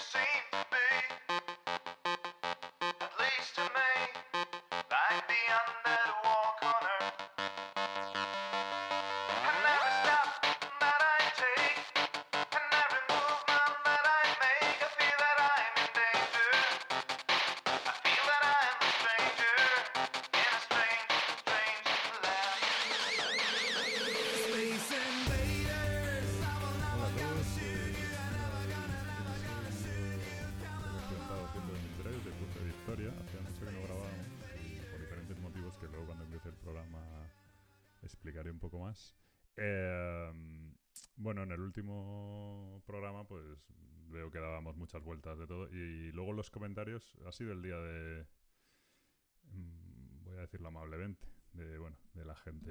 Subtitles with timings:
[0.00, 0.29] the same.
[38.50, 39.16] Un poco más.
[39.56, 40.32] Eh,
[41.16, 43.44] bueno, en el último programa pues
[44.08, 47.76] veo que dábamos muchas vueltas de todo y luego los comentarios ha sido el día
[47.78, 48.26] de...
[49.52, 52.70] mm, voy a decirlo amablemente, de, bueno, de la gente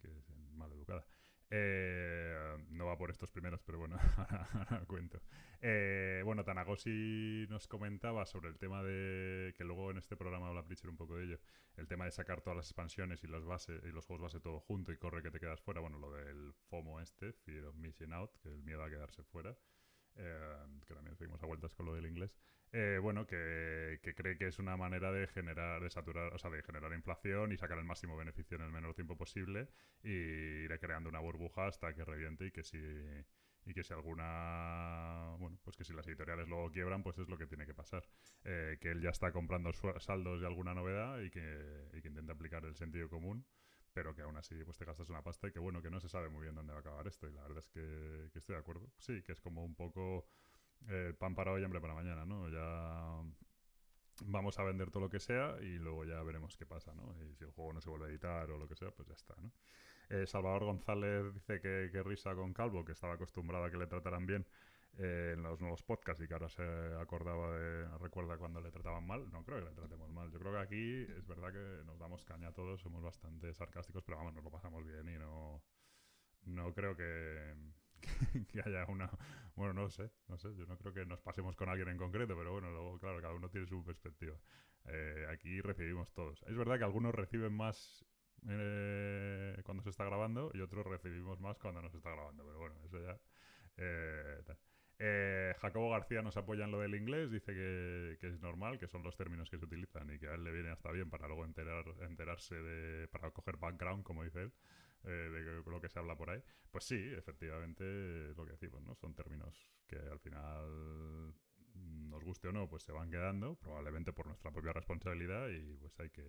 [0.00, 1.04] que es mal educada.
[1.54, 5.20] Eh, no va por estos primeros, pero bueno, ahora cuento.
[5.60, 5.81] Eh,
[6.44, 9.54] bueno, nos comentaba sobre el tema de.
[9.56, 11.40] que luego en este programa habla Pritchard un poco de ello.
[11.76, 14.60] El tema de sacar todas las expansiones y los, base, y los juegos base todo
[14.60, 15.80] junto y corre que te quedas fuera.
[15.80, 19.56] Bueno, lo del FOMO este, Fear of Missing Out, que el miedo a quedarse fuera.
[20.16, 22.36] eh, que también seguimos a vueltas con lo del inglés.
[22.72, 26.50] Eh, bueno, que, que cree que es una manera de generar, de saturar, o sea,
[26.50, 29.68] de generar inflación y sacar el máximo beneficio en el menor tiempo posible
[30.02, 32.78] y ir creando una burbuja hasta que reviente y que si
[33.64, 37.36] y que si alguna bueno pues que si las editoriales luego quiebran pues es lo
[37.38, 38.04] que tiene que pasar
[38.44, 42.32] Eh, que él ya está comprando saldos de alguna novedad y que, y que intenta
[42.32, 43.44] aplicar el sentido común
[43.92, 46.08] pero que aún así pues te gastas una pasta y que bueno que no se
[46.08, 48.54] sabe muy bien dónde va a acabar esto y la verdad es que, que estoy
[48.54, 50.26] de acuerdo sí que es como un poco
[50.88, 53.22] eh, pan para hoy y hambre para mañana no ya
[54.26, 57.14] vamos a vender todo lo que sea y luego ya veremos qué pasa, ¿no?
[57.24, 59.14] Y si el juego no se vuelve a editar o lo que sea, pues ya
[59.14, 59.52] está, ¿no?
[60.10, 63.86] Eh, Salvador González dice que, que risa con Calvo, que estaba acostumbrado a que le
[63.86, 64.46] trataran bien
[64.98, 66.62] eh, en los nuevos podcasts y que ahora se
[67.00, 69.30] acordaba de, recuerda cuando le trataban mal.
[69.30, 70.30] No creo que le tratemos mal.
[70.30, 74.02] Yo creo que aquí es verdad que nos damos caña a todos, somos bastante sarcásticos,
[74.04, 75.62] pero vamos, nos lo pasamos bien y no,
[76.44, 77.54] no creo que,
[78.52, 79.10] que haya una...
[79.54, 82.36] Bueno, no sé, no sé, yo no creo que nos pasemos con alguien en concreto,
[82.36, 84.36] pero bueno, luego, claro, cada uno tiene su perspectiva.
[84.86, 86.42] Eh, aquí recibimos todos.
[86.46, 88.04] Es verdad que algunos reciben más
[88.48, 92.58] eh, cuando se está grabando y otros recibimos más cuando no se está grabando, pero
[92.58, 93.18] bueno, eso ya...
[93.76, 94.42] eh.
[95.04, 99.02] Eh, Jacobo García nos apoya en lo del inglés, dice que, es normal, que son
[99.02, 101.44] los términos que se utilizan y que a él le viene hasta bien para luego
[101.44, 104.52] enterar, enterarse de, para coger background, como dice él,
[105.02, 106.40] eh, de lo que se habla por ahí.
[106.70, 108.94] Pues sí, efectivamente, es lo que decimos, ¿no?
[108.94, 111.34] Son términos que al final,
[111.74, 115.98] nos guste o no, pues se van quedando, probablemente por nuestra propia responsabilidad y pues
[115.98, 116.22] hay que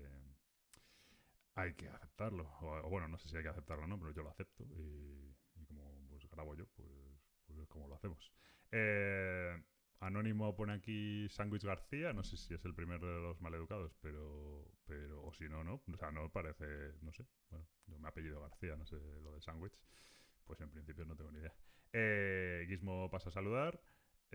[1.56, 2.50] hay que aceptarlo.
[2.62, 5.36] O, bueno, no sé si hay que aceptarlo o no, pero yo lo acepto y,
[5.68, 6.88] como pues grabo yo, pues,
[7.46, 8.32] pues es como lo hacemos.
[8.72, 9.62] Eh,
[10.00, 14.68] Anónimo pone aquí Sándwich García, no sé si es el primero de los maleducados, pero,
[14.86, 15.82] pero o si no, no.
[15.92, 16.66] O sea, no parece,
[17.02, 17.26] no sé.
[17.50, 19.78] Bueno, yo me apellido García, no sé lo del sándwich.
[20.46, 21.54] Pues en principio no tengo ni idea.
[21.94, 23.80] Eh, Gizmo pasa a saludar.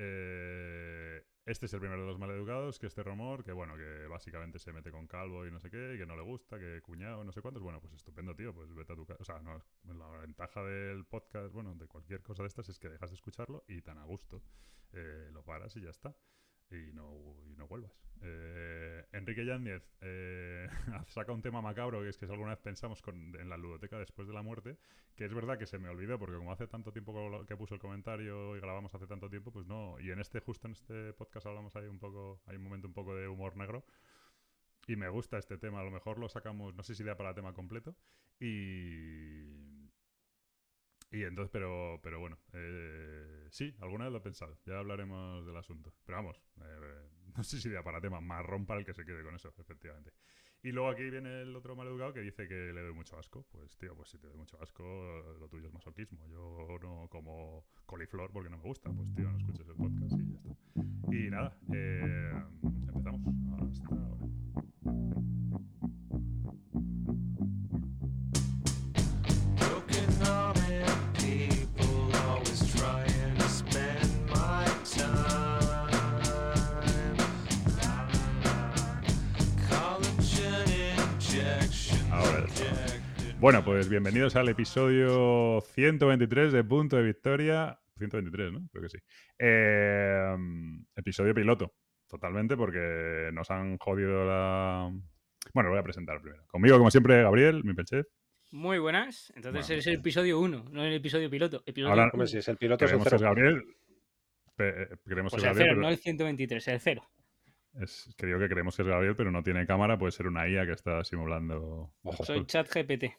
[0.01, 4.59] Eh, este es el primero de los maleducados, que este rumor, que bueno, que básicamente
[4.59, 7.25] se mete con Calvo y no sé qué, y que no le gusta, que cuñado,
[7.25, 7.63] no sé cuántos.
[7.63, 9.19] Bueno, pues estupendo, tío, pues vete a tu casa.
[9.21, 9.61] O sea, no,
[9.95, 13.65] la ventaja del podcast, bueno, de cualquier cosa de estas es que dejas de escucharlo
[13.67, 14.43] y tan a gusto.
[14.93, 16.15] Eh, lo paras y ya está.
[16.71, 17.11] Y no,
[17.47, 17.93] y no vuelvas.
[18.21, 20.69] Eh, Enrique Yáñez eh,
[21.09, 24.27] saca un tema macabro, que es que alguna vez pensamos con- en la ludoteca después
[24.29, 24.77] de la muerte,
[25.15, 27.81] que es verdad que se me olvidó, porque como hace tanto tiempo que puso el
[27.81, 29.99] comentario y grabamos hace tanto tiempo, pues no.
[30.01, 32.95] Y en este, justo en este podcast hablamos ahí un poco, hay un momento un
[32.95, 33.85] poco de humor negro.
[34.87, 37.35] Y me gusta este tema, a lo mejor lo sacamos, no sé si da para
[37.35, 37.95] tema completo.
[38.41, 39.89] Y.
[41.11, 44.59] Y entonces, pero, pero bueno, eh, sí, alguna vez lo he pensado.
[44.67, 45.95] Ya hablaremos del asunto.
[46.05, 48.21] Pero vamos, eh, no sé si da para tema.
[48.21, 50.13] Marrón para el que se quede con eso, efectivamente.
[50.63, 53.47] Y luego aquí viene el otro maleducado que dice que le doy mucho asco.
[53.51, 54.83] Pues, tío, pues si te doy mucho asco,
[55.39, 56.27] lo tuyo es masoquismo.
[56.29, 58.91] Yo no como coliflor porque no me gusta.
[58.91, 60.57] Pues, tío, no escuches el podcast y ya está.
[61.11, 62.33] Y nada, eh,
[62.63, 63.21] empezamos.
[63.63, 64.29] Hasta ahora.
[83.41, 87.79] Bueno, pues bienvenidos al episodio 123 de Punto de Victoria.
[87.99, 88.69] 123, ¿no?
[88.71, 88.99] Creo que sí.
[89.39, 90.37] Eh,
[90.97, 91.75] episodio piloto,
[92.09, 94.91] totalmente, porque nos han jodido la...
[95.55, 96.45] Bueno, lo voy a presentar primero.
[96.49, 98.07] Conmigo, como siempre, Gabriel, mi pelchef.
[98.51, 99.33] Muy buenas.
[99.37, 101.63] Entonces Bueno, es el episodio 1, no el episodio piloto.
[101.65, 103.35] Episodio Ahora- si es el piloto, es el Creemos que es cero.
[103.35, 103.65] Gabriel.
[104.59, 107.03] eh, creemos Pues que el es Gabriel, cero, pero no el 123, el cero.
[107.81, 110.49] es, que digo que creemos que es Gabriel, pero no tiene cámara, puede ser una
[110.49, 111.93] IA que está simulando.
[112.03, 112.25] Ojo.
[112.25, 113.13] Soy chat GPT.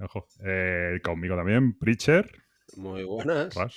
[0.00, 0.26] Ojo.
[0.44, 2.30] Eh, conmigo también, Preacher,
[2.76, 3.54] Muy buenas.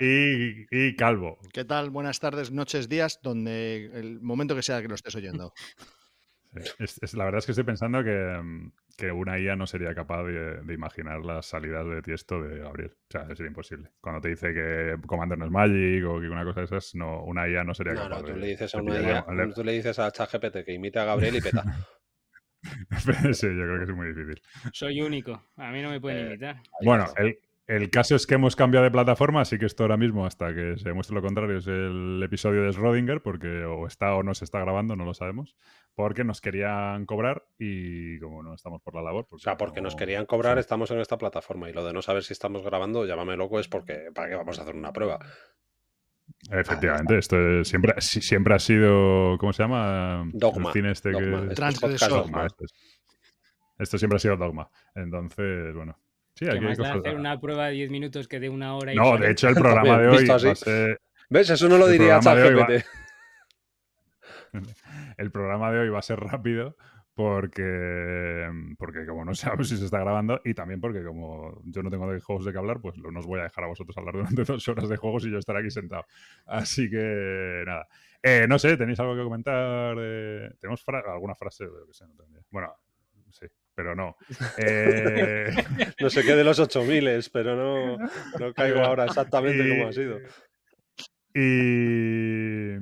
[0.00, 1.38] Y, y Calvo.
[1.52, 1.90] ¿Qué tal?
[1.90, 5.52] Buenas tardes, noches, días, donde el momento que sea que lo estés oyendo.
[6.56, 6.70] Sí.
[6.78, 9.94] Es- es- la verdad es que estoy pensando que, mm, que una IA no sería
[9.94, 12.92] capaz de, de imaginar las salidas de tiesto de Gabriel.
[12.96, 13.90] O sea, sería imposible.
[14.00, 17.22] Cuando te dice que Commander no es Magic o que una cosa de esas, no,
[17.24, 18.32] una IA no sería No, capaz no, de.
[18.32, 21.04] tú le dices a de una IA, tú le dices a ChatGPT que imite a
[21.04, 21.62] Gabriel y peta.
[23.32, 24.42] sí, yo creo que es muy difícil.
[24.72, 25.42] Soy único.
[25.56, 26.56] A mí no me pueden Eh, imitar.
[26.82, 30.24] Bueno, el, el caso es que hemos cambiado de plataforma, así que esto ahora mismo,
[30.26, 34.22] hasta que se demuestre lo contrario, es el episodio de Schrödinger, porque o está o
[34.22, 35.56] no se está grabando, no lo sabemos,
[35.94, 39.26] porque nos querían cobrar y como no estamos por la labor.
[39.30, 40.60] O sea, porque nos no- querían cobrar, sí.
[40.60, 41.68] estamos en esta plataforma.
[41.68, 44.58] Y lo de no saber si estamos grabando, llámame loco, es porque ¿para qué vamos
[44.58, 45.18] a hacer una prueba?
[46.50, 50.24] Efectivamente, esto es- siempre, si- siempre ha sido, ¿cómo se llama?
[50.32, 51.26] Dogma, El cine este Dogma.
[51.26, 51.32] que...
[51.34, 52.10] Esto es Transgresor.
[52.10, 52.74] Dogma, esto, es-
[53.78, 54.70] esto siempre ha sido dogma.
[54.94, 55.98] Entonces, bueno.
[56.34, 58.92] Sí, Que hay que da hacer una prueba de 10 minutos que de una hora
[58.92, 59.54] y No, de hecho, el
[59.86, 61.00] programa de hoy va a ser...
[61.30, 61.50] ¿Ves?
[61.50, 62.86] Eso no lo El diría hoy va- ChatGPT.
[65.18, 66.76] El programa de hoy va a ser rápido
[67.16, 68.48] porque,
[68.78, 72.10] porque como no sabemos si se está grabando y también porque como yo no tengo
[72.12, 74.44] de juegos de qué hablar, pues no os voy a dejar a vosotros hablar durante
[74.52, 76.04] dos horas de juegos y yo estar aquí sentado.
[76.44, 77.88] Así que nada.
[78.22, 79.96] Eh, no sé, ¿tenéis algo que comentar?
[80.60, 81.64] ¿Tenemos fra- alguna frase?
[81.90, 82.24] Sé, no.
[82.50, 82.74] Bueno,
[83.30, 84.14] sí, pero no.
[84.58, 85.46] Eh,
[86.00, 87.96] No sé qué de los 8000, pero no,
[88.38, 90.20] no caigo ahora exactamente cómo ha sido.
[91.36, 92.74] Y,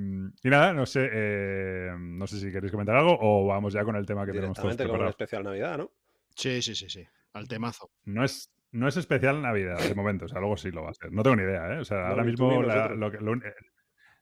[0.47, 3.97] y nada, no sé, eh, no sé si queréis comentar algo o vamos ya con
[3.97, 5.11] el tema que tenemos todos Directamente como preparado.
[5.11, 5.91] especial Navidad, ¿no?
[6.35, 7.05] Sí, sí, sí, sí.
[7.33, 7.91] Al temazo.
[8.05, 10.95] No es, no es especial Navidad de momento, o sea, luego sí lo va a
[10.95, 11.13] ser.
[11.13, 11.79] No tengo ni idea, ¿eh?
[11.79, 12.99] O sea, No, ahora mismo ni la- nosotros.
[12.99, 13.55] lo que- lo un- eh,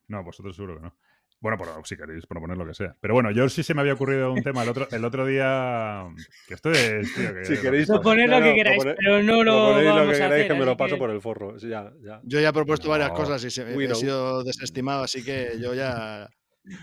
[0.08, 0.96] no, vosotros seguro que no.
[1.42, 2.94] Bueno, pero si queréis proponer lo que sea.
[3.00, 6.06] Pero bueno, yo sí se me había ocurrido un tema el otro, el otro día.
[6.46, 7.12] Que esto es.
[7.14, 10.00] tío, que- Si queréis- Proponer lo que no, queráis, proponer- pero no lo Proponéis vamos
[10.06, 10.48] lo que a queráis hacer.
[10.52, 11.58] que me lo paso que- por el forro.
[11.58, 12.20] Sí, Ya, ya.
[12.22, 13.94] Yo ya he propuesto varias cosas y se- he know.
[13.96, 16.28] sido desestimado, así que yo ya.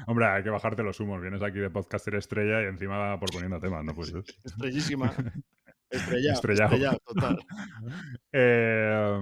[0.08, 1.22] Hombre, hay que bajarte los humos.
[1.22, 3.96] Vienes aquí de podcaster estrella y encima proponiendo temas, ¿no?
[3.96, 4.14] Pues.
[4.44, 5.14] Estrellísima.
[5.90, 6.34] Estrellado.
[6.36, 6.74] Estrellado.
[6.76, 7.40] Estrellado, total.
[8.34, 9.20] Eh,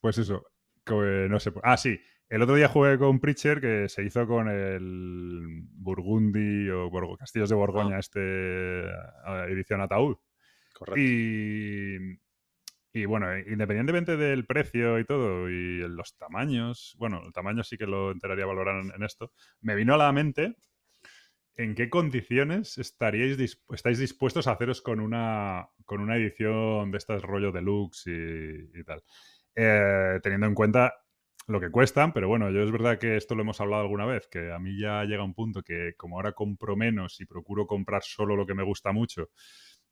[0.00, 0.44] pues eso.
[0.84, 1.52] que no sé.
[1.62, 1.98] Ah, sí.
[2.28, 7.48] El otro día jugué con Preacher que se hizo con el Burgundy o Borgo- Castillos
[7.48, 10.16] de Borgoña, este eh, edición Ataúd.
[10.74, 11.00] Correcto.
[11.00, 12.18] Y,
[12.92, 17.78] y bueno, eh, independientemente del precio y todo, y los tamaños, bueno, el tamaño sí
[17.78, 20.56] que lo enteraría a valorar en, en esto, me vino a la mente
[21.54, 23.38] en qué condiciones estaríais
[23.70, 28.84] estáis dispuestos a haceros con una, con una edición de estas rollo deluxe y, y
[28.84, 29.02] tal.
[29.54, 30.92] Eh, teniendo en cuenta
[31.46, 34.26] lo que cuestan, pero bueno, yo es verdad que esto lo hemos hablado alguna vez,
[34.28, 38.02] que a mí ya llega un punto que como ahora compro menos y procuro comprar
[38.02, 39.30] solo lo que me gusta mucho,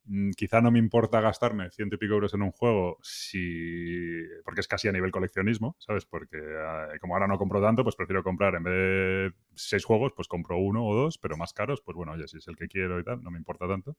[0.05, 4.61] mm, quizá no me importa gastarme ciento y pico euros en un juego si porque
[4.61, 6.05] es casi a nivel coleccionismo, ¿sabes?
[6.05, 10.11] Porque eh, como ahora no compro tanto, pues prefiero comprar en vez de seis juegos,
[10.15, 12.67] pues compro uno o dos, pero más caros, pues bueno, oye, si es el que
[12.67, 13.97] quiero y tal, no me importa tanto.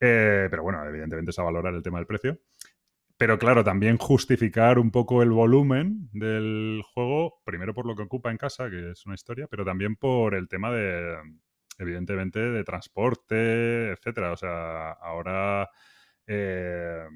[0.00, 2.38] Eh, pero bueno, evidentemente es a valorar el tema del precio.
[3.24, 8.30] Pero claro, también justificar un poco el volumen del juego, primero por lo que ocupa
[8.30, 11.16] en casa, que es una historia, pero también por el tema de,
[11.78, 14.30] evidentemente, de transporte, etcétera.
[14.30, 15.70] O sea, ahora,
[16.26, 17.06] eh,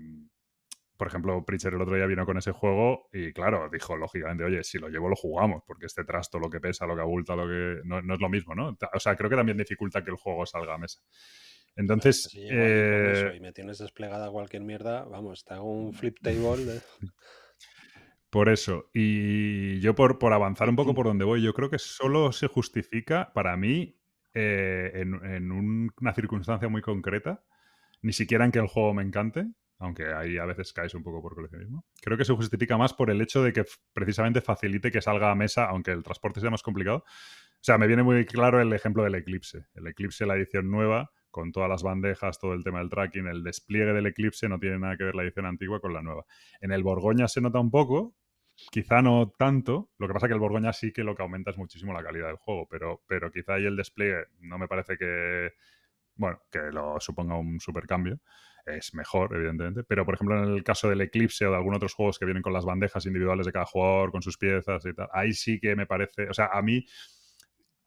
[0.97, 4.65] por ejemplo, Preacher el otro día vino con ese juego y claro, dijo lógicamente, oye,
[4.65, 7.47] si lo llevo lo jugamos, porque este trasto, lo que pesa, lo que abulta, lo
[7.47, 7.83] que...
[7.85, 8.75] No, no es lo mismo, ¿no?
[8.95, 11.01] O sea, creo que también dificulta que el juego salga a mesa.
[11.79, 16.19] Entonces, Si eso eh, y me tienes desplegada cualquier mierda, vamos, te hago un flip
[16.23, 16.65] table.
[16.75, 16.83] de-
[18.31, 21.79] Por eso, y yo por, por avanzar un poco por donde voy, yo creo que
[21.79, 23.97] solo se justifica para mí
[24.35, 27.43] eh, en, en un- una circunstancia muy concreta,
[28.03, 29.47] ni siquiera en que el juego me encante,
[29.79, 31.87] aunque ahí a veces caes un poco por coleccionismo.
[32.03, 35.35] Creo que se justifica más por el hecho de que precisamente facilite que salga a
[35.35, 36.99] mesa, aunque el transporte sea más complicado.
[36.99, 37.05] O
[37.65, 39.67] sea, me viene muy claro el ejemplo del Eclipse.
[39.75, 43.45] El Eclipse, la edición nueva, con todas las bandejas, todo el tema del tracking, el
[43.45, 46.25] despliegue del Eclipse, no tiene nada que ver la edición antigua con la nueva.
[46.61, 48.17] En el Borgoña se nota un poco,
[48.73, 49.89] quizá no tanto.
[49.99, 52.27] Lo que pasa que el Borgoña sí que lo que aumenta es muchísimo la calidad
[52.27, 55.53] del juego, pero, pero quizá ahí el despliegue no me parece que,
[56.17, 58.19] bueno, que lo suponga un supercambio.
[58.67, 59.85] Es mejor, evidentemente.
[59.85, 62.43] Pero, por ejemplo, en el caso del Eclipse o de algunos otros juegos que vienen
[62.43, 65.77] con las bandejas individuales de cada jugador, con sus piezas y tal, ahí sí que
[65.77, 66.29] me parece.
[66.29, 66.85] O sea, a mí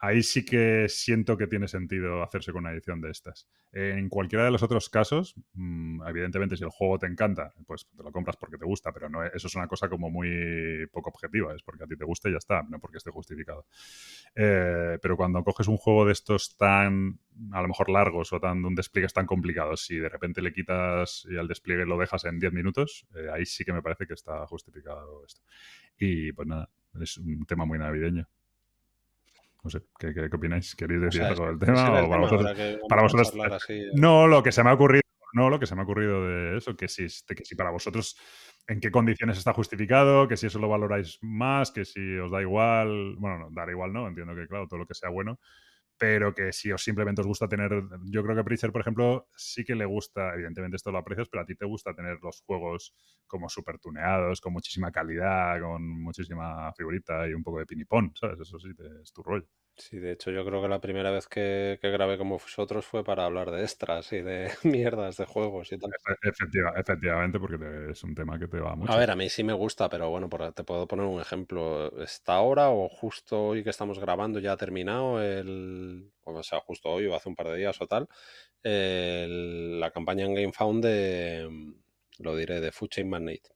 [0.01, 3.47] ahí sí que siento que tiene sentido hacerse con una edición de estas.
[3.71, 8.01] En cualquiera de los otros casos, mm, evidentemente, si el juego te encanta, pues te
[8.01, 11.53] lo compras porque te gusta, pero no, eso es una cosa como muy poco objetiva,
[11.53, 13.67] es porque a ti te gusta y ya está, no porque esté justificado.
[14.35, 17.19] Eh, pero cuando coges un juego de estos tan,
[17.51, 21.27] a lo mejor largos o tan, un despliegues tan complicados, si de repente le quitas
[21.29, 24.15] y al despliegue lo dejas en 10 minutos, eh, ahí sí que me parece que
[24.15, 25.43] está justificado esto.
[25.95, 28.27] Y pues nada, es un tema muy navideño.
[29.63, 30.75] No sé, ¿qué, qué, qué opináis?
[30.75, 32.03] ¿Queréis O decir sea, algo del tema?
[32.03, 33.31] o para tema vosotros?
[33.31, 33.91] para así, eh.
[33.93, 35.03] No, lo que se me ha ocurrido,
[35.33, 37.69] no, lo que se me ha ocurrido de eso, que si, de que si para
[37.69, 38.17] vosotros
[38.67, 42.41] en qué condiciones está justificado, que si eso lo valoráis más, que si os da
[42.41, 45.39] igual, bueno, no, dar igual no, entiendo que claro, todo lo que sea bueno,
[46.01, 47.69] pero que si os simplemente os gusta tener,
[48.09, 51.29] yo creo que a Pritchard, por ejemplo, sí que le gusta, evidentemente esto lo aprecias,
[51.29, 52.95] pero a ti te gusta tener los juegos
[53.27, 58.39] como súper tuneados, con muchísima calidad, con muchísima figurita y un poco de pinipón, ¿sabes?
[58.39, 58.69] Eso sí,
[59.03, 59.45] es tu rollo.
[59.77, 63.03] Sí, de hecho yo creo que la primera vez que, que grabé con vosotros fue
[63.03, 65.89] para hablar de extras y de mierdas de juegos y tal.
[65.91, 68.93] Efe- efectiva- efectivamente, porque te- es un tema que te va mucho.
[68.93, 71.91] A ver, a mí sí me gusta, pero bueno, por- te puedo poner un ejemplo.
[72.03, 76.89] Está ahora o justo hoy que estamos grabando ya ha terminado el, o sea, justo
[76.89, 78.07] hoy o hace un par de días o tal,
[78.63, 81.73] el- la campaña en GameFound de,
[82.19, 83.49] lo diré, de Food Chain Magnate,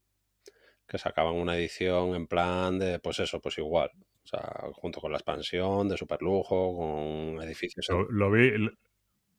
[0.88, 3.92] que sacaban una edición en plan de, pues eso, pues igual,
[4.26, 7.88] o sea, junto con la expansión de super lujo, con edificios.
[7.90, 8.52] Lo, lo vi,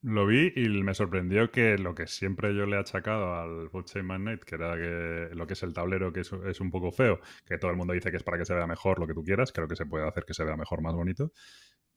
[0.01, 3.85] lo vi y me sorprendió que lo que siempre yo le he achacado al Food
[3.85, 6.91] Chain Magnate, que era que lo que es el tablero, que es, es un poco
[6.91, 9.13] feo, que todo el mundo dice que es para que se vea mejor lo que
[9.13, 11.31] tú quieras, creo que se puede hacer que se vea mejor, más bonito.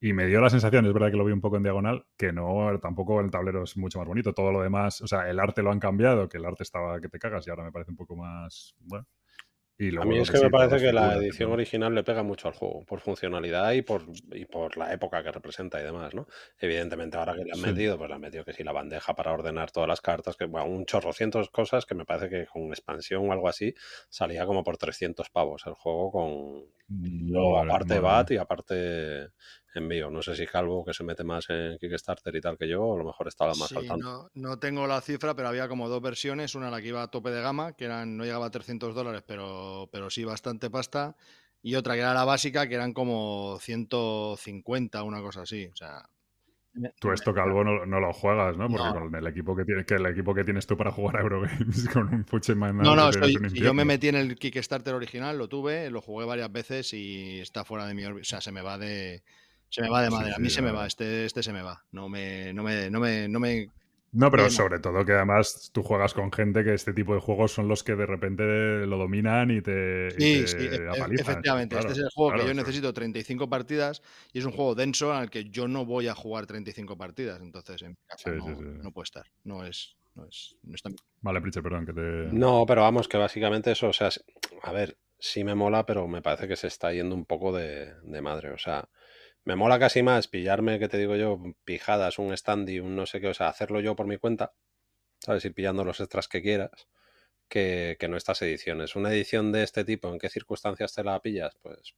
[0.01, 2.33] Y me dio la sensación, es verdad que lo vi un poco en diagonal, que
[2.33, 4.33] no, tampoco el tablero es mucho más bonito.
[4.33, 7.09] Todo lo demás, o sea, el arte lo han cambiado, que el arte estaba que
[7.09, 9.07] te cagas y ahora me parece un poco más, bueno.
[9.81, 11.53] Y A mí es que sí, me parece que la edición ¿no?
[11.53, 15.31] original le pega mucho al juego, por funcionalidad y por, y por la época que
[15.31, 16.27] representa y demás, ¿no?
[16.59, 17.71] Evidentemente ahora que le han Sí.
[17.75, 20.47] metido, pues le han metido que si la bandeja para ordenar todas las cartas, que
[20.47, 23.75] bueno, un chorro cientos cosas que me parece que con expansión o algo así
[24.09, 28.03] salía como por 300 pavos el juego con Madre- aparte mía.
[28.35, 29.31] y aparte
[29.75, 30.11] envío.
[30.11, 32.99] No sé si Calvo, que se mete más en Kickstarter y tal que yo, a
[32.99, 34.05] lo mejor estaba más Sí, al tanto.
[34.05, 36.55] no, no tengo la cifra, pero había como dos versiones.
[36.55, 39.23] Una la que iba a tope de gama, que eran, no llegaba a 300 dólares,
[39.27, 41.17] pero, pero sí bastante pasta.
[41.63, 45.67] Y otra que era la básica, que eran como 150, una cosa así.
[45.67, 46.03] O sea,
[46.99, 48.69] Tú esto, Calvo, no, no lo juegas, ¿no?
[48.69, 48.93] Porque No.
[48.93, 51.89] con el equipo que, tiene, que el equipo que tienes tú para jugar a Eurogames
[51.93, 55.37] con un Fuche Man No, no, estoy- si yo me metí en el Kickstarter original,
[55.39, 58.23] lo tuve, lo jugué varias veces y está fuera de mi órbita.
[58.23, 59.23] O sea, se me va de.
[59.69, 60.33] Se me va de Sí, madre.
[60.33, 61.85] a sí, mí se me va, este, este se me va.
[61.93, 63.71] No me, no me, no me, no me
[64.13, 64.51] No, pero Bien.
[64.51, 67.85] sobre todo que además tú juegas con gente que este tipo de juegos son los
[67.85, 68.43] que de repente
[68.87, 71.17] lo dominan y te, y Sí, te sí, e- e- apalizan.
[71.17, 71.77] efectivamente.
[71.77, 74.03] Claro, este es el juego claro, que yo necesito 35 partidas
[74.33, 77.41] y es un juego denso al que yo no voy a jugar 35 partidas.
[77.41, 78.65] Entonces, en mi casa Sí, no, sí, sí.
[78.83, 79.27] no puede estar.
[79.45, 80.91] No es, no es, no está.
[81.23, 82.03] Vale, Pritchard, perdón, que te...
[82.43, 84.11] No, pero vamos, que básicamente eso, o sea,
[84.63, 87.95] a ver, sí me mola, pero me parece que se está yendo un poco de,
[88.03, 88.51] de madre.
[88.51, 88.89] O sea,
[89.45, 93.07] me mola casi más pillarme, que te digo yo, pijadas, un stand y un no
[93.07, 94.53] sé qué, o sea, hacerlo yo por mi cuenta,
[95.21, 95.45] ¿sabes?
[95.45, 96.89] Ir pillando los extras que quieras,
[97.49, 98.97] que, que no estas ediciones.
[98.97, 101.57] Una edición de este tipo, ¿en qué circunstancias te la pillas?
[101.63, 101.95] Pues,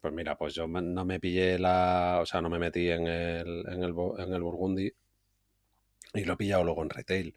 [0.00, 3.64] pues mira, pues yo no me pillé la, o sea, no me metí en el,
[3.68, 4.92] en el, en el Burgundy
[6.14, 7.36] y lo he pillado luego en retail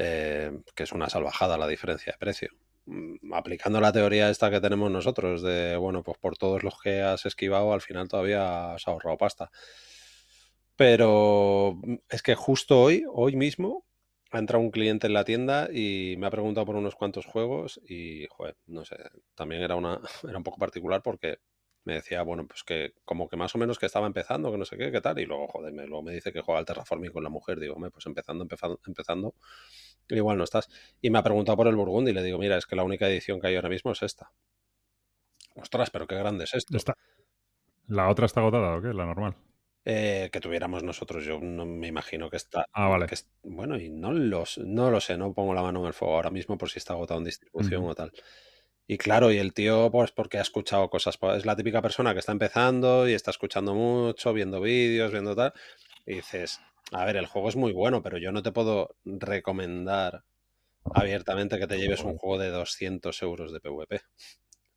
[0.00, 2.50] eh, que es una salvajada la diferencia de precio.
[2.88, 7.02] Mm, Aplicando la teoría esta que tenemos nosotros de, bueno, pues por todos los que
[7.02, 9.50] has esquivado, al final todavía has ahorrado pasta.
[10.76, 13.84] Pero mm, es que justo hoy, hoy mismo,
[14.30, 17.80] ha entrado un cliente en la tienda y me ha preguntado por unos cuantos juegos
[17.88, 18.26] y,
[18.66, 18.96] no sé,
[19.34, 21.38] también era, una, era un poco particular porque
[21.84, 24.66] me decía, bueno, pues que como que más o menos que estaba empezando, que no
[24.66, 27.12] sé qué, qué tal, y luego, joder, me, luego me dice que juega al Terraforming
[27.12, 29.34] con la mujer, digo, hombre, pues empezando, empezando, empezando,
[30.16, 30.68] igual no estás.
[31.00, 33.08] Y me ha preguntado por el Burgundy y le digo, mira, es que la única
[33.08, 34.30] edición que hay ahora mismo es esta.
[35.56, 36.76] Ostras, pero qué grande es esto.
[36.76, 36.94] Está-
[37.88, 38.88] ¿La otra está agotada o qué?
[38.92, 39.34] La normal.
[39.84, 42.66] Eh, que tuviéramos nosotros, yo no me imagino que está.
[42.72, 43.06] Ah, vale.
[43.06, 45.94] que es- bueno, y no, los, no lo sé, no pongo la mano en el
[45.94, 48.12] fuego ahora mismo por si está agotado en distribución o tal.
[48.86, 52.12] Y claro, y el tío, pues porque ha escuchado cosas, pues, es la típica persona
[52.12, 55.52] que está empezando y está escuchando mucho, viendo vídeos, viendo tal,
[56.06, 56.60] y dices,
[56.92, 60.24] a ver, el juego es muy bueno, pero yo no te puedo recomendar
[60.94, 64.00] abiertamente que te lleves un juego de 200 euros de PvP.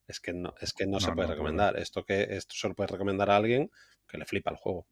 [0.07, 1.77] Es que no, es que no, se puede no, recomendar.
[1.77, 3.71] Esto que esto se lo puede recomendar a alguien
[4.07, 4.85] que le flipa el juego.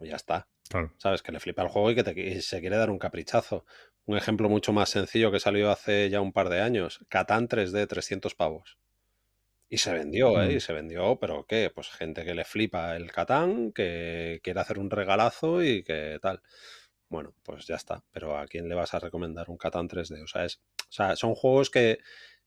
[0.00, 0.46] Y ya está.
[0.68, 0.92] Claro.
[0.98, 1.22] ¿Sabes?
[1.22, 3.64] Que le flipa el juego y que te- y se quiere dar un caprichazo.
[4.06, 7.04] Un ejemplo mucho más sencillo que salió hace ya un par de años.
[7.08, 8.78] Catán 3D, 300 pavos.
[9.68, 10.48] Y se vendió, ¿eh?
[10.48, 10.50] Mm.
[10.52, 11.70] Y se vendió, pero ¿qué?
[11.74, 16.42] Pues gente que le flipa el Catán, que quiere hacer un regalazo y que tal.
[17.08, 18.02] Bueno, pues ya está.
[18.10, 20.22] Pero ¿a quién le vas a recomendar un Catán 3D?
[20.22, 21.98] O sea, es, o sea son juegos que,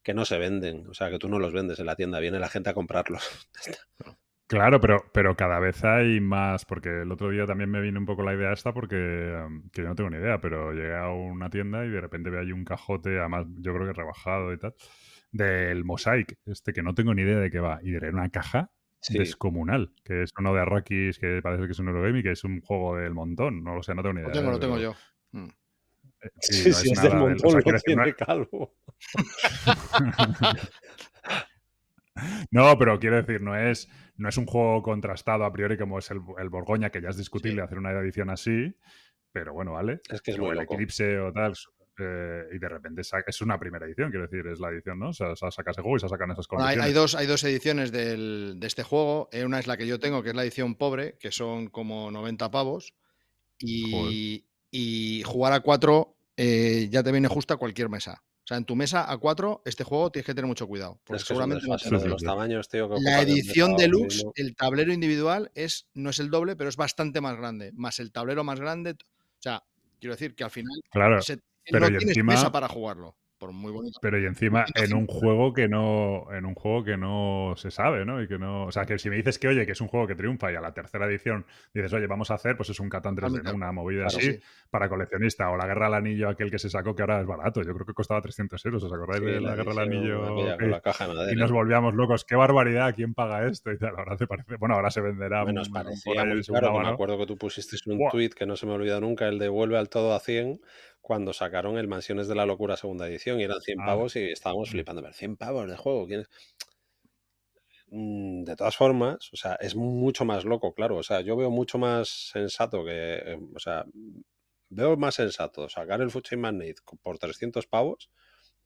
[0.04, 0.88] que no se venden.
[0.88, 2.20] O sea, que tú no los vendes en la tienda.
[2.20, 3.24] Viene la gente a comprarlos.
[4.52, 8.06] Claro, pero, pero cada vez hay más, porque el otro día también me vino un
[8.06, 11.08] poco la idea esta, porque um, que yo no tengo ni idea, pero llegué a
[11.08, 14.58] una tienda y de repente veo ahí un cajote, además yo creo que rebajado y
[14.58, 14.76] tal,
[15.32, 18.72] del Mosaic, este que no tengo ni idea de qué va, y era una caja
[19.00, 19.18] Sí.
[19.18, 22.44] descomunal, que es uno de Arrakis, que parece que es un Eurogame y que es
[22.44, 24.28] un juego del montón, no lo sé, no tengo ni idea.
[24.30, 24.54] Lo tengo, ¿eh?
[24.54, 24.94] lo tengo yo.
[25.32, 25.48] Mm.
[26.22, 28.76] eh, Sí, sí, no sí, es es del nada del- o montón, sea, tiene calvo.
[32.52, 36.12] No, pero quiero decir, no es, no es un juego contrastado a priori como es
[36.12, 37.62] el, el Borgoña, que ya es discutible Sí.
[37.62, 38.76] hacer una edición así,
[39.32, 40.02] pero bueno, vale.
[40.10, 40.74] Es que es o muy el loco.
[40.76, 41.54] Eclipse o tal,
[42.02, 45.10] eh, y de repente es una primera edición, quiero decir, es la edición, ¿no?
[45.10, 47.44] O sea, sa- saca ese juego y se sacan esas Bueno, hay, dos, hay dos
[47.44, 49.30] ediciones del- de este juego.
[49.32, 52.10] Eh, Una es la que yo tengo, que es la edición pobre, que son como
[52.12, 52.94] 90 pavos.
[53.60, 58.24] Y, y jugar a 4 ya te viene justo a cualquier mesa.
[58.44, 61.00] O sea, en tu mesa a 4, este juego tienes que tener mucho cuidado.
[61.04, 62.26] Porque Es que seguramente no Sí, los sí.
[62.26, 62.90] tamaños, tío.
[62.90, 64.32] que La edición deluxe, mismo.
[64.36, 67.72] el tablero individual es, no es el doble, pero es bastante más grande.
[67.76, 68.92] Más el tablero más grande.
[68.92, 69.64] O sea,
[70.00, 71.40] quiero decir que al final Claro, se-
[71.70, 73.16] pero no y tienes encima- mesa para jugarlo.
[73.38, 73.98] Por muy bonito.
[74.04, 75.00] pero y encima en 105.
[75.00, 78.22] un juego que no en un juego que no se sabe, ¿no?
[78.22, 80.06] Y que no, o sea, que si me dices que oye, que es un juego
[80.06, 82.88] que triunfa y a la tercera edición dices, "Oye, vamos a hacer pues es un
[82.88, 83.56] Catán 3D, ¿no?
[83.56, 84.40] Una movida Claro, así Sí.
[84.70, 87.64] para coleccionista o la Guerra al Anillo aquel que se sacó que ahora es barato,
[87.64, 90.58] yo creo que costaba 300 euros, ¿os acordáis Sí, de la, Guerra al edición Anillo?
[90.60, 92.24] con la caja de y nos volvíamos locos.
[92.26, 92.94] ¡Qué barbaridad!
[92.94, 93.72] ¿Quién paga esto?
[93.72, 93.96] Y tal.
[93.98, 94.56] Ahora te parece.
[94.58, 95.46] Bueno, ahora se venderá.
[95.46, 95.80] Bueno, por
[96.20, 99.00] ahí muy que me acuerdo que tú pusiste un tuit que no se me olvida
[99.00, 100.62] nunca, el de vuelve al todo a 100,
[101.02, 103.86] cuando sacaron el Mansiones de la Locura segunda edición y eran 100 Ah.
[103.88, 104.72] pavos y estábamos Mm.
[104.72, 105.02] flipando.
[105.02, 106.30] Pero 100 pavos de juego, ¿quién es?
[107.90, 110.98] Mm, De todas formas, o sea, es mucho más loco, claro.
[110.98, 113.86] O sea, yo veo mucho más sensato que, eh, o sea,
[114.70, 118.10] veo más sensato sacar el Food Chain Magnate por 300 pavos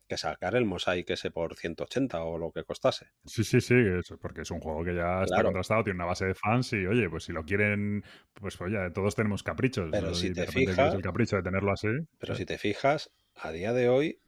[0.07, 3.07] que sacar el Mosaic ese por 180 o lo que costase.
[3.25, 3.75] Sí, sí, sí.
[3.99, 6.85] eso, porque es un juego que ya está contrastado, tiene una base de fans y,
[6.85, 8.03] oye, pues si lo quieren,
[8.33, 9.89] pues oye, todos tenemos caprichos.
[9.91, 10.13] Pero ¿no?
[10.13, 11.87] si y te fijas- el capricho de tenerlo así.
[11.87, 14.19] Pero pues, si te fijas, a día de hoy,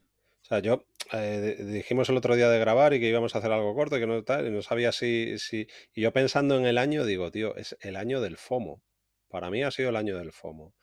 [0.42, 3.38] o sea, yo eh, di- dijimos el otro día de grabar y que íbamos a
[3.38, 5.66] hacer algo corto y que no tal, y no sabía si, si.
[5.94, 8.82] Y yo pensando en el año, digo, tío, es el año del FOMO.
[9.28, 10.74] Para mí ha sido el año del FOMO.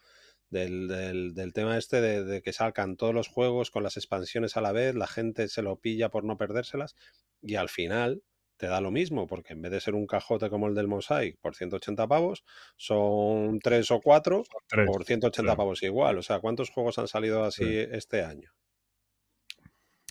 [0.56, 4.56] Del, del- del tema este de, de que salgan todos los juegos con las expansiones
[4.56, 6.96] a la vez, la gente se lo pilla por no perdérselas,
[7.42, 8.22] y al final
[8.58, 11.38] te da lo mismo, porque en vez de ser un cajote como el del Mosaic
[11.42, 12.46] por 180 pavos,
[12.78, 14.88] son tres o cuatro tres.
[14.88, 15.58] por 180 claro.
[15.58, 16.18] pavos igual.
[16.20, 17.86] O sea, ¿cuántos juegos han salido así Sí.
[17.92, 18.52] este año?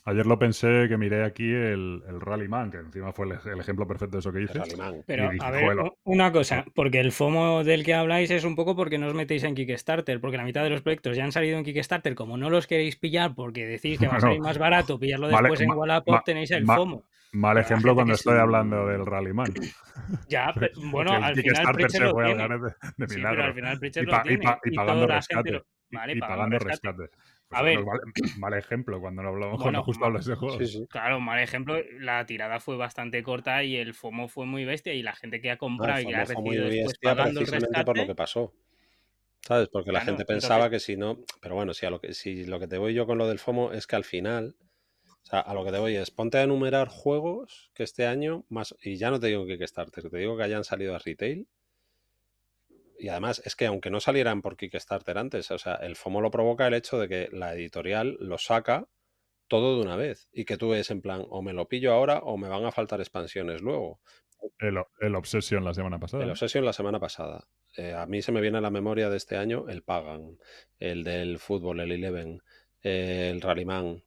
[0.07, 3.87] Ayer lo pensé que miré aquí el, el Rallyman, que encima fue el, el ejemplo
[3.87, 4.77] perfecto de eso que El dices.
[5.07, 8.45] Pero, dije, a ver, "Joder, u- una cosa, porque el FOMO del que habláis es
[8.45, 11.25] un poco porque no os metéis en Kickstarter, porque la mitad de los proyectos ya
[11.25, 14.41] han salido en Kickstarter, como no los queréis pillar porque decís que va a salir
[14.41, 17.03] más barato pillarlo vale, después en Wallapop, tenéis el ma- FOMO.
[17.33, 19.53] Mal la ejemplo cuando estoy sí- hablando del Rallyman.
[20.29, 22.59] Ya, pe- bueno, el al final Kickstarter Pritchard se lo fue al tiene.
[22.59, 24.43] de, de Sí, pero al final Pritchard y, lo pa- y tiene.
[24.45, 25.51] pa- y y pagando rescate.
[25.53, 27.03] lo- Vale, y, pagando pagando rescate.
[27.03, 27.25] rescate.
[27.55, 27.85] A ver.
[27.85, 28.01] mal,
[28.39, 30.59] mal ejemplo cuando no hablamos, Bueno, cuando justo hablo de ese juego.
[30.59, 30.87] Sí, sí.
[30.91, 35.03] Claro, mal ejemplo, la tirada fue bastante corta y el FOMO fue muy bestia y
[35.03, 37.41] la gente que ha comprado y que ha FOMO fue muy recibido después bestia pagando
[37.41, 38.53] el precisamente por lo rescate, que pasó.
[39.43, 39.69] ¿Sabes?
[39.69, 41.19] Porque la Claro, gente entonces- pensaba que si no.
[41.41, 43.39] Pero bueno, si, a lo que, si lo que te voy yo con lo del
[43.39, 44.57] FOMO es que al final.
[45.07, 48.45] O sea, a lo que te voy es ponte a enumerar juegos que este año
[48.51, 48.75] más.
[48.83, 51.47] Y ya no te digo que Kickstarter, te digo que hayan salido a retail.
[53.05, 56.31] Y además es que aunque no salieran por Kickstarter antes, o sea, el FOMO lo
[56.31, 58.89] provoca el hecho de que la editorial lo saca
[59.47, 60.27] todo de una vez.
[60.33, 62.73] Y que tú ves en plan, o me lo pillo ahora o me van a
[62.73, 64.01] faltar expansiones luego.
[64.59, 66.25] El, el Obsession la semana pasada.
[66.25, 66.31] El.
[66.31, 67.47] Obsession la semana pasada.
[67.77, 70.39] Eh, a mí se me viene a la memoria de este año el Pagan,
[70.79, 72.41] el del fútbol, el Eleven,
[72.81, 74.03] el Rallyman.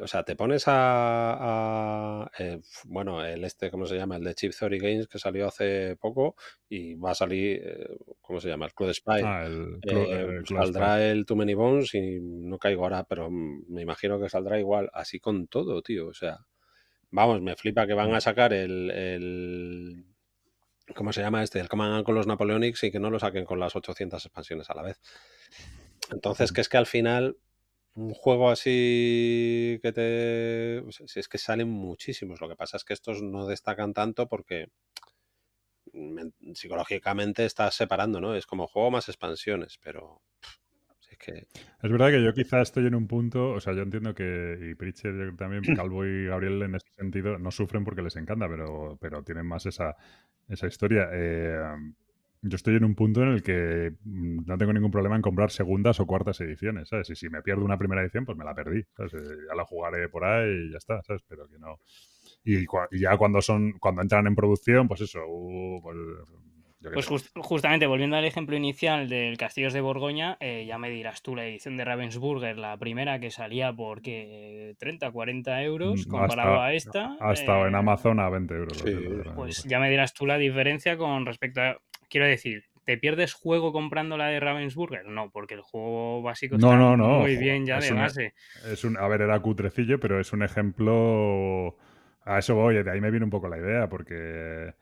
[0.00, 4.16] O sea, te pones a, eh, bueno, el este, ¿cómo se llama?
[4.16, 6.34] El de Chip Theory Games que salió hace poco
[6.68, 8.66] y va a salir, eh, ¿cómo se llama?
[8.66, 9.22] El Club Spy.
[9.22, 13.30] Ah, el, Eh, el Club saldrá el Too Many Bones y no caigo ahora, pero
[13.30, 16.08] mm, me imagino que saldrá igual, así con todo, tío.
[16.08, 16.38] O sea,
[17.10, 20.04] vamos, me flipa que van a sacar el, el-
[20.94, 21.60] ¿cómo se llama este?
[21.60, 24.74] El hagan con los Napoleonics y que no lo saquen con las 800 expansiones a
[24.74, 25.00] la vez.
[26.10, 27.36] Entonces, que es que al final
[27.96, 30.80] un juego así que te...
[30.86, 32.40] o sea, si es que salen muchísimos.
[32.40, 34.68] Lo que pasa es que estos no destacan tanto porque
[36.14, 38.34] men- psicológicamente estás separando, ¿no?
[38.34, 40.22] Es como juego más expansiones, pero
[41.10, 41.48] Es que
[41.82, 44.74] Es verdad que yo quizá estoy en un punto, o sea, yo entiendo que, y
[44.74, 49.22] Pritchard también, Calvo y Gabriel en ese sentido no sufren porque les encanta, pero, pero
[49.22, 49.96] tienen más esa,
[50.48, 51.08] esa historia.
[51.12, 51.58] Eh,
[52.42, 55.50] yo estoy en un punto en el que mm, no tengo ningún problema en comprar
[55.50, 57.10] segundas o cuartas ediciones, ¿sabes?
[57.10, 59.14] Y si me pierdo una primera edición, pues me la perdí, ¿sabes?
[59.14, 59.18] Eh,
[59.48, 61.22] Ya la jugaré por ahí y ya está, ¿sabes?
[61.28, 61.78] Pero que no...
[62.44, 62.64] Y,
[63.00, 68.24] ya cuando son cuando entran en producción, pues eso, uh, pues, Pues justamente volviendo al
[68.24, 72.56] ejemplo inicial del Castillos de Borgoña, eh, ya me dirás tú, la edición de Ravensburger,
[72.58, 74.76] la primera que salía por ¿qué?
[74.78, 77.16] 30, 40 euros, Mm, comparado a esta.
[77.20, 78.78] Ha estado en eh, Amazon a 20 euros.
[78.78, 78.94] Sí,
[79.34, 81.76] Pues ya me dirás tú la diferencia con respecto a.
[82.08, 85.06] Quiero decir, ¿te pierdes juego comprando la de Ravensburger?
[85.06, 88.34] No, porque el juego básico No, está no, no, muy bien ya de una- base.
[88.70, 91.76] Es un, a ver, era cutrecillo, pero es un ejemplo.
[92.24, 94.74] A eso voy, de ahí me viene un poco la idea, porque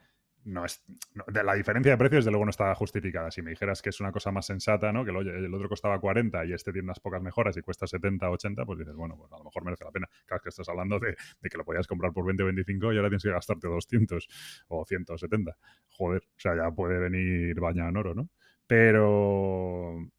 [0.44, 0.82] no es.
[1.26, 3.30] de la diferencia de precios, desde luego, no está justificada.
[3.30, 5.04] Si me dijeras que es una cosa más sensata, ¿no?
[5.04, 8.64] Que el otro costaba 40 y este tiene unas pocas mejoras y cuesta 70, 80,
[8.64, 10.08] pues dices, bueno, pues a lo mejor merece la pena.
[10.26, 12.92] Claro, es que estás hablando de, de que lo podías comprar por 20 o 25
[12.92, 14.28] y ahora tienes que gastarte 200
[14.68, 15.56] o 170.
[15.88, 18.28] Joder, o sea, ya puede venir bañado en oro, ¿no?
[18.66, 20.10] Pero.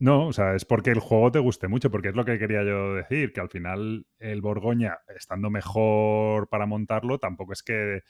[0.00, 2.62] No, o sea, es porque el juego te guste mucho, porque es lo que quería
[2.64, 8.02] yo decir, que al final el Borgoña, estando mejor para montarlo, tampoco es que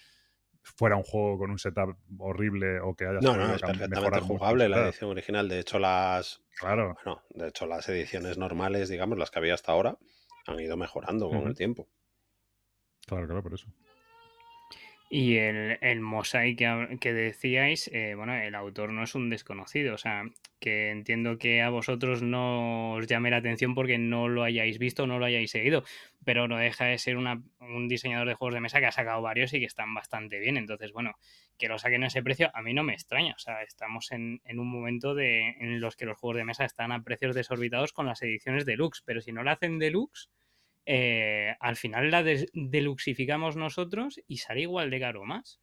[0.64, 4.68] fuera un juego con un setup horrible o que haya no, no, es perfectamente jugable
[4.68, 5.48] la edición original.
[5.48, 9.72] De hecho, las Claro, bueno, de hecho, las ediciones normales, digamos, las que había hasta
[9.72, 9.98] ahora,
[10.46, 11.88] han ido mejorando con el tiempo.
[13.07, 13.66] claro, claro, por eso.
[15.11, 19.95] Y el, el mosaic que, que decíais, eh, bueno, el autor no es un desconocido,
[19.95, 20.25] o sea,
[20.61, 25.07] que entiendo que a vosotros no os llame la atención porque no lo hayáis visto,
[25.07, 25.85] no lo hayáis seguido,
[26.25, 29.21] pero no deja de ser una- un diseñador de juegos de mesa que ha sacado
[29.23, 30.57] varios y que están bastante bien.
[30.57, 31.12] Entonces, bueno,
[31.59, 33.35] que lo saquen a ese precio, a mí no me extraña.
[33.37, 36.64] O sea, estamos en, en un momento de, en los que los juegos de mesa
[36.64, 40.31] están a precios desorbitados con las ediciones deluxe, pero si no la hacen deluxe,
[40.87, 45.61] eh, al final la des- deluxificamos nosotros y sale igual de caro o más.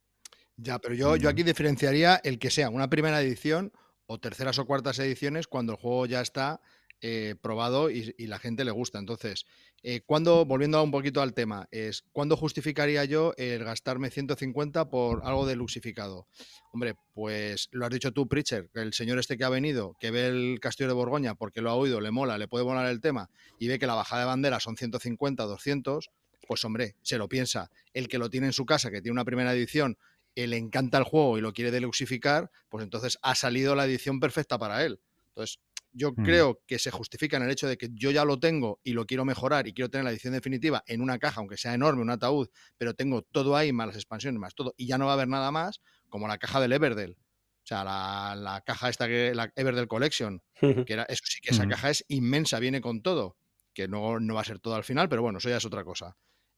[0.58, 1.32] Ya, pero yo, yo Mm.
[1.32, 3.72] aquí diferenciaría el que sea una primera edición
[4.06, 6.62] o terceras o cuartas ediciones cuando el juego ya está
[7.02, 9.00] eh, probado y, la gente le gusta.
[9.00, 9.46] Entonces,
[9.82, 15.26] eh, cuando, volviendo un poquito al tema, es ¿cuándo justificaría yo el gastarme 150 por
[15.26, 16.28] algo de luxificado?
[16.72, 20.28] Hombre, pues lo has dicho tú, Pritcher, el señor este que ha venido, que ve
[20.28, 23.30] el Castillo de Borgoña porque lo ha oído, le mola, le puede volar el tema
[23.60, 26.12] y ve que la bajada de bandera son 150, 200,
[26.48, 27.72] pues hombre, se lo piensa.
[27.94, 29.98] El que lo tiene en su casa, que tiene una primera edición,
[30.36, 34.20] eh, le encanta el juego y lo quiere deluxificar, pues entonces ha salido la edición
[34.20, 35.00] perfecta para él.
[35.30, 35.60] Entonces,
[35.94, 36.22] yo Mm.
[36.22, 39.06] creo que se justifica en el hecho de que yo ya lo tengo y lo
[39.06, 42.10] quiero mejorar y quiero tener la edición definitiva en una caja, aunque sea enorme, un
[42.10, 45.16] ataúd, pero tengo todo ahí, más las expansiones, más todo, y ya no va a
[45.16, 47.18] haber nada más, como la caja del Everdell.
[47.64, 50.42] O sea, la, la caja esta que, la Everdell Collection,
[50.86, 51.68] que era, eso sí que esa Ujú.
[51.68, 53.38] caja es inmensa, viene con todo,
[53.74, 55.84] que no, no va a ser todo al final, pero bueno, eso ya es otra
[55.84, 56.18] cosa.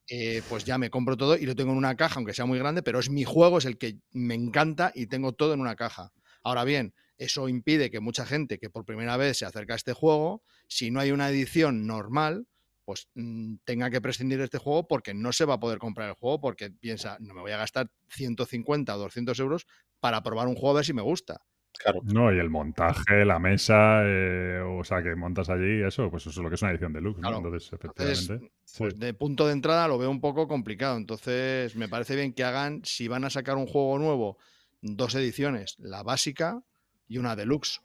[0.10, 2.60] Eh, pues ya me compro todo y lo tengo en una caja, aunque sea muy
[2.60, 5.76] grande, pero es mi juego, es el que me encanta y tengo todo en una
[5.76, 6.12] caja.
[6.43, 6.93] Ahora bien,
[7.24, 10.92] eso impide que mucha gente que por primera vez se acerca a este juego, si
[10.92, 12.48] no hay una edición normal,
[12.86, 16.10] pues mm, tenga que prescindir de este juego porque no se va a poder comprar
[16.10, 19.68] el juego porque piensa, no me voy a gastar 150 o 200 euros
[20.00, 21.42] para probar un juego a ver si me gusta.
[21.80, 22.02] Claro.
[22.04, 26.30] No, y el montaje, la mesa, eh, o sea, que montas allí, eso, pues eso
[26.30, 27.30] es lo que es una edición deluxe, ¿no?
[27.30, 27.38] Claro.
[27.38, 28.54] Entonces, Entonces, efectivamente.
[28.78, 29.00] pues sí.
[29.00, 30.98] de punto de entrada lo veo un poco complicado.
[30.98, 34.38] Entonces, me parece bien que hagan, si van a sacar un juego nuevo,
[34.82, 36.62] dos ediciones, la básica
[37.08, 37.80] y una deluxe.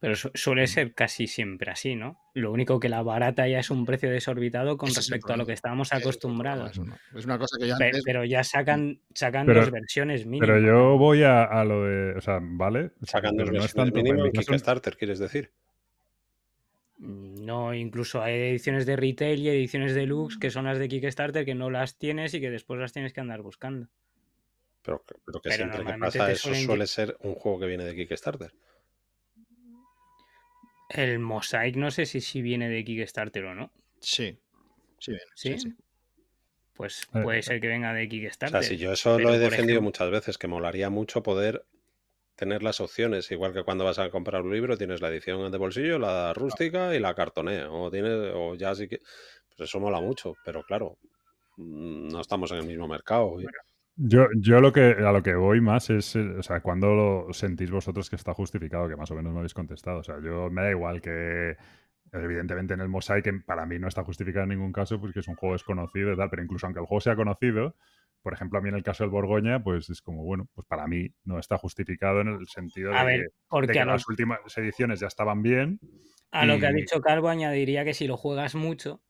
[0.00, 2.18] Pero su- suele ser casi siempre así, ¿no?
[2.34, 5.46] Lo único que la barata ya es un precio desorbitado con Ese respecto a lo
[5.46, 6.78] que estábamos es acostumbrados.
[6.78, 6.94] no.
[7.16, 8.02] Es una cosa que ya Pe- antes...
[8.04, 10.46] pero ya sacan, sacan Pero- dos versiones mínimas.
[10.48, 12.16] Pero yo voy a, a lo de.
[12.16, 12.90] O sea, vale.
[13.00, 13.74] no es versiones
[14.26, 15.50] en caso- Kickstarter, quieres decir.
[16.98, 21.54] No, incluso hay ediciones de retail y ediciones deluxe que son las de Kickstarter que
[21.54, 23.88] no las tienes y que después las tienes que andar buscando.
[24.84, 27.66] Pero, que- pero que Pero siempre que pasa eso suelen suele ser un juego que
[27.66, 28.52] viene de Kickstarter.
[30.90, 33.72] El Mosaic no sé si, si viene de Kickstarter o no.
[34.00, 34.38] Sí.
[34.98, 35.58] Sí, ¿Sí?
[35.58, 35.74] sí, sí.
[36.74, 38.62] Pues Eh, puede ser que venga de O Kickstarter.
[38.62, 41.64] sea, si yo eso lo he defendido ejemplo- muchas veces, que molaría mucho poder
[42.36, 45.58] tener las opciones, igual que cuando vas a comprar un libro, tienes la edición de
[45.58, 48.98] bolsillo, la rústica y la cartonea, o tienes, o ya sí que,
[49.56, 50.98] pues eso mola mucho, pero claro,
[51.56, 53.36] mm, no estamos en el mismo mercado.
[53.96, 57.32] Yo, yo lo que a lo que voy más es, eh, o sea, cuando lo
[57.32, 59.98] sentís vosotros que está justificado, que más o menos me habéis contestado.
[60.00, 61.56] O sea, yo me da igual que,
[62.12, 65.36] evidentemente, en el Mosaic para mí no está justificado en ningún caso, porque es un
[65.36, 67.76] juego desconocido y tal, pero incluso aunque el juego sea conocido,
[68.22, 70.88] por ejemplo, a mí en el caso del Borgoña, pues es como, bueno, pues para
[70.88, 73.84] mí no está justificado en el sentido de, A ver, que- de porque que a
[73.84, 75.78] las últimas ediciones ya estaban bien
[76.32, 79.00] A lo que ha dicho Calvo añadiría que si lo juegas mucho,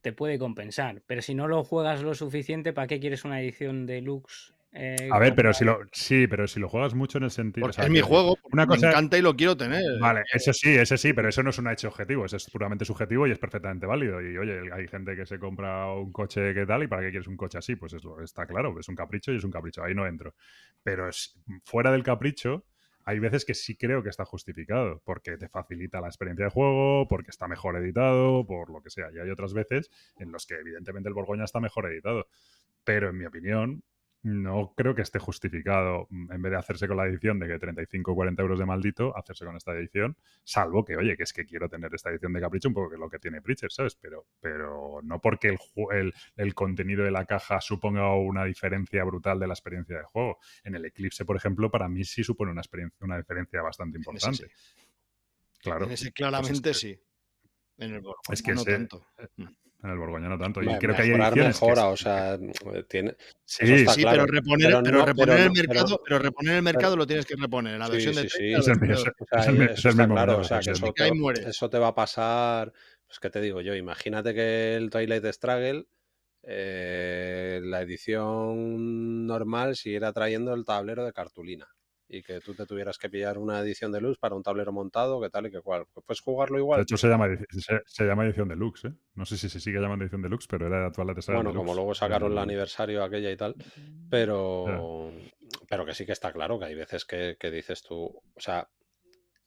[0.00, 1.02] te puede compensar.
[1.06, 4.54] Pero si no lo juegas lo suficiente, ¿para qué quieres una edición deluxe?
[4.72, 7.66] eh, A ver, pero si lo, sí, pero si lo juegas mucho en el sentido.
[7.66, 9.82] Porque o sea, es mi juego, me cosa, encanta y lo quiero tener.
[10.00, 12.84] Vale, ese sí, ese sí, pero eso no es un hecho objetivo, eso es puramente
[12.84, 14.20] subjetivo y es perfectamente válido.
[14.22, 17.26] Y oye, hay gente que se compra un coche que tal y para qué quieres
[17.28, 19.94] un coche así, pues eso está claro, es un capricho y es un capricho, ahí
[19.94, 20.34] no entro.
[20.82, 22.66] Pero es- fuera del capricho,
[23.08, 27.08] hay veces que sí creo que está justificado, porque te facilita la experiencia de juego,
[27.08, 29.06] porque está mejor editado, por lo que sea.
[29.10, 32.28] Y hay otras veces en los que evidentemente el Borgoña está mejor editado.
[32.84, 33.82] Pero en mi opinión,
[34.22, 37.58] no creo que esté justificado, mm, en vez de hacerse con la edición de que
[37.58, 41.32] 35 o 40 euros de maldito, hacerse con esta edición, salvo que, oye, que es
[41.32, 43.70] que quiero tener esta edición de Capricho un poco que es lo que tiene Preacher,
[43.70, 43.94] ¿sabes?
[43.94, 45.58] Pero, pero no porque el,
[45.92, 50.38] el, el contenido de la caja suponga una diferencia brutal de la experiencia de juego.
[50.64, 54.02] En el Eclipse, por ejemplo, para mí sí supone una, experiencia, una diferencia bastante En
[54.02, 54.54] ese importante.
[55.60, 55.84] Claro.
[55.86, 57.00] En ese pues claramente es que- sí.
[57.78, 58.02] En el
[58.32, 59.06] Es que no ese- tanto.
[59.80, 60.60] En el Borgoña no tanto.
[60.60, 62.38] Y Me- creo que hay ediciones que mejora, sí- o sea,
[62.88, 63.14] tiene.
[63.44, 66.18] Sí, eso está Sí, claro, pero reponer, pero pero no- reponer pero el mercado, pero,
[66.18, 67.74] reponer el mercado lo tienes que reponer.
[67.74, 68.38] En la Sí, versión de sí, sí.
[68.38, 69.38] 30, Es el la versión mío, de- sea,
[69.78, 71.46] Es el mismo claro, o sea, que que eso te va- mueres.
[71.46, 72.72] eso te va a pasar,
[73.06, 75.86] pues qué te digo yo, imagínate que el Twilight Struggle,
[76.42, 81.68] eh, la edición normal siguiera trayendo el tablero de cartulina
[82.08, 85.20] y que tú te tuvieras que pillar una edición de luz para un tablero montado,
[85.20, 85.86] que tal y que cual.
[85.92, 86.82] Pues puedes jugarlo De igual.
[86.82, 88.94] hecho, se llama, se, se llama edición deluxe, ¿eh?
[89.14, 91.94] No sé si se sigue llamando edición deluxe, pero era actual de Bueno, como luego
[91.94, 93.54] sacaron el el aniversario aquella y tal,
[94.10, 95.12] pero,
[95.68, 97.96] pero que sí que está claro que hay veces que, que dices tú,
[98.34, 98.68] o sea,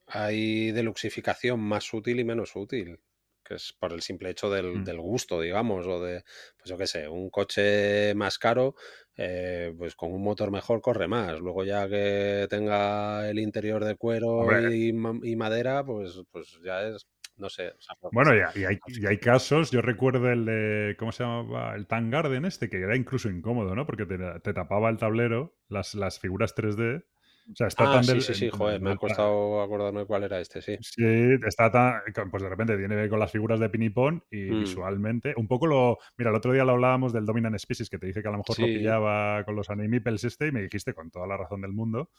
[0.08, 3.00] hay deluxificación más útil y menos útil,
[3.44, 4.84] que es por el simple hecho del, Mm.
[4.84, 6.24] del gusto, digamos, o de,
[6.58, 8.76] pues yo qué sé, un coche más caro,
[9.24, 11.40] eh, pues con un motor mejor corre más.
[11.40, 16.82] Luego ya que tenga el interior de cuero y, ma- y madera, pues, pues ya
[16.84, 17.08] es,
[17.38, 17.70] no sé.
[17.70, 21.12] o sea, pues, Bueno, y, y hay, y hay casos, yo recuerdo el de, ¿cómo
[21.12, 21.76] se llamaba?
[21.76, 23.86] El Tan Garden este, que era incluso incómodo, ¿no?
[23.86, 27.06] Porque te, te tapaba el tablero, las, las figuras 3D.
[27.52, 30.24] O sea, está Ah, tan sí, del- sí, sí, joder, me ha costado acordarme cuál
[30.24, 30.78] era este, sí.
[30.82, 31.04] Sí,
[31.46, 32.02] está tan.
[32.32, 34.60] Pues de repente viene con las figuras de Pinipón y Mm.
[34.60, 35.34] visualmente.
[35.38, 35.98] Un poco lo.
[36.18, 38.38] Mira, el otro día lo hablábamos del Dominant Species, que te dije que a lo
[38.38, 41.74] mejor lo pillaba con los animipels este, y me dijiste con toda la razón del
[41.74, 42.10] mundo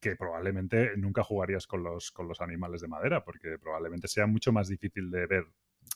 [0.00, 4.52] que probablemente nunca jugarías con los, con los animales de madera, porque probablemente sea mucho
[4.52, 5.44] más difícil de ver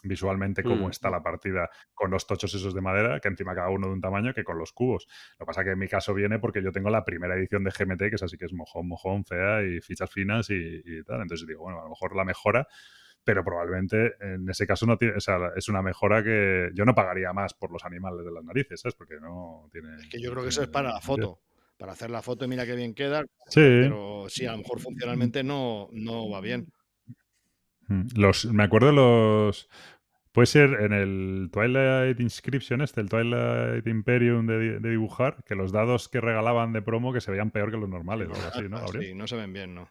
[0.02, 0.90] visualmente cómo Mm.
[0.90, 4.00] está la partida con los tochos esos de madera, que encima cada uno de un
[4.00, 5.06] tamaño, que con los cubos.
[5.38, 7.70] Lo que pasa que en mi caso viene porque yo tengo la primera edición de
[7.70, 11.22] GMT, que es así que es mojón, mojón, fea y fichas finas y, y tal.
[11.22, 12.66] Entonces digo, bueno, a lo mejor la mejora,
[13.24, 16.94] pero probablemente en ese caso no tiene, o sea, es una mejora que yo no
[16.94, 18.94] pagaría más por los animales de las narices, ¿sabes?
[18.94, 19.96] Porque no tiene.
[19.96, 21.40] Es que yo creo que eso es para la foto.
[21.78, 23.22] Para hacer la foto y mira qué bien queda.
[23.48, 23.60] Sí.
[23.60, 26.66] Pero sí, a lo mejor funcionalmente no, no va bien.
[27.88, 29.68] Mm, Los, me acuerdo los.
[30.32, 35.54] Puede ser en el Twilight Inscription, este, el Twilight Imperium de, di- de dibujar, que
[35.54, 38.48] los dados que regalaban de promo que se veían peor que los normales, o algo
[38.48, 38.76] así, ¿no?
[38.78, 39.10] Ah, Gabriel?
[39.10, 39.88] sí, no se ven bien, ¿no?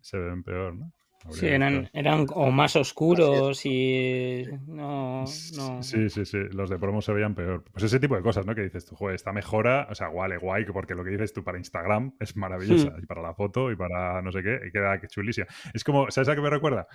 [0.00, 0.92] Se ven peor, ¿no?
[1.30, 5.24] Sí, eran, eran o más oscuros y no,
[5.56, 5.82] no.
[5.82, 6.38] Sí, sí, sí.
[6.52, 7.64] Los de promo se veían peor.
[7.72, 8.54] Pues ese tipo de cosas, ¿no?
[8.54, 11.42] Que dices tú, joder, esta mejora, o sea, vale, guay, porque lo que dices tú
[11.42, 12.90] para Instagram es maravillosa.
[12.90, 13.02] Hmm.
[13.02, 15.46] Y para la foto y para no sé qué, y queda que chulísima.
[15.72, 16.86] Es como, ¿sabes a qué me recuerda?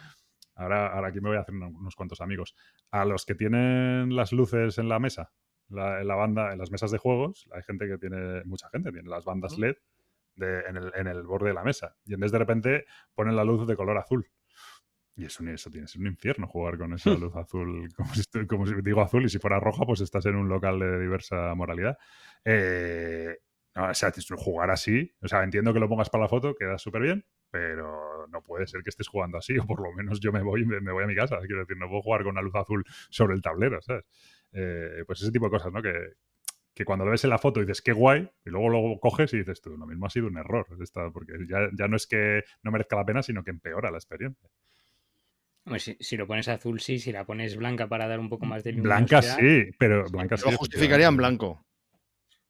[0.55, 2.55] Ahora, ahora aquí me voy a hacer unos, unos cuantos amigos.
[2.91, 5.31] A los que tienen las luces en la mesa,
[5.69, 8.91] la- en la banda, en las mesas de juegos, hay gente que tiene, mucha gente
[8.91, 9.75] tiene las bandas LED
[10.39, 11.95] de- en, el, en el borde de la mesa.
[12.05, 14.27] Y entonces de repente ponen la luz de color azul.
[15.15, 17.89] Y eso, ni- eso tiene que ser un infierno jugar con esa luz azul.
[17.95, 20.49] Como si, estu- como si digo azul y si fuera roja, pues estás en un
[20.49, 21.97] local de diversa moralidad.
[22.45, 23.37] Eh,
[23.75, 26.55] no, o sea, es- jugar así, o sea, entiendo que lo pongas para la foto,
[26.55, 30.19] queda súper bien, pero no puede ser que estés jugando así, o por lo menos
[30.19, 31.37] yo me voy, me, me voy a mi casa.
[31.39, 34.05] Quiero decir, no puedo jugar con una luz azul sobre el tablero, ¿sabes?
[34.53, 35.81] Eh, pues ese tipo de cosas, ¿no?
[35.81, 35.93] Que,
[36.79, 39.39] que cuando lo ves en la foto dices, qué guay, y luego luego coges y
[39.39, 42.41] dices tú, lo mismo ha sido un error, esta- porque ya, ya no es que
[42.63, 44.47] no merezca la pena, sino que empeora la experiencia.
[45.65, 48.45] Hombre, si, si lo pones azul, sí, si la pones blanca para dar un poco
[48.45, 50.49] más de Blanca luminosidad, sí, pero blanca sí.
[50.49, 51.65] Lo justificaría en blanco.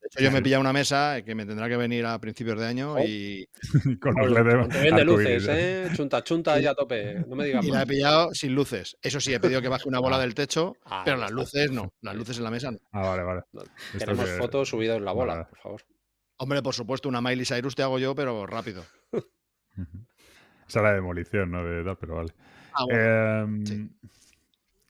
[0.01, 2.57] De hecho, yo me he pillado una mesa que me tendrá que venir a principios
[2.59, 3.47] de año y,
[4.01, 5.47] Con los LED de de luces.
[5.49, 5.89] ¿eh?
[5.93, 7.25] Chunta, chunta y a tope.
[7.27, 8.97] No me digas y la he pillado sin luces.
[9.01, 11.93] Eso sí, he pedido que baje una bola del techo, Ah, pero las luces no.
[12.01, 12.79] Las luces en la mesa no.
[12.91, 13.41] Ah, vale, vale.
[13.97, 15.45] Tenemos que- fotos subidas en la bola, Vale.
[15.49, 15.81] por favor.
[16.37, 18.85] Hombre, por supuesto, una Miley Cyrus te hago yo, pero rápido.
[20.67, 21.63] Esa es la demolición, ¿no?
[21.65, 22.33] De tal, pero vale.
[22.73, 23.43] Ah, bueno.
[23.43, 23.89] Em, sí.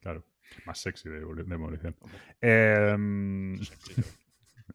[0.01, 0.23] Claro,
[0.65, 1.95] más sexy de demolición.
[2.41, 3.59] Em,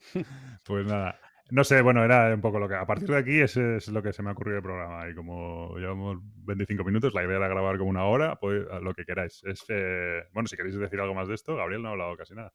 [0.64, 1.18] pues nada.
[1.50, 2.74] No sé, bueno, era un poco lo que.
[2.74, 3.56] A partir de aquí, es
[3.88, 5.08] lo que se me ha ocurrido el programa.
[5.08, 9.04] Y como llevamos 25 minutos, la idea era grabar como una hora, pues lo que
[9.04, 9.42] queráis.
[9.44, 9.64] Es,
[10.32, 12.52] bueno, si queréis decir algo más de esto, Gabriel no ha hablado casi nada.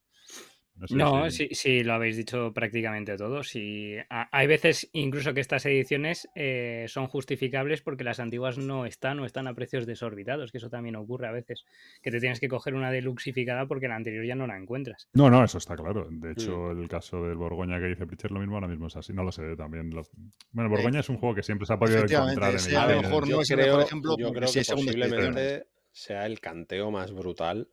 [0.80, 3.44] No sé No, si- sí, sí, lo habéis dicho prácticamente todo.
[3.44, 8.86] Sí, ha- hay veces incluso que estas ediciones eh, son justificables porque las antiguas no
[8.86, 11.66] están o están a precios desorbitados, que eso también ocurre a veces,
[12.02, 15.10] que te tienes que coger una deluxificada porque la anterior ya no la encuentras.
[15.14, 16.08] No, no, eso está claro.
[16.10, 16.32] De Mm.
[16.32, 19.12] hecho, el caso del Borgoña que dice Pritchard lo mismo ahora mismo es así.
[19.14, 19.90] No lo sé también.
[19.90, 20.04] lo-
[20.52, 22.88] Bueno, el Borgoña es un juego que siempre se ha podido encontrar en ese a
[22.88, 26.40] lo mejor no yo es el mejor creo, ejemplo yo creo que posiblemente sea el
[26.40, 27.68] canteo más brutal.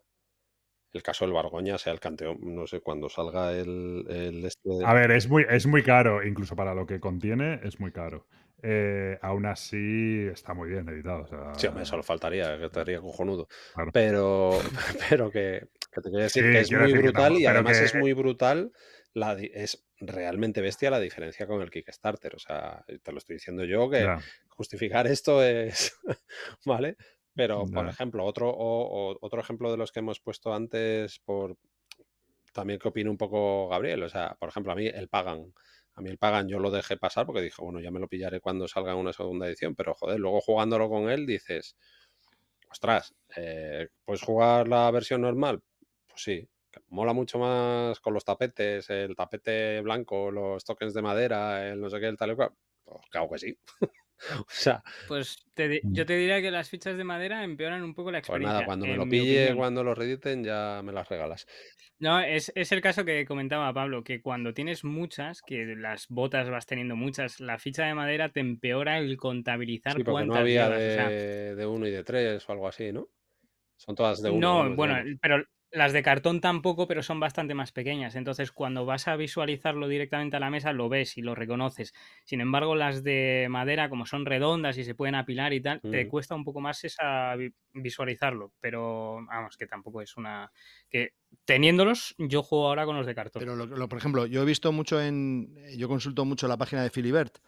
[0.97, 4.95] El caso del Bargoña sea el canteo, no sé, cuando salga el, el este A
[4.95, 8.27] ver, es muy, es muy caro, incluso para lo que contiene, es muy caro.
[8.63, 11.25] Eh, aún así, está muy bien editado.
[11.25, 13.47] o sea, Sí, hombre, solo faltaría, que estaría cojonudo.
[13.75, 13.91] Claro.
[13.93, 14.51] Pero,
[15.11, 17.95] pero que, que te quiero decir Sí, que es muy brutal y además que- es
[17.95, 18.73] muy brutal,
[19.13, 22.35] la, es realmente bestia la diferencia con el Kickstarter.
[22.35, 24.19] O sea, te lo estoy diciendo yo que ya.
[24.49, 25.95] justificar esto es,
[26.65, 26.97] ¿vale?
[27.37, 31.59] Pero, por ejemplo, otro, o- o- otro ejemplo de los que hemos puesto antes, por
[32.53, 35.53] también que opina un poco Gabriel, o sea, por ejemplo, a mí el Pagan,
[35.95, 38.41] a mí el Pagan yo lo dejé pasar porque dije, bueno, ya me lo pillaré
[38.41, 41.77] cuando salga una segunda edición, pero joder, luego jugándolo con él dices,
[42.71, 45.63] ostras, eh, ¿puedes jugar la versión normal?
[46.09, 46.49] Pues sí,
[46.89, 51.91] mola mucho más con los tapetes, el tapete blanco, los tokens de madera, el no
[51.91, 52.53] sé qué, el tal y cual.
[52.85, 53.59] Pues claro que sí.
[54.41, 55.91] o sea, Pues te Mm.
[55.93, 58.41] yo te diría que las fichas de madera empeoran un poco la pues experiencia.
[58.41, 61.47] nada, cuando me lo pille, cuando lo rediten, ya me las regalas.
[61.99, 66.51] No, es, es el caso que comentaba Pablo, que cuando tienes muchas, que las botas
[66.51, 70.37] vas teniendo muchas, la ficha de madera te empeora el contabilizar Sí, porque no cuántas
[70.37, 70.87] había llevas.
[70.87, 73.09] o sea, de, de uno y de tres o algo así, ¿no?
[73.77, 74.51] Son todas de uno.
[74.51, 78.15] No, bueno, pero las de cartón tampoco, pero son bastante más pequeñas.
[78.15, 81.93] Entonces, cuando vas a visualizarlo directamente a la mesa, lo ves y lo reconoces.
[82.25, 86.05] Sin embargo, las de madera, como son redondas y se pueden apilar y tal, te
[86.05, 86.09] Mm.
[86.09, 88.53] cuesta un poco más esa vi- visualizarlo.
[88.61, 90.51] Pero vamos, que tampoco es una.
[90.89, 91.11] que
[91.45, 93.41] teniéndolos, yo juego ahora con los de cartón.
[93.41, 95.55] Pero, lo, lo- por ejemplo, yo he visto mucho en.
[95.77, 97.39] Yo consulto mucho la página de Filibert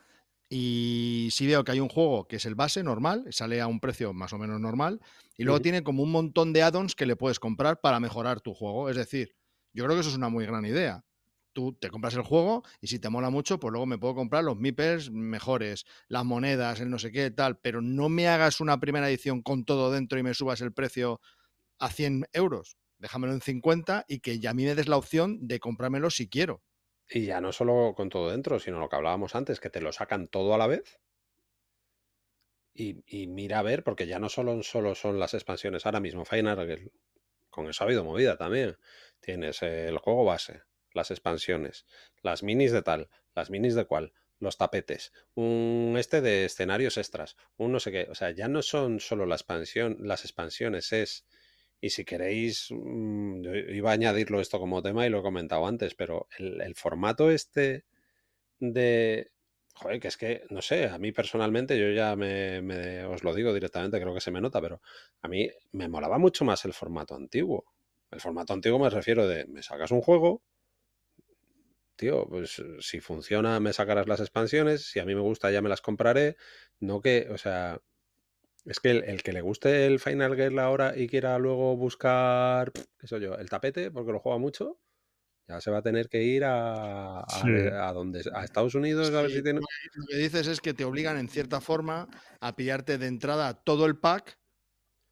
[0.49, 3.81] y sí veo que hay un juego que es el base normal, sale a un
[3.81, 5.01] precio más o menos normal,
[5.37, 8.55] y luego tiene como un montón de add-ons que le puedes comprar para mejorar tu
[8.55, 8.89] juego.
[8.89, 9.37] Es decir,
[9.73, 11.05] yo creo que eso es una muy gran idea.
[11.53, 14.45] Tú te compras el juego y si te mola mucho, pues luego me puedo comprar
[14.45, 18.81] los meeples mejores, las monedas, el no sé qué, tal, pero no me hagas una
[18.81, 21.21] primera edición con todo dentro y me subas el precio
[21.79, 22.77] a 100 euros.
[22.99, 26.29] Déjamelo en 50 y que ya a mí me des la opción de comprármelo si
[26.29, 26.63] quiero.
[27.11, 29.93] Y ya no solo con todo dentro, sino lo que hablábamos antes, que te lo
[29.93, 31.01] sacan todo a la vez.
[32.75, 35.85] Y, y mira a ver, porque ya no solo, solo son las expansiones.
[35.85, 36.91] Ahora mismo, Final
[37.51, 38.79] con eso ha habido movida también.
[39.21, 41.87] Tienes el juego base, las expansiones,
[42.23, 47.37] las minis de tal, las minis de cual, los tapetes, un este de escenarios extras,
[47.57, 48.09] un no sé qué.
[48.11, 51.27] O sea, ya no son solo la expansión, las expansiones, es.
[51.81, 55.95] Y si queréis, mm, iba a añadirlo esto como tema y lo he comentado antes,
[55.95, 57.85] pero el, el formato este
[58.61, 59.31] de...
[59.75, 63.35] Joder, que es que, no sé, a mí personalmente, yo ya me, me- os lo
[63.35, 64.83] digo directamente, creo que se me nota, pero
[65.23, 67.65] a mí me molaba mucho más el formato antiguo.
[68.11, 70.43] El formato antiguo me refiero de, me sacas un juego,
[71.97, 75.69] tío, pues si funciona me sacarás las expansiones, si a mí me gusta ya me
[75.69, 76.37] las compraré,
[76.81, 77.81] no que, o sea,
[78.69, 82.71] es que el, el que le guste el Final Girl ahora y quiera luego buscar,
[82.99, 84.79] qué sé yo, el tapete, porque lo juega mucho,
[85.49, 87.49] ya se va a tener que ir a, a, Sí.
[87.73, 89.61] a donde, a Estados Unidos a ver si tiene...
[89.61, 92.09] lo que dices es que te obligan en cierta forma
[92.41, 94.39] a pillarte de entrada todo el pack,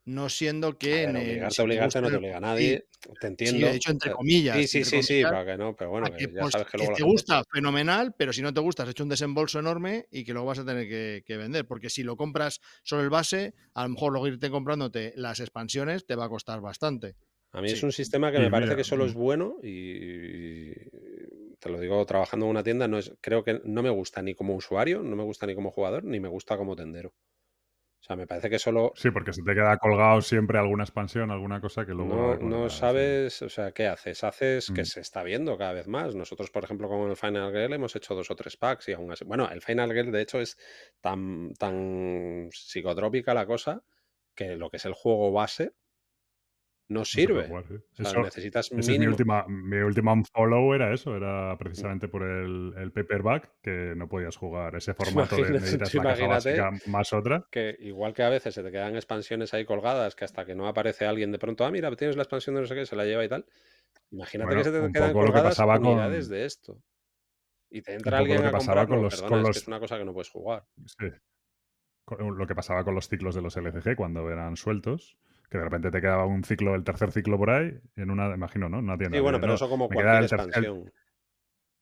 [0.07, 2.89] no siendo que ver, en el- obligarte, si obligarte no te obliga a sí, nadie,
[3.21, 3.67] te Sí, entiendo.
[3.69, 4.57] he dicho entre eh, comillas.
[4.63, 6.77] Sí, sí, sí, sí, para que no, pero bueno, que, que ya pues, sabes que
[6.77, 9.09] que luego la te gente- gusta, fenomenal, pero si no te gusta, has hecho un
[9.11, 11.67] desembolso enorme y que luego vas a tener que, que vender.
[11.67, 16.07] Porque si lo compras solo el base, a lo mejor luego irte comprándote las expansiones
[16.07, 17.17] te va a costar bastante.
[17.53, 17.85] A mí es Sí.
[17.85, 20.75] un sistema que me parece mira, que solo es bueno y, y
[21.59, 24.35] te lo digo trabajando en una tienda, no es, creo que no me gusta ni
[24.35, 27.15] como usuario, no me gusta ni como jugador, ni me gusta como tendero.
[28.01, 31.31] O sea, me parece que solo Sí, porque se te queda colgado siempre alguna expansión,
[31.31, 32.37] alguna cosa que luego.
[32.41, 32.79] no, sí.
[32.79, 34.23] sabes, o sea, ¿qué haces?
[34.23, 34.85] Haces que Mm.
[34.85, 36.15] se está viendo cada vez más.
[36.15, 39.11] Nosotros, por ejemplo, con el Final Girl hemos hecho dos o tres packs y aún
[39.11, 39.25] así.
[39.25, 40.57] Bueno, el Final Girl, de hecho, es
[41.01, 43.83] tan, tan psicotrópica la cosa
[44.35, 45.73] que lo que es el juego base
[46.89, 47.49] no sirve.
[47.49, 47.75] jugar, sí.
[47.75, 52.23] O sea, Eso- necesitas es mi última, mi última unfollow era eso, era precisamente por
[52.23, 54.95] el, el paperback, que no podías jugar ese
[55.35, 57.47] formato de necesitas la caja básica más otra.
[57.51, 60.69] que igual que a veces se te quedan expansiones ahí colgadas, que hasta que no
[60.69, 63.05] aparece alguien de pronto, ah, mira, tienes la expansión de no sé qué, se la
[63.05, 63.47] lleva y tal.
[64.13, 66.81] Imagínate Bueno, que se te quedan lo que colgadas pasaba con- unidades de esto.
[67.69, 69.67] Y te entra alguien lo que a con los- perdona, con es que los- es
[69.69, 70.65] una cosa que no puedes jugar.
[70.85, 71.07] Sí.
[72.19, 75.19] Lo que pasaba con los ciclos de los LCG cuando eran sueltos,
[75.51, 78.69] que de repente te quedaba un ciclo, el tercer ciclo por ahí, en una, imagino,
[78.69, 78.79] ¿no?
[78.79, 79.17] Una tienda.
[79.17, 80.93] Sí, bueno, pero no, eso como cualquier el ter- el- expansión.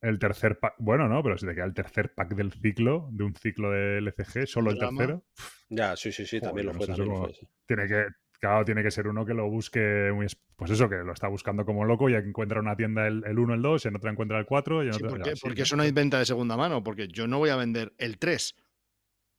[0.03, 3.25] El tercer pack, bueno, no, pero si te queda el tercer pack del ciclo, de
[3.25, 5.25] un ciclo de LCG, solo el tercero,
[5.71, 7.41] Ya, sí, sí, sí, Joder, también lo no fue, sé, eso también lo como- fue.
[7.41, 7.49] sí.
[7.67, 8.07] tiene que,
[8.39, 11.29] claro, tiene que ser uno que lo busque muy, es- pues eso, que lo está
[11.29, 14.11] buscando como loco y encuentra una tienda el, el 1, el 2, y en otra
[14.11, 15.63] encuentra el 4 y en Sí, ¿por Porque ¿no?
[15.63, 18.55] eso no hay venta de segunda mano, porque yo no voy a vender el 3.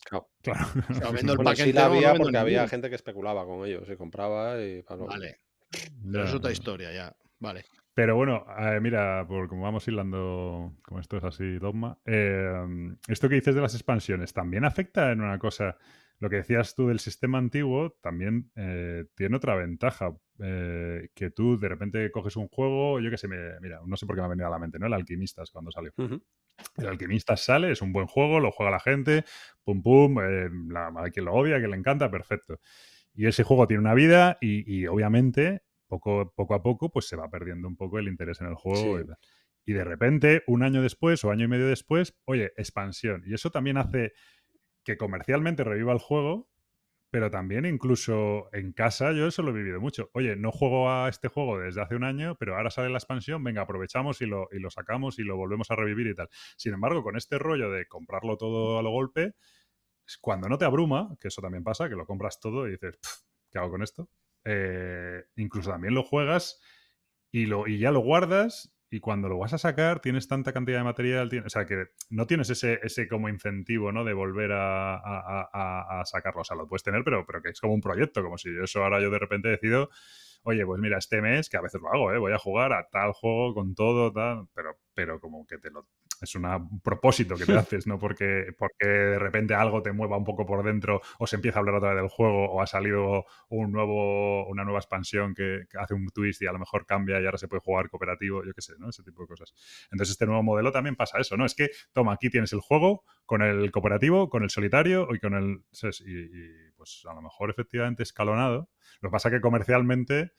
[0.06, 0.30] Claro.
[0.42, 0.60] Claro.
[0.90, 3.66] O sea, vendo el Bueno, sí la no había porque había gente que especulaba con
[3.66, 5.08] ellos y compraba y luego.
[5.08, 5.40] Vale,
[5.72, 5.80] Ya,
[6.12, 7.16] pero es otra historia ya.
[7.40, 7.66] Vale.
[7.94, 13.30] Pero bueno, eh, mira, por como vamos hilando, como esto es así dogma, eh, esto
[13.30, 15.78] que dices de las expansiones también afecta en una cosa.
[16.26, 20.12] Lo que decías tú del sistema antiguo también eh, tiene otra ventaja.
[20.40, 24.08] eh, que tú de repente coges un juego, yo que sé, me- mira, no sé
[24.08, 24.88] por qué me ha venido a la mente, ¿no?
[24.88, 25.94] El Alquimistas cuando salió.
[26.78, 29.24] El Alquimistas sale, es un buen juego, lo juega la gente,
[29.64, 32.60] pum pum, eh, la- quien lo odia, que le encanta, perfecto.
[33.14, 37.16] Y ese juego tiene una vida y, y obviamente poco, poco a poco pues se
[37.16, 38.98] va perdiendo un poco el interés en el juego.
[38.98, 39.04] Sí.
[39.04, 39.18] Y, tal.
[39.68, 43.22] Y de repente, un año después o año y medio después, oye, expansión.
[43.28, 44.14] Y eso también hace
[44.86, 46.50] que comercialmente reviva el juego,
[47.12, 50.10] pero también incluso en casa yo eso lo he vivido mucho.
[50.14, 53.44] Oye, no juego a este juego desde hace un año, pero ahora sale la expansión,
[53.44, 56.30] venga, aprovechamos y lo, y lo sacamos y lo volvemos a revivir y tal.
[56.58, 59.34] Sin embargo, con este rollo de comprarlo todo a lo golpe,
[60.22, 63.14] cuando no te abruma, que eso también pasa, que lo compras todo y dices, "Pf,
[63.52, 64.10] ¿qué hago con esto?
[64.46, 66.62] Eh, incluso también lo juegas
[67.32, 70.78] y, lo, y ya lo guardas y cuando lo vas a sacar tienes tanta cantidad
[70.80, 74.04] de material, o sea que no tienes ese, ese como incentivo, ¿no?
[74.06, 76.42] De volver a- a sacarlo.
[76.42, 78.84] O sea, lo puedes tener, pero, pero que es como un proyecto, como si eso
[78.84, 79.90] ahora yo de repente decido,
[80.44, 82.18] oye, pues mira, este mes, que a veces lo hago, ¿eh?
[82.20, 85.88] Voy a jugar a tal juego con todo, tal, pero, pero como que te lo...
[86.22, 90.18] Es una- un propósito que te haces, no porque, porque de repente algo te mueva
[90.18, 92.68] un poco por dentro o se empieza a hablar otra vez del juego o ha
[92.68, 96.86] salido un nuevo, una nueva expansión que, que hace un twist y a lo mejor
[96.86, 98.90] cambia y ahora se puede jugar cooperativo, yo qué sé, ¿no?
[98.90, 99.54] Ese tipo de cosas.
[99.92, 101.46] Entonces este nuevo modelo también pasa eso, ¿no?
[101.46, 105.34] Es que, toma, aquí tienes el juego con el cooperativo, con el solitario y con
[105.34, 105.64] el...
[106.06, 108.70] Y, y, pues a lo mejor efectivamente escalonado.
[109.02, 110.32] Lo que pasa que comercialmente...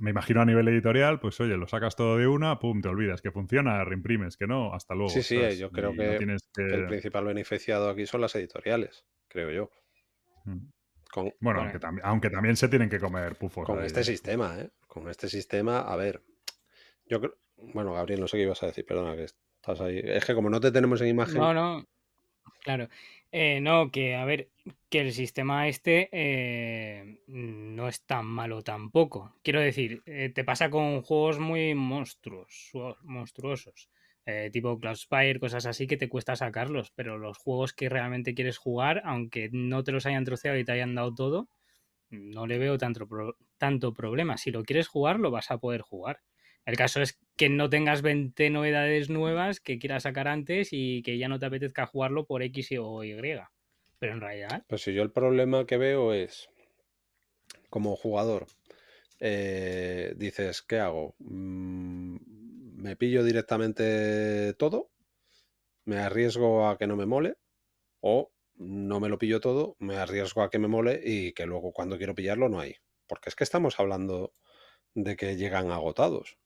[0.00, 3.22] Me imagino a nivel editorial, pues oye, lo sacas todo de una, pum, te olvidas
[3.22, 5.10] que funciona, reimprimes, que no, hasta luego.
[5.10, 5.58] Sí, sí, ¿sabes?
[5.58, 9.50] yo creo que- no tienes que- Que el principal beneficiado aquí son las editoriales, creo
[9.50, 9.70] yo.
[10.46, 10.66] Mm.
[11.12, 13.64] Con, Bueno, aunque, también, aunque también se tienen que comer pufos.
[13.66, 14.04] con este ¿eh?
[14.04, 14.70] sistema, ¿eh?
[14.88, 16.22] Con este sistema, a ver.
[17.06, 17.36] Yo creo.
[17.56, 20.00] Bueno, Gabriel, no sé qué ibas a decir, perdona, que estás ahí.
[20.02, 21.36] Es que como no te tenemos en imagen.
[21.38, 21.84] No, no.
[22.64, 22.88] Claro.
[23.42, 24.40] Eh, no, que a ver,
[24.90, 29.34] que el sistema este eh, no es tan malo tampoco.
[29.42, 32.70] Quiero decir, eh, te pasa con juegos muy monstruos,
[33.02, 33.90] monstruosos.
[34.26, 38.56] eh, tipo Cloudspire, cosas así que te cuesta sacarlos, pero los juegos que realmente quieres
[38.58, 41.48] jugar, aunque no te los hayan troceado y te hayan dado todo,
[42.10, 43.08] no le veo tanto,
[43.58, 44.38] tanto problema.
[44.38, 46.20] Si lo quieres jugar, lo vas a poder jugar.
[46.66, 51.18] El caso es que no tengas 20 novedades nuevas que quieras sacar antes y que
[51.18, 53.14] ya no te apetezca jugarlo por X o Y.
[53.98, 56.48] Pero en realidad, Pues si yo el problema que veo es,
[57.68, 58.46] como jugador,
[59.20, 61.16] eh, dices, ¿qué hago?
[61.18, 62.16] Mm,
[62.82, 64.90] ¿Me pillo directamente todo?
[65.84, 67.36] ¿Me arriesgo a que no me mole?
[68.00, 71.72] ¿O no me lo pillo todo, me arriesgo a que me mole y que luego
[71.72, 72.76] cuando quiero pillarlo no hay?
[73.06, 74.32] Porque es que estamos hablando
[74.94, 76.38] de que llegan agotados.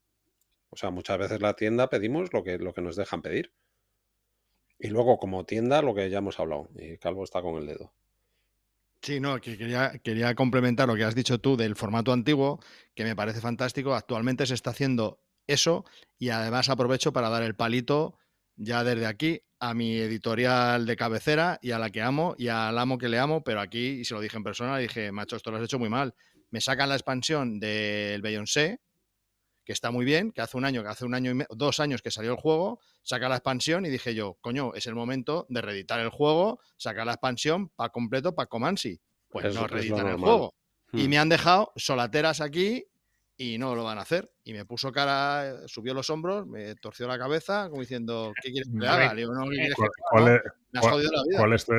[0.70, 3.52] O sea, muchas veces la tienda pedimos lo que, lo que nos dejan pedir.
[4.78, 6.68] Y luego, como tienda, lo que ya hemos hablado.
[6.76, 7.92] Y Calvo está con el dedo.
[9.02, 12.60] Sí, no, que quería, quería complementar lo que has dicho tú del formato antiguo,
[12.94, 13.94] que me parece fantástico.
[13.94, 15.84] Actualmente se está haciendo eso
[16.18, 18.18] y además aprovecho para dar el palito
[18.56, 22.78] ya desde aquí a mi editorial de cabecera y a la que amo y al
[22.78, 25.50] amo que le amo, pero aquí, y se lo dije en persona, dije, macho, esto
[25.50, 26.14] lo has hecho muy mal.
[26.50, 28.80] Me sacan la expansión del Beyoncé,
[29.68, 31.78] que está muy bien, que hace un año, que hace un año y me- dos
[31.78, 35.44] años que salió el juego, saca la expansión y dije yo, coño, es el momento
[35.50, 38.98] de reeditar el juego, sacar la expansión para completo para Comansi.
[39.28, 40.54] Pues Es- no reeditan el juego.
[40.94, 41.10] Y Hmm.
[41.10, 42.86] me han dejado solateras aquí
[43.36, 44.30] y no lo van a hacer.
[44.42, 48.70] Y me puso cara, subió los hombros, me torció la cabeza, como diciendo, ¿qué quieres
[48.72, 49.12] que le haga?
[49.12, 50.10] Le digo, no, ¿qué quieres que ¿Cuál, haga?
[50.10, 50.42] cuál No, es,
[50.72, 51.38] me has cuál- jodido la vida.
[51.40, 51.72] cuál es tu,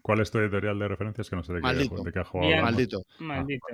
[0.00, 1.28] cuál es tu editorial de referencias?
[1.28, 2.02] Que no sé de qué, Maldito.
[2.02, 2.62] de qué ha jugado.
[2.62, 3.02] Maldito.
[3.18, 3.66] maldito.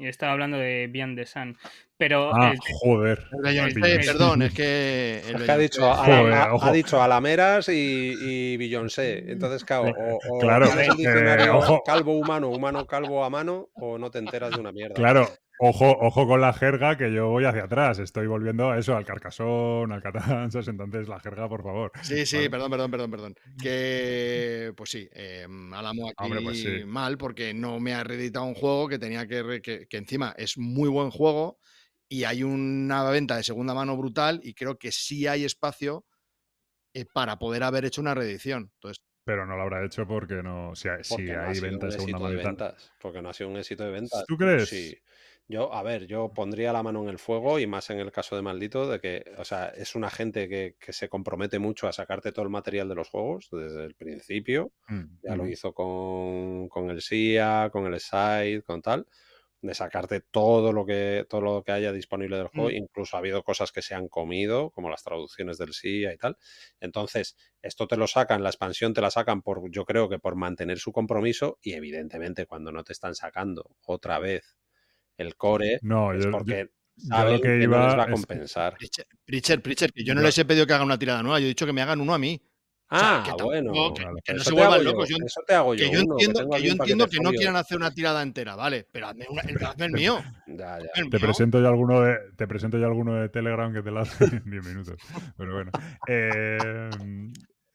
[0.00, 1.56] Y estaba hablando de Beyond the Sun.
[1.98, 3.18] pero Ah, el- joder.
[3.32, 4.10] El Beyoncé, Beyoncé.
[4.12, 5.20] perdón, es que.
[5.28, 6.64] el Es que ha dicho, a, Joder, a- ojo.
[6.66, 9.30] ha dicho Alameras y, y Beyoncé.
[9.30, 11.82] Entonces, claro, o, o Claro, eh, ojo.
[11.84, 14.94] calvo humano, humano calvo a mano, o no te enteras de una mierda.
[14.94, 15.28] Claro,
[15.60, 17.98] ojo, ojo con la jerga que yo voy hacia atrás.
[17.98, 20.66] Estoy volviendo a eso, al Carcasón, al Catanzas.
[20.68, 21.92] Entonces, la jerga, por favor.
[22.02, 22.50] Sí, sí, Vale.
[22.50, 23.34] perdón, perdón, perdón, perdón.
[23.62, 26.84] Que, pues sí, eh, Álamo aquí Hombre, pues sí.
[26.86, 30.34] mal porque no me ha reeditado un juego que tenía que, re- que, que encima
[30.36, 31.58] es muy buen juego
[32.08, 36.04] y hay una venta de segunda mano brutal y creo que sí hay espacio
[36.94, 38.70] eh, para poder haber hecho una reedición.
[38.74, 40.74] Entonces, Pero no lo habrá hecho porque no.
[40.74, 42.74] Si, hay- si no hay venta de segunda mano.
[43.00, 44.24] Porque no ha sido un éxito de ventas.
[44.26, 44.68] ¿Tú crees?
[44.68, 44.96] Sí.
[45.50, 48.36] Yo, a ver, yo pondría la mano en el fuego y más en el caso
[48.36, 51.92] de Maldito, de que, o sea, es una gente que, que se compromete mucho a
[51.92, 54.72] sacarte todo el material de los juegos desde el principio.
[54.86, 59.08] Mm, Ya lo hizo con, con el SIA, con el Side, con tal,
[59.60, 62.70] de sacarte todo lo que, todo lo que haya disponible del juego.
[62.70, 62.74] Mm.
[62.74, 66.36] Incluso ha habido cosas que se han comido, como las traducciones del SIA y tal.
[66.78, 70.36] Entonces, esto te lo sacan, la expansión te la sacan por, yo creo que por
[70.36, 74.56] mantener su compromiso, y evidentemente cuando no te están sacando otra vez
[75.20, 78.02] el core, No, es yo, porque yo saben lo que que, no les iba va
[78.02, 78.74] a es- compensar.
[78.76, 81.46] Pritcher, Pritcher, Pritcher, que yo no les he pedido que hagan una tirada nueva, yo
[81.46, 82.40] he dicho que me hagan uno a mí.
[82.92, 83.72] O sea, Ah, que tampoco- bueno.
[83.94, 84.20] que, Vale.
[84.24, 85.08] que no se vuelvan locos.
[85.08, 85.84] Yo, eso te hago yo.
[85.88, 88.84] que yo uno, entiendo, que yo entiendo que no quieran hacer una tirada entera, vale,
[88.90, 90.18] pero hazme, una, hazme el mío.
[90.48, 90.88] Ya, ya.
[90.96, 91.20] el Te mío.
[91.26, 94.50] presento yo alguno de, te presento yo alguno de Telegram que te lo hace en
[94.50, 94.96] 10 minutos.
[95.36, 95.70] Pero bueno.
[96.08, 96.58] Eh,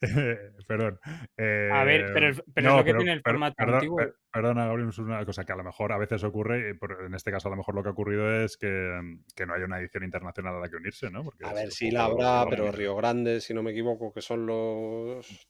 [0.67, 0.99] perdón.
[1.03, 3.97] A ver, pero, Eh, pero es lo que tiene el formato perdón, antiguo.
[3.97, 7.13] per- perdona, Gabriel, es una cosa que a lo mejor a veces ocurre, por- en
[7.13, 8.99] este caso a lo mejor lo que ha ocurrido es que,
[9.35, 11.23] que no hay una edición internacional a la que unirse, ¿no?
[11.23, 14.45] Porque A ver, sí la habrá, pero Río Grande, si no me equivoco, que son
[14.45, 15.47] los...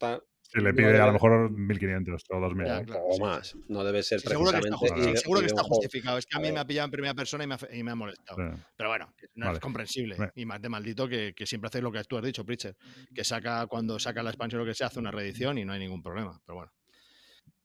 [0.55, 2.65] Si le no pide a debe- lo mejor 1500 o 2000.
[2.65, 2.85] Ya, ¿no?
[2.85, 3.57] claro, o sí, más.
[3.67, 5.01] No debe ser Sí, seguro que está, precisamente...
[5.01, 6.17] justi- y de- seguro que está justificado.
[6.17, 7.91] Es que a mí me ha pillado en primera persona y me ha, y me
[7.91, 8.37] ha molestado.
[8.55, 8.61] Sí.
[8.77, 9.55] Pero bueno, no Vale.
[9.57, 10.15] es comprensible.
[10.17, 10.31] Vale.
[10.35, 12.75] Y más de maldito que, que siempre hace lo que tú has dicho, Pritcher.
[13.13, 15.73] Que saca, cuando saca la expansión o lo que sea, hace una reedición y no
[15.73, 16.39] hay ningún problema.
[16.45, 16.71] Pero bueno.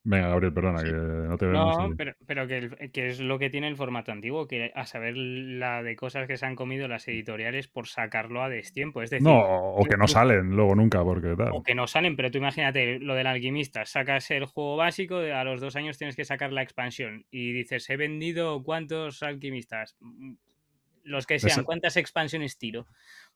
[0.03, 0.87] Venga, Gabriel, perdona, Sí.
[0.87, 1.79] que no te vemos.
[1.91, 4.87] No, pero, pero que, el- que es lo que tiene el formato antiguo, que a
[4.87, 9.03] saber la de cosas que se han comido las editoriales por sacarlo a destiempo.
[9.03, 11.51] Es decir, No, o que no salen luego nunca, porque tal.
[11.53, 15.45] o que no salen, pero tú imagínate lo del alquimista, sacas el juego básico, a
[15.45, 19.99] los dos años tienes que sacar la expansión y dices, he vendido cuántos alquimistas,
[21.05, 22.87] los que sean, Esa- ¿cuántas expansiones tiro?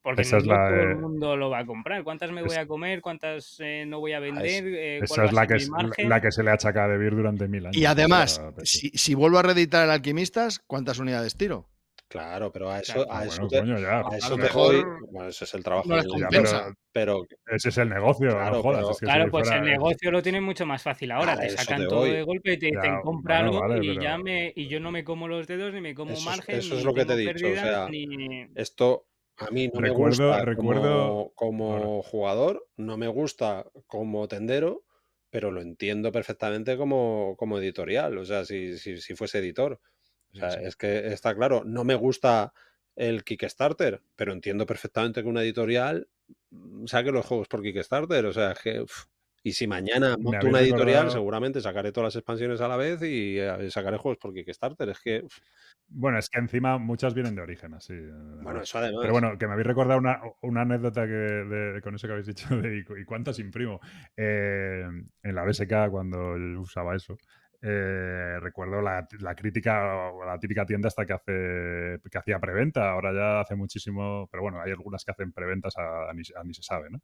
[0.03, 2.57] Porque Esa no es la todo el mundo lo va a comprar, ¿cuántas me voy
[2.57, 3.01] a comer?
[3.01, 4.65] ¿Cuántas eh, no voy a es- vender?
[4.67, 6.09] Eh, ¿cuál Esa es la que, mi es- margen?
[6.09, 7.77] la que se le achaca a Debir durante mil años.
[7.77, 11.69] Y además, si, si vuelvo a reeditar el Alquimistas, ¿cuántas unidades tiro?
[12.09, 14.01] Claro, pero a eso, a eso bueno, te, coño, ya.
[14.01, 15.09] a eso a lo te mejor voy.
[15.11, 16.75] Bueno, ese es el trabajo no ya, compensa.
[16.93, 18.79] pero Ese es el negocio, Claro, no jodas.
[18.81, 21.37] pero- es que Claro, si pues fuera- el negocio lo tienen mucho más fácil ahora.
[21.37, 22.11] Te sacan te todo voy.
[22.11, 24.79] de golpe y te dicen compra bueno, algo vale, y pero- ya me y yo
[24.81, 26.59] no me como los dedos ni me como Eso es- margen.
[26.59, 29.07] eso es ni lo que te he dicho, o pérdidas, sea, ni- esto
[29.39, 34.85] a mí no Recuerdo- me gusta recuerdo- como, como jugador, no me gusta como tendero,
[35.31, 39.81] pero lo entiendo perfectamente como, como editorial, o sea, si, si, si fuese editor.
[40.35, 42.53] O sea, es que está claro, no me gusta
[42.97, 46.09] el Kickstarter, pero entiendo perfectamente que una editorial
[46.51, 48.81] mm, saque los juegos por Kickstarter, o sea, que...
[48.83, 49.07] uf,
[49.47, 53.03] y si mañana monto una editorial, recordado- seguramente sacaré todas las expansiones a la vez
[53.03, 54.89] y eh, sacaré juegos por Kickstarter.
[54.89, 55.39] Es que, uf,
[55.89, 57.93] Bueno, es que encima muchas vienen de origen, así.
[58.43, 59.01] bueno, eso además.
[59.03, 62.27] Pero bueno, que me habéis recordado una, una anécdota que de- con eso que habéis
[62.27, 63.81] dicho de ¿y cu- ¿y cuántas imprimo?
[64.17, 64.83] Eh,
[65.23, 67.17] en la BSK, cuando usaba eso,
[67.67, 72.91] eh, recuerdo la, la crítica la típica tienda hasta que hace que hacía preventa.
[72.91, 76.63] Ahora ya hace muchísimo, pero bueno, hay algunas que hacen preventas a, a ni, se
[76.63, 77.01] sabe, ¿no?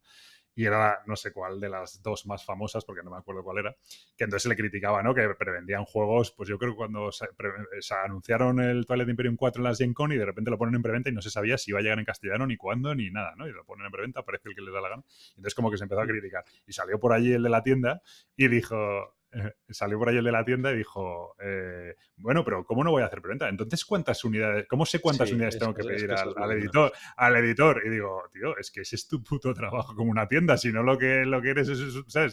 [0.53, 3.57] Y era no sé cuál de las dos más famosas, porque no me acuerdo cuál
[3.57, 3.75] era,
[4.15, 5.15] que entonces le criticaba, ¿no?
[5.15, 7.25] Que prevendían juegos, pues yo creo que cuando se,
[8.05, 10.83] anunciaron el Twilight Imperium 4 en las Gen Con y de repente lo ponen en
[10.83, 13.33] preventa y no se sabía si iba a llegar en castellano ni cuándo ni nada,
[13.35, 13.47] ¿no?
[13.47, 15.03] Y lo ponen en preventa, parece el que les da la gana.
[15.29, 16.43] Entonces como que se empezó a criticar.
[16.67, 18.03] Y salió por allí el de la tienda
[18.35, 19.15] y dijo,
[19.69, 23.01] salió por ahí el de la tienda y dijo, eh, bueno, pero ¿cómo no voy
[23.03, 23.47] a hacer preventa?
[23.49, 26.91] Entonces, ¿cuántas unidades, cómo sé cuántas Sí, unidades es- tengo que es pedir al, editor?
[27.17, 27.81] Al editor.
[27.85, 30.83] Y digo, tío, es que ese es tu puto trabajo como una tienda, si no
[30.83, 31.79] lo que, lo que eres es,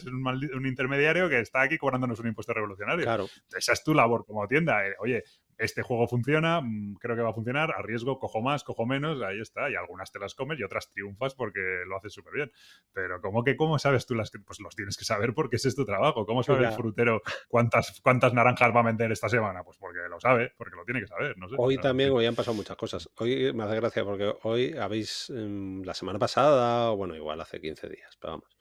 [0.05, 3.03] un, maldi- un intermediario que está aquí cobrándonos un impuesto revolucionario.
[3.05, 3.27] Claro.
[3.55, 4.87] Esa es tu labor como tienda.
[4.87, 5.23] eh, Oye,
[5.59, 9.39] este juego funciona, mm, creo que va a funcionar, arriesgo, cojo más, cojo menos, ahí
[9.39, 9.69] está.
[9.69, 12.51] Y algunas te las comes y otras triunfas porque lo haces súper bien.
[12.93, 14.39] Pero ¿cómo que cómo sabes tú las que?
[14.39, 16.25] Pues los tienes que saber porque ese es tu trabajo.
[16.25, 19.63] ¿Cómo sabe el frutero cuántas, cuántas naranjas va a vender esta semana?
[19.63, 21.37] Pues porque lo sabe, porque lo tiene que saber.
[21.37, 21.55] No sé.
[21.57, 23.09] Hoy también, hoy han pasado muchas cosas.
[23.17, 27.59] Hoy me hace gracia porque hoy habéis, em, la semana pasada, o bueno, igual hace
[27.59, 28.57] 15 días, pero vamos.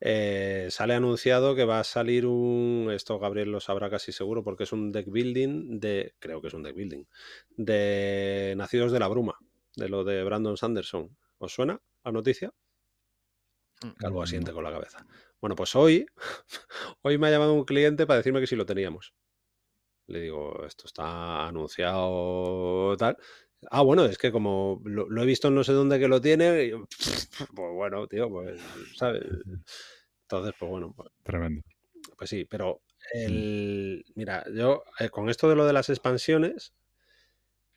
[0.00, 2.90] Eh, sale anunciado que va a salir un.
[2.92, 6.14] Esto Gabriel lo sabrá casi seguro porque es un deck building de.
[6.18, 7.04] Creo que es un deck building.
[7.56, 9.38] De Nacidos de la Bruma,
[9.76, 11.16] de lo de Brandon Sanderson.
[11.38, 12.52] ¿Os suena la noticia?
[13.98, 15.06] Calvo asiente con la cabeza.
[15.40, 16.06] Bueno, pues hoy,
[17.02, 19.14] hoy me ha llamado un cliente para decirme que si lo teníamos.
[20.08, 23.18] Le digo, esto está anunciado tal.
[23.70, 26.64] Ah, bueno, es que como lo, lo he visto no sé dónde que lo tiene,
[26.64, 26.72] y
[27.54, 28.60] pues bueno, tío, pues,
[28.96, 29.24] ¿sabes?
[30.22, 31.62] Entonces, pues bueno, pues, Tremendo.
[32.16, 32.82] pues sí, pero
[33.12, 36.72] el, mira, yo eh, con esto de lo de las expansiones,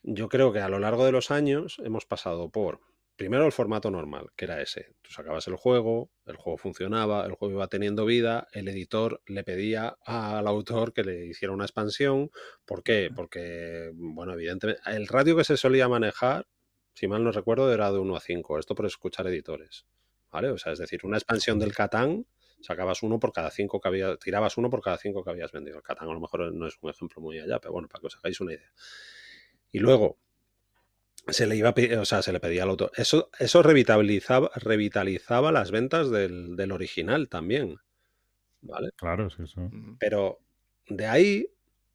[0.03, 2.81] yo creo que a lo largo de los años hemos pasado por,
[3.15, 4.95] primero el formato normal, que era ese.
[5.01, 9.43] Tú sacabas el juego, el juego funcionaba, el juego iba teniendo vida, el editor le
[9.43, 12.31] pedía al autor que le hiciera una expansión.
[12.65, 13.09] ¿Por qué?
[13.15, 16.47] Porque, bueno, evidentemente, el ratio que se solía manejar,
[16.93, 18.59] si mal no recuerdo, era de 1 a 5.
[18.59, 19.85] Esto por escuchar editores.
[20.31, 20.49] ¿Vale?
[20.49, 22.25] O sea, es decir, una expansión del Catán
[22.61, 25.77] sacabas uno por cada cinco que había, tirabas uno por cada cinco que habías vendido.
[25.77, 28.07] El Catán a lo mejor no es un ejemplo muy allá, pero bueno, para que
[28.07, 28.71] os hagáis una idea.
[29.71, 30.17] Y luego
[31.27, 32.91] se le iba a pe- o sea, se le pedía al autor.
[32.95, 37.77] Eso, eso revitalizaba, revitalizaba las ventas del, del original también.
[38.61, 38.91] ¿Vale?
[38.97, 39.61] Claro, sí, eso.
[39.61, 39.97] Ujú.
[39.99, 40.39] Pero
[40.87, 41.47] de ahí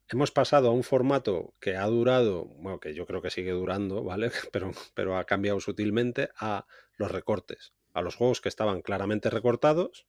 [0.09, 4.03] hemos pasado a un formato que ha durado, bueno, que yo creo que sigue durando,
[4.03, 4.31] ¿vale?
[4.53, 6.65] Pero, pero ha cambiado sutilmente a
[6.97, 10.07] los recortes, a los juegos que estaban claramente recortados.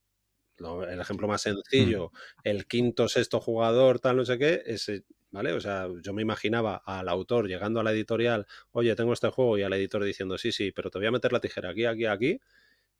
[0.58, 2.10] El ejemplo más sencillo,
[2.44, 5.52] el quinto, sexto jugador, tal, no sé qué, ese, ¿vale?
[5.52, 9.58] O sea, yo me imaginaba al autor llegando a la editorial, oye, tengo este juego,
[9.58, 12.06] y al editor diciendo, sí, sí, pero te voy a meter la tijera aquí, aquí,
[12.06, 12.40] aquí,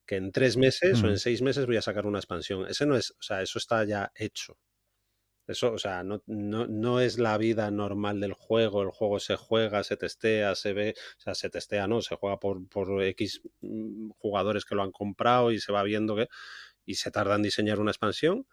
[0.07, 1.11] que en tres meses o Mm.
[1.11, 2.67] en seis meses voy a sacar una expansión.
[2.69, 4.59] Ese no es, o sea, eso está ya hecho.
[5.47, 8.83] Eso, o sea, no, no, no es la vida normal del juego.
[8.83, 12.39] El juego se juega, se testea, se ve, o sea, se testea, no, se juega
[12.39, 16.29] por, por X mm, jugadores que lo han comprado y se va viendo que.
[16.85, 18.47] y se tarda en diseñar una expansión.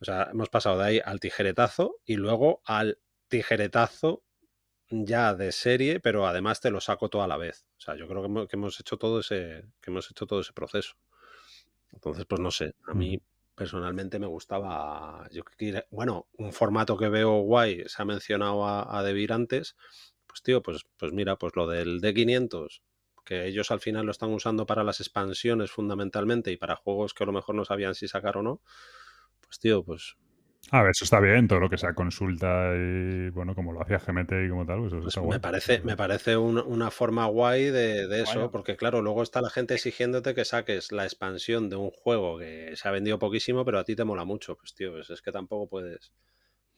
[0.00, 2.98] O sea, hemos pasado de ahí al tijeretazo y luego al
[3.30, 4.22] tijeretazo
[4.90, 7.64] ya de serie, pero además te lo saco todo a la vez.
[7.78, 10.40] O sea, yo creo que hemos, que hemos hecho todo ese, que hemos hecho todo
[10.40, 10.96] ese proceso.
[11.92, 13.20] Entonces, pues no sé, a mí
[13.54, 15.42] personalmente me gustaba, yo
[15.90, 19.76] bueno, un formato que veo guay, se ha mencionado a, a Devir antes,
[20.26, 22.82] pues tío, pues, pues mira, pues lo del D500,
[23.24, 27.24] que ellos al final lo están usando para las expansiones fundamentalmente y para juegos que
[27.24, 28.62] a lo mejor no sabían si sacar o no,
[29.42, 30.16] pues tío, pues,
[30.72, 33.98] A ver, eso está bien, todo lo que sea consulta y, bueno, como lo hacía
[34.00, 35.40] GMT y como tal, pues eso pues está me guay.
[35.40, 38.50] parece, me parece un- una forma guay de, de eso, Bueno.
[38.50, 42.74] porque claro, luego está la gente exigiéndote que saques la expansión de un juego que
[42.76, 45.32] se ha vendido poquísimo, pero a ti te mola mucho, pues tío, es, es que
[45.32, 46.12] tampoco puedes...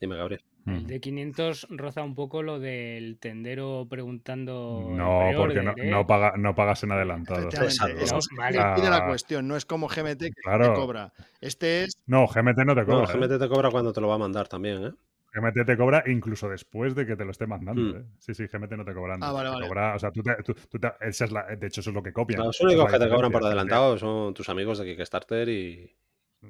[0.03, 0.41] Dime, Gabriel.
[0.65, 0.85] El Mm.
[0.87, 4.85] de 500 roza un poco lo del tendero preguntando.
[4.91, 5.89] No, porque no, ¿eh?
[5.89, 7.43] no, paga, no pagas en adelantado.
[7.43, 7.97] Exacto.
[7.97, 8.57] eso No, es vale.
[8.57, 9.05] la Ah.
[9.07, 10.73] cuestión, no es como GMT que Claro.
[10.73, 11.13] te cobra.
[11.39, 13.03] Este es No, GMT no te No, cobra.
[13.13, 13.17] ¿eh?
[13.17, 14.91] GMT te cobra cuando te lo va a mandar también, ¿eh?
[15.33, 17.81] GMT te cobra incluso después de que te lo esté mandando.
[17.81, 17.95] Mm.
[18.01, 18.03] ¿eh?
[18.19, 19.13] Sí, sí, GMT no te cobra.
[19.13, 19.67] antes, Ah, vale, te vale.
[19.69, 21.93] cobra- o sea, tú te, tú- tú te- esa es la- de hecho, eso es
[21.93, 22.43] lo que copian.
[22.43, 25.89] Los únicos que te cobran por adelantado son tus amigos de Kickstarter y...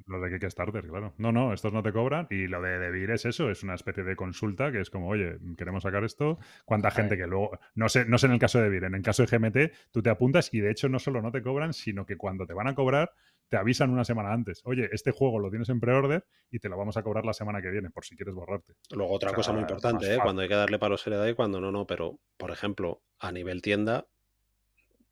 [0.06, 1.14] Los de Kickstarter, claro.
[1.18, 2.26] No, no, estos no te cobran.
[2.30, 5.38] Y lo de Debir es eso, es una especie de consulta que es como, oye,
[5.56, 6.38] queremos sacar esto.
[6.64, 7.58] ¿Cuánta gente que luego.
[7.74, 10.02] No sé, no sé en el caso de Debir, en el caso de GMT, tú
[10.02, 12.66] te apuntas y de hecho no solo no te cobran, sino que cuando te van
[12.66, 13.12] a cobrar,
[13.48, 14.62] te avisan una semana antes.
[14.64, 17.62] Oye, este juego lo tienes en pre-order y te lo vamos a cobrar la semana
[17.62, 18.74] que viene, por si quieres borrarte.
[18.90, 20.18] Luego otra O sea, cosa muy importante, ¿eh?
[20.22, 21.86] Cuando hay que darle palos se le da y cuando no, no.
[21.86, 24.06] Pero, por ejemplo, a nivel tienda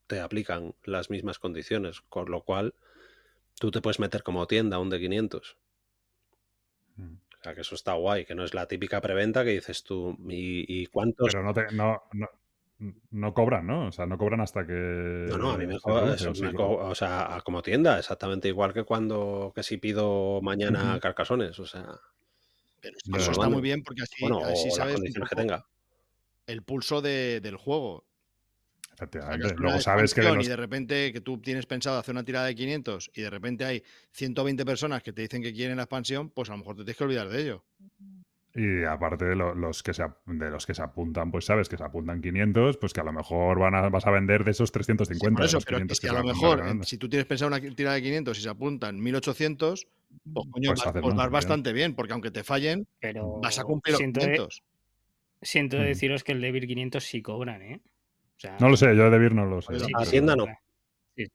[0.06, 2.74] te aplican las mismas condiciones, con lo cual
[3.62, 5.56] tú te puedes meter como tienda un de 500.
[6.96, 7.14] Mm.
[7.14, 10.16] O sea, que eso está guay, que no es la típica preventa que dices tú,
[10.28, 11.28] ¿y, y cuántos?
[11.30, 11.70] Pero no te.
[11.70, 12.28] No, no,
[13.12, 13.86] no cobran, ¿no?
[13.86, 14.72] O sea, no cobran hasta que.
[14.72, 18.82] No, no, a mí me produce, eso, me o sea, como tienda, exactamente igual que
[18.82, 22.00] cuando, que si pido mañana carcasones, o sea,
[22.80, 25.36] Pero eso está muy bien porque así, bueno, así o las sabes un condiciones que
[25.36, 25.66] tenga.
[26.48, 28.04] el pulso de- del juego.
[28.94, 29.54] Efectivamente.
[29.58, 32.54] Luego sabes que los y de repente que tú tienes pensado hacer una tirada de
[32.54, 33.82] 500 y de repente hay
[34.12, 36.96] 120 personas que te dicen que quieren la expansión, pues a lo mejor te tienes
[36.96, 37.64] que olvidar de ello.
[38.54, 41.78] Y aparte de lo- los que se, de los que se apuntan, pues sabes que
[41.78, 44.68] se apuntan 500, pues que a lo mejor van a, vas a vender de esos
[44.68, 45.36] Sí, 350.
[45.36, 47.26] por de eso, los pero que 500 si que a lo mejor, si tú tienes
[47.26, 49.86] pensado una tirada de 500 y se apuntan 1800,
[50.34, 51.32] pues coño, Pues vas, pues vas bien.
[51.32, 54.62] bastante bien, porque aunque te fallen, Pero vas a cumplir los siento, de- 500.
[55.42, 55.80] siento Mm.
[55.82, 57.82] deciros que el Debir 500 sí cobran, ¿eh?
[58.42, 59.68] Sea, No lo sé, yo de Debir no lo sé.
[59.68, 60.46] Pues sí, A sí, Hacienda no.
[61.16, 61.26] Sí.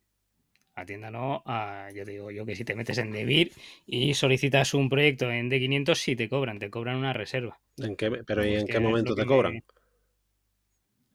[0.75, 3.51] A tienda no, a- yo te digo yo que si te metes en Debir
[3.87, 7.59] y solicitas un proyecto en D500, sí te cobran, te cobran una reserva.
[7.77, 9.53] ¿En qué, pero ¿y Es en qué momento lo te cobran?
[9.53, 9.63] me-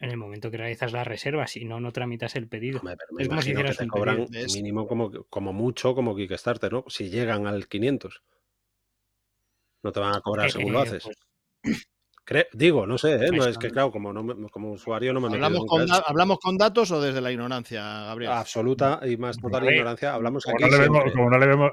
[0.01, 2.81] En el momento que realizas la reserva, si no, no tramitas el pedido.
[2.81, 4.53] Hombre, pero me Es como si imagino que hicieras te un cobran pedido.
[4.53, 6.85] Mínimo como, como mucho como Kickstarter, ¿no?
[6.89, 8.23] Si llegan al 500.
[9.85, 11.05] No te van a cobrar según lo Eh, haces.
[11.05, 11.17] pues,
[12.25, 13.31] Cre- digo, no sé, ¿eh?
[13.33, 15.85] No, es que claro, como, no me- como usuario no me ¿Hablamos con.
[16.07, 18.31] ¿Hablamos con datos o desde la ignorancia, Gabriel?
[18.33, 20.15] Absoluta y más total ignorancia.
[20.15, 21.73] Hablamos Como aquí no, le vemos, como no le vemos,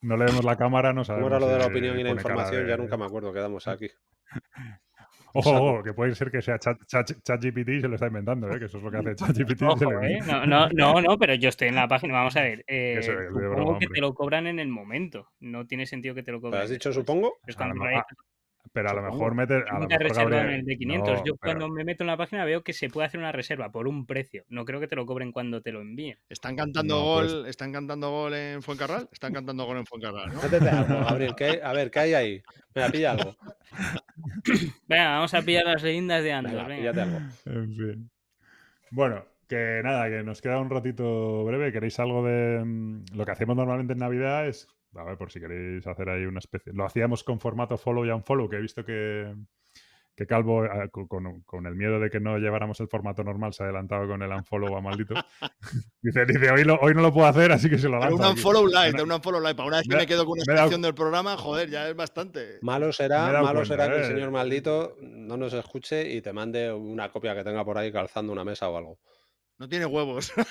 [0.00, 1.30] no le vemos la cámara, no ¿Cómo sabemos.
[1.30, 2.62] era lo de la opinión y la información?
[2.64, 3.88] de- Ya nunca me acuerdo, quedamos aquí.
[5.36, 8.48] Ojo, ojo, que puede ser que sea Chat- Chat- ChatGPT y se lo está inventando,
[8.48, 8.58] ¿eh?
[8.58, 9.62] que eso es lo que hace ChatGPT.
[9.64, 10.18] Ojo, le- ¿eh?
[10.24, 12.14] No, no, no, no, pero yo estoy en la página.
[12.14, 12.64] Vamos a ver.
[12.68, 13.88] eh, Eso es supongo broma, que hombre.
[13.94, 15.30] te lo cobran en el momento.
[15.40, 16.62] No tiene sentido que te lo ¿Pero cobren.
[16.62, 17.04] has dicho después.
[17.04, 17.34] supongo?
[17.48, 17.90] Es A cuando lo
[18.74, 19.64] Pero a lo mejor meter.
[19.70, 21.08] A lo mejor, reservado en el de 500.
[21.08, 23.30] no, Yo pero- cuando me meto en la página veo que se puede hacer una
[23.30, 24.44] reserva por un precio.
[24.48, 26.18] No creo que te lo cobren cuando te lo envíen.
[26.28, 27.24] ¿Están cantando No, gol?
[27.42, 29.08] pues- ¿Están cantando gol en Fuencarral?
[29.12, 30.42] Están cantando gol en Fuencarral, ¿no?
[30.42, 31.34] Métete algo, Gabriel.
[31.36, 31.58] ¿qué hay?
[31.62, 32.42] A ver, ¿qué hay ahí?
[32.74, 33.36] Venga, pilla algo.
[34.88, 36.52] Venga, vamos a pillar las leyendas de Andor.
[36.52, 36.80] Venga, venga.
[36.92, 37.18] píllate algo.
[37.46, 38.10] En fin.
[38.90, 41.70] Bueno, que nada, que nos queda un ratito breve.
[41.72, 44.46] ¿Queréis algo de mm, lo que hacemos normalmente en Navidad?
[44.48, 44.66] Es,
[44.96, 46.72] a ver, por si queréis hacer ahí una especie.
[46.72, 49.34] Lo hacíamos con formato follow y unfollow, que he visto que,
[50.16, 53.52] que Calvo, ah, co- con, con el miedo de que no lleváramos el formato normal,
[53.52, 55.14] se ha adelantado con el unfollow a maldito.
[56.02, 58.16] dice, dice hoy, lo- hoy no lo puedo hacer, así que se lo Pero lanzo
[58.16, 58.30] un aquí".
[58.32, 59.56] unfollow light, un unfollow light.
[59.56, 61.96] Para una vez que me- me quedo con una sección del programa, joder, ya es
[61.96, 62.58] bastante.
[62.62, 64.06] Malo será, malo cuenta, será que el ¿eh?
[64.06, 68.32] señor maldito no nos escuche y te mande una copia que tenga por ahí calzando
[68.32, 68.98] una mesa o algo.
[69.58, 70.32] No tiene huevos.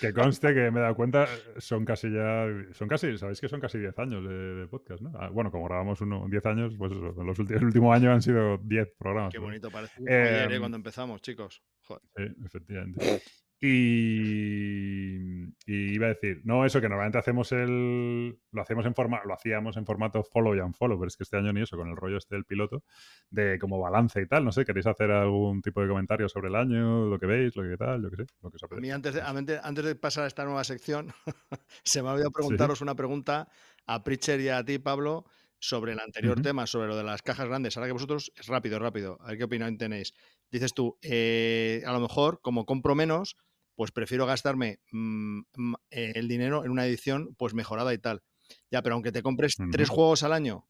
[0.00, 1.26] Que conste que me he dado cuenta,
[1.58, 5.12] son casi ya, son casi, sabéis que son casi 10 años de, de podcast, ¿no?
[5.18, 8.12] Ah, bueno, como grabamos uno 10 años, pues eso, en los últimos, el último año
[8.12, 9.32] han sido 10 programas.
[9.32, 10.58] Qué bonito, parece ayer, ¿eh?
[10.58, 11.62] Cuando empezamos, chicos.
[11.82, 12.02] Joder.
[12.16, 13.22] Sí, efectivamente.
[13.60, 18.38] Y, y iba a decir, no, eso que normalmente hacemos el.
[18.52, 21.38] Lo hacemos en forma, lo hacíamos en formato follow y unfollow, pero es que este
[21.38, 22.84] año ni eso, con el rollo este del piloto,
[23.30, 24.44] de como balance y tal.
[24.44, 27.64] No sé, ¿queréis hacer algún tipo de comentario sobre el año, lo que veis, lo
[27.64, 30.24] que tal, yo qué sé, lo que os A mí, antes de, antes, de pasar
[30.24, 31.12] a esta nueva sección,
[31.82, 33.48] se me ha olvidado preguntaros una pregunta
[33.86, 35.24] a Pritcher y a ti, Pablo,
[35.58, 37.76] sobre el anterior tema, sobre lo de las cajas grandes.
[37.76, 39.18] Ahora que vosotros, es rápido, rápido.
[39.20, 40.14] A ver qué opinión tenéis.
[40.50, 43.36] Dices tú, eh, a lo mejor, como compro menos,
[43.78, 45.42] pues prefiero gastarme mm,
[45.90, 48.24] eh, el dinero en una edición pues mejorada y tal.
[48.72, 50.68] Ya, pero aunque te compres tres juegos al año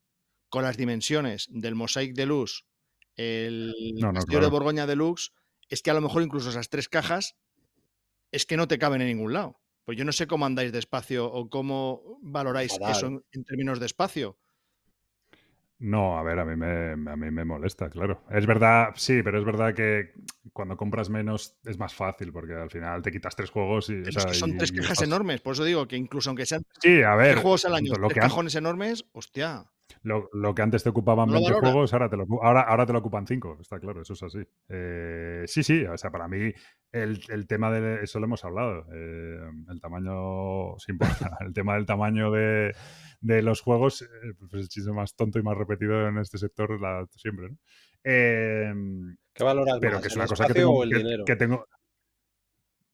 [0.50, 2.66] con las dimensiones del Mosaic Deluxe,
[3.16, 4.50] el No, no, Castillo de claro.
[4.50, 5.32] Borgoña Deluxe,
[5.70, 7.36] es que a lo mejor incluso esas tres cajas
[8.30, 9.58] es que no te caben en ningún lado.
[9.86, 13.80] Pues yo no sé cómo andáis de espacio o cómo valoráis eso en, en términos
[13.80, 14.36] de espacio.
[15.80, 18.24] No, a ver, a mí, me, a mí me molesta, claro.
[18.30, 20.12] Es verdad, sí, pero es verdad que
[20.52, 24.00] cuando compras menos es más fácil, porque al final te quitas tres juegos y.
[24.00, 25.40] o sea, es que son y- tres cajas enormes.
[25.40, 27.30] Por eso digo que incluso aunque sean Sí, a ver.
[27.34, 29.66] tres juegos al año, lo tres que cajones enormes, hostia.
[30.02, 31.72] Lo, lo que antes te ocupaban ¿No lo 20 valoras?
[31.72, 34.38] juegos, ahora te, lo, ahora, ahora te lo ocupan 5, está claro, eso es así.
[34.68, 36.52] Eh, sí, sí, o sea, para mí
[36.92, 38.86] el, el tema de eso lo hemos hablado.
[38.92, 41.36] eh, el tamaño se importa.
[41.40, 42.74] El tema del tamaño de,
[43.20, 44.06] de los juegos, eh,
[44.38, 47.56] pues el chiste más tonto y más repetido en este sector la, siempre, ¿no?
[48.04, 48.72] Eh,
[49.34, 50.72] ¿Qué valoras pero más, que es una cosa que tengo.
[50.78, 51.24] o el que- dinero?
[51.24, 51.66] que tengo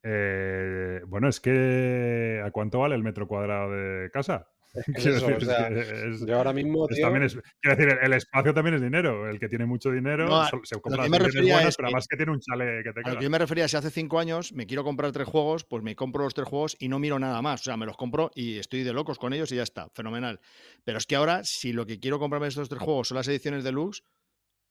[0.03, 4.49] Eh, bueno, es que ¿a cuánto vale el metro cuadrado de casa?
[4.95, 7.39] Quiero eso, decir, o es sea, que es- Yo ahora mismo, es tío, también es-
[7.61, 9.29] quiero decir, el, el espacio también es dinero.
[9.29, 11.29] El que tiene mucho dinero No, se compra buenas,
[11.69, 13.19] es pero además que tiene un chale que te A lo cagas.
[13.19, 15.95] que yo me refería, si hace cinco años me quiero comprar tres juegos, pues me
[15.95, 17.61] compro los tres juegos y no miro nada más.
[17.61, 20.41] O sea, me los compro y estoy de locos con ellos y ya está, fenomenal.
[20.85, 23.63] Pero es que ahora, si lo que quiero comprarme estos tres juegos son las ediciones
[23.65, 24.03] deluxe,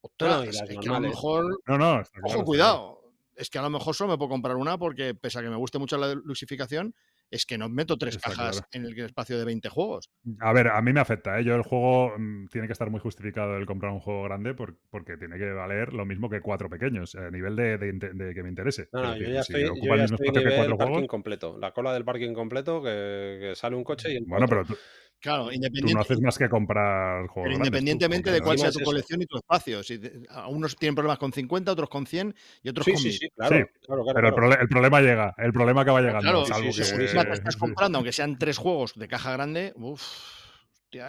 [0.02, 3.00] ostras, No, es que a lo mejor, No, no, está claro, ojo, está cuidado.
[3.36, 5.56] Es que a lo mejor solo me puedo comprar una porque, pese a que me
[5.56, 6.94] guste mucho la luxificación,
[7.34, 8.68] es que no meto tres Está cajas claro.
[8.72, 10.12] en el espacio de 20 juegos.
[10.40, 11.40] A ver, a mí me afecta.
[11.40, 11.44] ¿eh?
[11.44, 14.78] Yo el juego mm, tiene que estar muy justificado el comprar un juego grande por-
[14.92, 18.34] porque tiene que valer lo mismo que cuatro pequeños, a nivel de, de inte- de
[18.36, 18.88] que me interese.
[18.94, 21.08] No, no, yo ya si estoy, yo ya estoy que cuatro juegos.
[21.08, 21.58] completo.
[21.58, 24.76] La cola del parking completo, que, que sale un coche y Bueno, pero tú,
[25.24, 28.60] Claro, tú no independiente, haces más que comprar juegos pero grandes, tú, independientemente de cuál
[28.60, 29.82] sea es tu colección y tu espacio.
[29.82, 30.12] Si te-
[30.50, 33.18] unos tienen problemas con 50, otros con 100 y otros Sí, con sí, 1000.
[33.20, 33.56] sí, claro.
[33.56, 36.20] Sí, claro, claro, Pero el, prole- el problema llega, el problema acaba llegando.
[36.20, 40.43] Claro, salvo sí, sí, que- estás comprando, aunque sean tres juegos de caja grande, uff.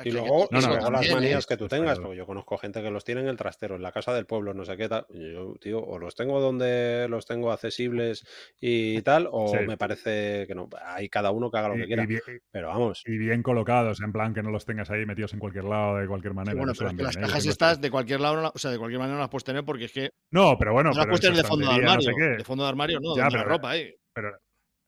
[0.05, 1.15] Y luego, No, y no, luego las también, ¿eh?
[1.15, 2.03] manías que tú tengas, claro.
[2.05, 4.55] porque yo conozco gente que los tiene en el trastero, en la casa del pueblo,
[4.55, 5.07] no sé qué tal.
[5.11, 8.27] Yo, tío, o los tengo donde los tengo accesibles
[8.61, 9.59] y tal, o Sí.
[9.67, 10.69] me parece que no.
[10.85, 12.07] Hay cada uno que haga lo y, que quiera.
[12.07, 12.21] bien,
[12.51, 15.65] Pero vamos, y bien colocados, en plan que no los tengas ahí metidos en cualquier
[15.65, 16.57] lado, de cualquier Sí, manera.
[16.57, 17.21] bueno, pero es que las ¿eh?
[17.21, 19.65] Cajas tengo estas de cualquier lado, o sea, de cualquier manera no las puedes tener
[19.65, 22.13] porque es que No, pero bueno, no las puedes en tener de fondo de armario.
[22.13, 23.95] sé de fondo de armario, no, Ya, donde la ropa ahí.
[24.13, 24.31] Pero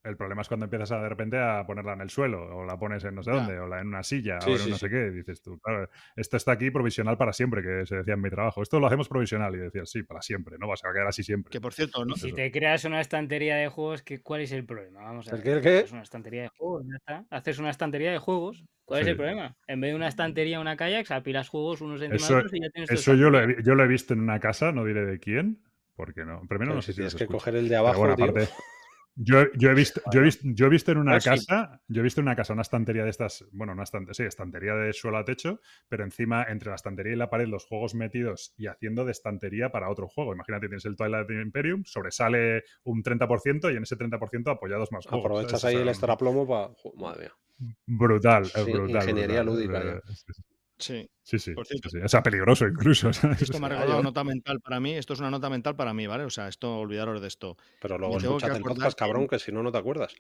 [0.07, 2.79] el problema es cuando empiezas a de repente a ponerla en el suelo, o la
[2.79, 3.37] pones en no sé Ya.
[3.39, 4.87] dónde, o la en una silla, Sí, o en sí, no sí.
[4.87, 5.11] sé qué.
[5.11, 8.63] Dices tú, claro, esto está aquí provisional para siempre, que se decía en mi trabajo.
[8.63, 9.55] Esto lo hacemos provisional.
[9.55, 11.51] Y decías, sí, para siempre, no vas a quedar así siempre.
[11.51, 12.37] Que por cierto, no, si eso.
[12.37, 15.01] te creas una estantería de juegos, ¿qué, ¿cuál es el problema?
[15.03, 15.45] Vamos a ¿El ver.
[15.45, 15.79] qué, el qué?
[15.81, 17.25] Haces una estantería de juegos, ya está.
[17.37, 18.65] Haces una estantería de juegos.
[18.85, 19.57] ¿Cuál es el problema?
[19.67, 22.61] En vez de una estantería, una kayak, apilas juegos unos encima Eso- de otros y
[22.61, 25.05] ya tienes Eso yo lo, he, yo lo he visto en una casa, no diré
[25.05, 25.65] de quién,
[25.97, 26.39] porque no.
[26.47, 27.39] Primero Pero no sé si tienes que escucho.
[27.39, 28.33] coger el de Pero abajo, tío.
[29.17, 31.29] Yo, yo he visto, yo he visto, yo he visto en una sí.
[31.31, 34.23] casa, yo he visto en una casa una estantería de estas, bueno, una estan- sí,
[34.25, 37.95] estantería de suelo a techo, pero encima entre la estantería y la pared los juegos
[37.95, 40.35] metidos y haciendo de estantería para otro juego.
[40.35, 45.25] Imagínate, tienes el Twilight Imperium, sobresale un 30% y en ese 30% apoyados más juegos.
[45.27, 45.65] Aprovechas ¿sabes?
[45.65, 46.75] ahí O sea, el extraplomo para.
[46.97, 47.33] Madre mía.
[47.87, 48.97] Brutal, Sí, brutal.
[49.03, 49.47] ingeniería brutal.
[49.47, 50.13] lúdica, Eh, ya.
[50.79, 51.11] Sí, sí.
[51.23, 51.91] Sí, sí, Por sí, cierto.
[51.91, 51.99] sí.
[52.05, 53.13] O sea, peligroso incluso.
[53.13, 53.43] ¿sabes?
[53.43, 54.93] Esto me ha O sea, recordado yo- nota mental para mí.
[54.93, 56.25] Esto es una nota mental para mí, ¿vale?
[56.25, 57.57] O sea, esto, olvidaros de esto.
[57.81, 60.15] Pero luego Me tengo que escúchate el podcast, cabrón, que si no, no te acuerdas.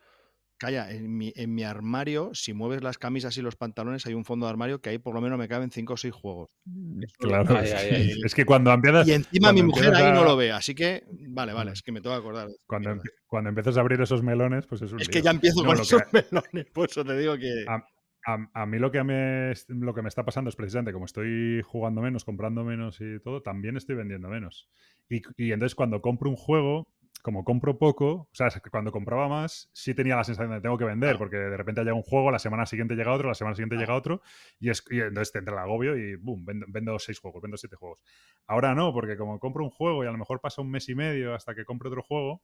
[0.59, 4.25] Calla, en mi, en mi armario, si mueves las camisas y los pantalones, hay un
[4.25, 6.49] fondo de armario que ahí por lo menos me caben 5 o 6 juegos.
[6.65, 8.21] Lo- Claro, Ay, es, ay, que- ay.
[8.25, 11.53] es que cuando empiezas, Y encima mi mujer ahí no lo ve, así que, vale,
[11.53, 11.75] vale, Mm.
[11.75, 12.49] es que me tengo que acordar.
[12.67, 12.97] cuando,
[13.27, 15.79] cuando empiezas a abrir esos melones, pues es un Es que ya empiezo No, con
[15.79, 17.67] esos que- melones, por eso te digo que...
[17.69, 17.85] a,
[18.27, 21.63] a- a mí lo que, me, lo que me está pasando es precisamente como estoy
[21.63, 24.69] jugando menos, comprando menos y todo, también estoy vendiendo menos.
[25.09, 26.89] Y, y entonces cuando compro un juego,
[27.23, 30.85] como compro poco, o sea, cuando compraba más, sí tenía la sensación de tengo que
[30.85, 33.77] vender, porque de repente llega un juego, la semana siguiente llega otro, la semana siguiente
[33.77, 34.23] llega otro,
[34.61, 37.57] y, es, y entonces te entra el agobio y boom, vendo, vendo seis juegos, vendo
[37.57, 38.01] siete juegos.
[38.47, 40.95] Ahora no, porque como compro un juego y a lo mejor pasa un mes y
[40.95, 42.43] medio hasta que compre otro juego,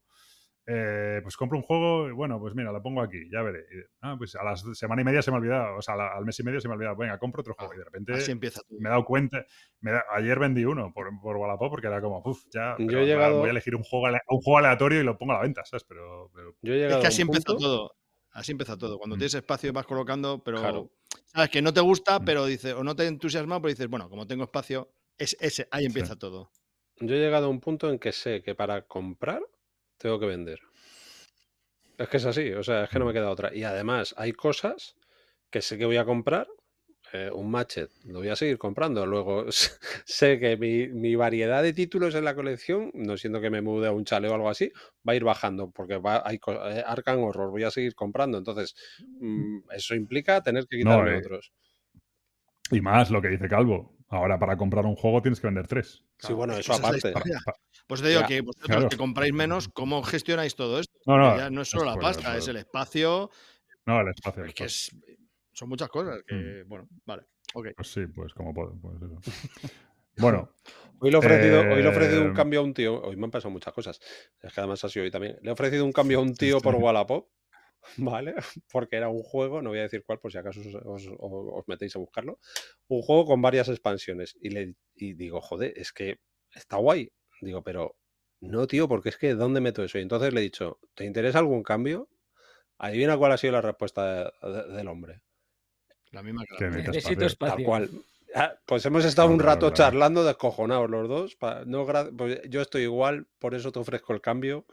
[0.66, 3.60] eh, pues compro un juego y bueno, pues mira, lo pongo aquí, ya veré.
[3.60, 6.14] Y, ah, pues a la semana y media se me ha olvidado, o sea, la-
[6.14, 7.74] al mes y medio se me ha olvidado, venga, compro otro juego.
[7.74, 8.78] Y de repente Así empieza todo.
[8.80, 9.44] me he dado cuenta,
[9.80, 12.90] me da- ayer vendí uno por, por Wallapop porque era como, uff, ya, Yo pero
[12.98, 15.36] he ahora llegado- voy a elegir un juego, un juego aleatorio y lo pongo a
[15.36, 15.84] la venta, ¿sabes?
[15.84, 17.96] Pero, pero Yo he Es que a así punto- todo.
[18.34, 18.98] Así empieza todo.
[18.98, 19.18] Cuando Mm.
[19.18, 20.90] tienes espacio vas colocando, pero Claro.
[21.26, 22.24] sabes que no te gusta, Mm.
[22.24, 25.84] pero dices, o no te entusiasma, pero dices, bueno, como tengo espacio, es ese, ahí
[25.84, 26.50] empieza todo.
[26.98, 29.42] Yo he llegado a un punto en que sé que para comprar
[30.02, 30.60] tengo que vender.
[31.98, 33.54] Es que es así, o sea, es que no me queda otra.
[33.54, 34.96] Y además hay cosas
[35.50, 36.48] que sé que voy a comprar.
[37.14, 39.06] eh, un matchet lo voy a seguir comprando.
[39.06, 39.46] Luego
[40.06, 43.88] sé que mi, mi variedad de títulos en la colección, no siendo que me mude
[43.88, 44.72] a un chale o algo así,
[45.08, 48.38] va a ir bajando porque va, hay eh, Arkham Horror, voy a seguir comprando.
[48.38, 48.74] Entonces,
[49.20, 51.52] mm, eso implica tener que No, quitarme eh, otros.
[52.72, 53.94] Y más lo que dice Calvo.
[54.12, 56.04] Ahora para comprar un juego tienes que vender tres.
[56.18, 57.14] Sí, bueno, eso es aparte.
[57.86, 58.88] Pues te digo Ya, que vosotros claro.
[58.90, 60.92] que compráis menos, ¿cómo gestionáis todo esto?
[61.06, 63.30] No, no, ya no es solo es la pasta, es el espacio,
[63.86, 64.44] No, el espacio.
[64.44, 64.90] es que es,
[65.54, 66.68] son muchas cosas que, Mm.
[66.68, 67.22] bueno, vale,
[67.54, 67.68] ok.
[67.74, 68.76] Pues sí, pues como puedo.
[68.80, 69.18] Pues eso.
[70.18, 70.50] Bueno,
[71.00, 73.00] Hoy le he ofrecido, hoy le he ofrecido un Eh, cambio a un tío.
[73.02, 73.98] Hoy me han pasado muchas cosas.
[74.42, 75.38] Es que además ha sido hoy también.
[75.40, 76.80] Le he ofrecido un cambio a un tío por Sí.
[76.82, 77.28] Wallapop.
[77.96, 78.34] ¿Vale?
[78.72, 81.68] Porque era un juego, no voy a decir cuál por si acaso os, os- os
[81.68, 82.38] metéis a buscarlo.
[82.88, 84.36] Un juego con varias expansiones.
[84.40, 86.18] Y, le, y digo, joder, es que
[86.54, 87.10] está guay.
[87.40, 87.96] Digo, pero
[88.40, 89.98] no, tío, porque es que ¿dónde meto eso?
[89.98, 92.08] Y entonces le he dicho, ¿te interesa algún cambio?
[92.78, 95.22] Adivina cuál ha sido la respuesta de- de- del hombre.
[96.10, 97.26] La misma que Necesito espacio.
[97.26, 97.54] espacio.
[97.56, 97.90] Tal cual.
[98.34, 99.74] Ah, Pues hemos estado un rato claro.
[99.74, 101.36] charlando descojonados los dos.
[101.36, 104.66] pa- no, pues yo estoy igual, por eso te ofrezco el cambio.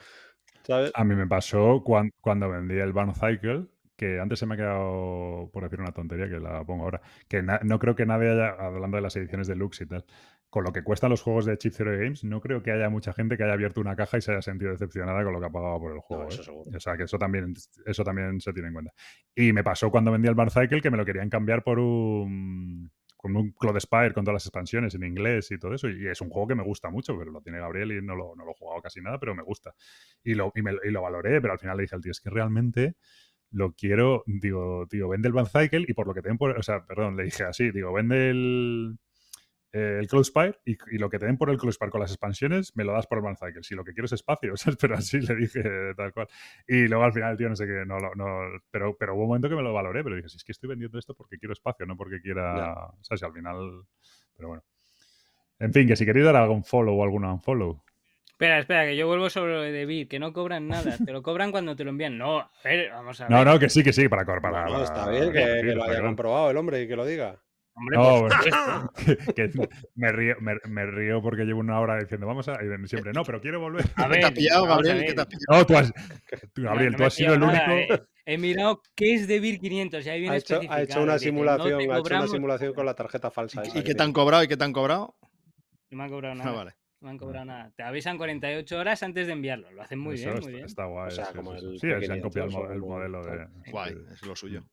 [0.70, 0.92] ¿Sabes?
[0.94, 3.66] A mí me pasó cuan- cuando, vendí el Barn Cycle,
[3.98, 7.42] que antes se me ha quedado por decir una tontería que la pongo ahora, que
[7.42, 10.06] no creo que nadie haya, hablando de las ediciones deluxe y tal,
[10.52, 13.14] con lo que cuestan los juegos de Chip Zero Games, no creo que haya mucha
[13.14, 15.52] gente que haya abierto una caja y se haya sentido decepcionada con lo que ha
[15.52, 16.28] pagado por el juego.
[16.28, 16.46] eso ¿eh?
[16.46, 16.72] seguro.
[16.76, 17.54] O sea, que eso también,
[17.86, 18.94] eso también se tiene en cuenta.
[19.36, 22.92] Y me pasó cuando vendí el Barn Cycle que me lo querían cambiar por un
[23.20, 25.90] con un Cloud Spire con todas las expansiones en inglés y todo eso.
[25.90, 28.34] Y es un juego que me gusta mucho, pero lo tiene Gabriel y no lo,
[28.34, 29.76] no lo he jugado casi nada, pero me gusta.
[30.24, 32.30] Y lo, y, y lo valoré, pero al final le dije al tío, es que
[32.30, 32.96] realmente
[33.52, 36.58] lo quiero, digo, tío, vende el Van Cycle y por lo que te den por,
[36.58, 38.98] o sea, perdón, le dije así, digo, vende el,
[39.72, 42.02] eh, el Cloud Spire y, y lo que te den por el Cloud Spire con
[42.02, 43.62] las expansiones me lo das por el Van Cycle.
[43.64, 44.78] Si lo que quiero es espacio, ¿sabes?
[44.80, 45.62] Pero así le dije
[45.96, 46.28] tal cual.
[46.68, 49.28] Y luego al final el tío no sé qué, no, no, pero, pero hubo un
[49.30, 51.54] momento que me lo valoré, pero dije, si es que estoy vendiendo esto porque quiero
[51.54, 53.22] espacio, no porque quiera, ¿sabes?
[53.22, 53.84] Y al final,
[54.36, 54.64] pero bueno.
[55.60, 57.84] En fin, que si queréis dar algún follow o alguna unfollow.
[58.26, 61.22] Espera, espera, que yo vuelvo sobre lo de Bit, que no cobran nada, te lo
[61.22, 62.18] cobran cuando te lo envían.
[62.18, 63.32] No, a ver, vamos a ver.
[63.32, 66.02] No, no, que sí, que sí, para Bueno, para- está bien que, que lo haya
[66.02, 67.38] comprobado el hombre y que lo diga.
[67.80, 68.28] Hombre, No,
[69.36, 72.54] que, que me, río, me, me río porque llevo una hora diciendo, vamos a.
[72.64, 73.86] Y siempre, no, pero quiero volver.
[73.96, 74.98] A ¿Qué ver, te has pillado, Gabriel?
[75.00, 75.16] ¿Qué ver.
[75.16, 75.58] te has pillado?
[75.60, 75.94] No, tú has.
[76.54, 77.58] tú, Gabriel, no tú has sido el único.
[77.58, 78.02] nada, eh.
[78.26, 81.02] He mirado qué es de BIR 500 y ahí viene Ha hecho, ha especificado, hecho
[81.04, 83.64] una no simulación, ha hecho una cobramos- simulación con la tarjeta falsa.
[83.74, 84.44] ¿Y qué te han cobrado?
[84.44, 85.16] ¿Y qué te han cobrado?
[85.90, 86.52] No me ha cobrado Ah, nada.
[86.52, 86.72] vale.
[87.02, 87.72] No me han cobrado nada.
[87.76, 89.72] Te avisan 48 horas antes de enviarlo.
[89.72, 90.66] Lo hacen muy Eso bien, está, muy bien.
[90.66, 91.08] está guay.
[91.08, 91.66] O sea, sí, como sí, sí.
[91.66, 93.48] el Sí, se han P500 copiado el, modelo de.
[93.72, 94.64] Guay, es lo suyo.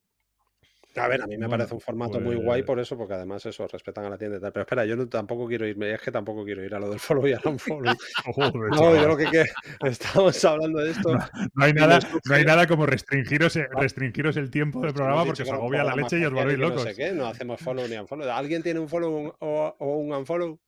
[0.97, 3.15] A ver, a mí me Bueno, parece un formato muy guay pues- por eso, porque
[3.15, 4.53] además eso, respetan a la tienda y tal.
[4.53, 6.99] Pero espera, yo no- tampoco quiero irme, es que tampoco quiero ir a lo del
[7.01, 7.95] follow y al unfollow.
[8.25, 9.01] Joder, No, chaval.
[9.03, 9.51] yo lo que quiero,
[9.85, 11.13] estamos hablando de esto.
[11.55, 15.43] No hay nada, no hay nada como restringiros, eh, restringiros el tiempo del programa porque
[15.43, 16.83] que os un agobia la leche y os volvéis que no locos.
[16.83, 18.29] sé qué, no hacemos follow ni unfollow.
[18.31, 20.59] ¿Alguien tiene un follow un- o, o un unfollow?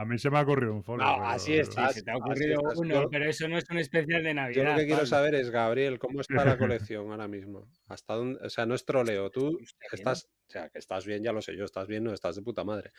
[0.00, 1.06] A mí se me ha ocurrido un follow.
[1.06, 1.64] No, pero- así pero-.
[1.88, 4.62] Sí, se te ha ocurrido uno, pero eso no es un especial de Navidad.
[4.64, 7.68] Yo lo que quiero saber es, Gabriel, ¿cómo está la colección ahora mismo?
[7.86, 8.40] ¿Hasta dónde?
[8.42, 9.28] O sea, no es troleo.
[9.30, 9.58] Tú
[9.92, 12.40] estás, o sea, que estás bien, ya lo sé yo, estás bien, no estás de
[12.42, 12.92] puta madre.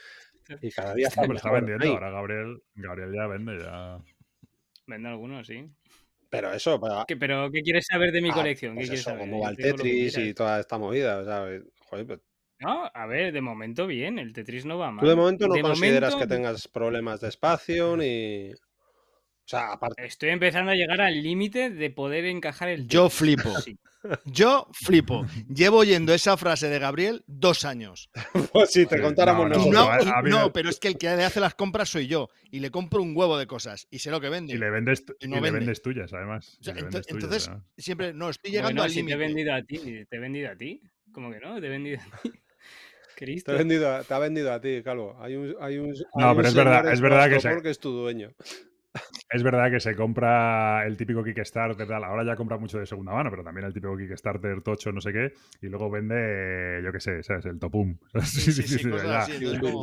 [0.62, 1.88] Y cada día Está está vendiendo.
[1.88, 3.58] Ahora Gabriel, Gabriel ya vende.
[3.64, 3.98] ya
[4.86, 5.66] Vende algunos, sí.
[6.30, 8.76] Pero eso, para, ¿Qué- ¿Pero qué quieres saber de mi ah, colección?
[8.76, 9.26] pues ¿Qué quieres eso, saber?
[9.26, 11.18] cómo Yo va el Tetris y toda esta movida.
[11.18, 11.46] O sea,
[11.90, 12.20] joder, pues,
[12.62, 15.04] No, a ver, de momento bien, el Tetris no va mal.
[15.04, 18.52] tú de momento no De consideras momento, que tengas problemas de espacio ni.
[18.54, 20.06] O sea, aparte.
[20.06, 23.50] Estoy empezando a llegar al límite de poder encajar el Yo flipo.
[23.62, 23.78] Sí.
[24.26, 25.26] Yo flipo.
[25.54, 28.10] Llevo oyendo esa frase de Gabriel dos años.
[28.54, 30.30] Pues si te contáramos no, Y nosotros.
[30.30, 32.30] no, y pero es que el que le hace las compras soy yo.
[32.52, 33.88] Y le compro un huevo de cosas.
[33.90, 34.54] Y sé lo que vende.
[34.54, 35.60] Y le vendes, Y y no le vende.
[35.60, 36.58] vendes tuyas, además.
[36.60, 38.96] O sea, Y le ento- vendes tuyas, entonces, siempre, no, estoy llegando Bueno, al si
[38.96, 39.18] te he límite.
[39.28, 39.78] vendido a ti,
[40.10, 40.82] te he vendido a ti.
[41.12, 41.60] ¿Cómo que no?
[41.62, 42.32] Te he vendido a ti.
[43.26, 43.52] Cristo.
[43.52, 45.16] Te, ha vendido a, te ha vendido a ti, Calvo.
[45.20, 47.70] Hay un, hay un, No, hay un pero es verdad- es verdad que se- que
[47.70, 48.32] es tu dueño.
[49.34, 52.04] Es verdad que se compra el típico Kickstarter, tal.
[52.04, 55.14] Ahora ya compra mucho de segunda mano, pero también el típico Kickstarter tocho, no sé
[55.14, 55.34] qué.
[55.62, 57.46] Y luego vende, yo qué sé, ¿sabes?
[57.46, 57.98] El topum.
[58.24, 59.26] Sí, sí, sí, ya,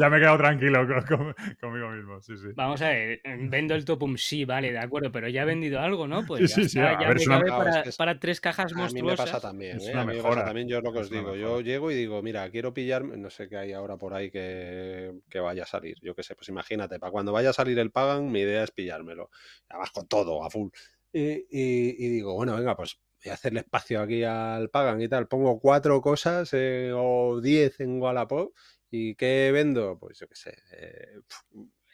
[0.00, 2.20] ya me he quedado tranquilo con- con- conmigo mismo.
[2.20, 2.48] Sí, sí.
[2.56, 6.06] Vamos a ver, vendo el Topum, sí, vale, de acuerdo, pero ya he vendido algo,
[6.06, 6.24] ¿no?
[6.26, 8.72] Pues Sí, ya, sí, sí, está, a ya ver, me una- cabe para, tres cajas
[8.72, 9.30] A mí me monstruosas.
[9.30, 9.92] pasa también, Es ¿eh?
[9.92, 10.34] una A mí me mejora.
[10.34, 11.34] pasa también, yo es lo que os digo.
[11.36, 15.12] Yo llego y digo, mira, quiero pillarme, no sé qué hay ahora por ahí que,
[15.30, 15.96] que vaya a salir.
[16.02, 18.70] Yo qué sé, pues imagínate, para cuando vaya a salir el Pagan, mi idea es
[18.72, 19.30] pillármelo.
[19.68, 20.68] Además con todo, a full.
[21.12, 25.08] Y, y- y digo, bueno, venga, pues voy a hacerle espacio aquí al Pagan y
[25.08, 25.26] tal.
[25.28, 28.54] Pongo cuatro cosas eh, o diez en Wallapop.
[28.90, 29.98] ¿Y qué vendo?
[29.98, 31.20] Pues yo qué sé, eh,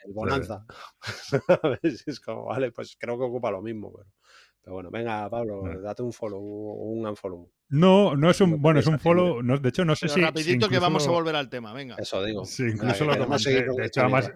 [0.05, 0.65] el Bonanza.
[1.03, 2.05] ¿Sabes?
[2.07, 4.11] es como, vale, pues creo que ocupa lo mismo, pero,
[4.63, 5.81] pero bueno, venga, Pablo, Vale.
[5.81, 7.51] date un follow o un unfollow.
[7.71, 8.61] No, no es un.
[8.63, 9.43] Bueno, es un follow.
[9.43, 10.21] no- de hecho, no sé Pero si.
[10.21, 11.97] si rapidito que vamos a incluso- volver al tema, venga.
[11.99, 12.45] Eso digo.
[12.45, 13.51] Sí, Venga, incluso que lo comenté.
[13.73, 14.31] De hecho, además.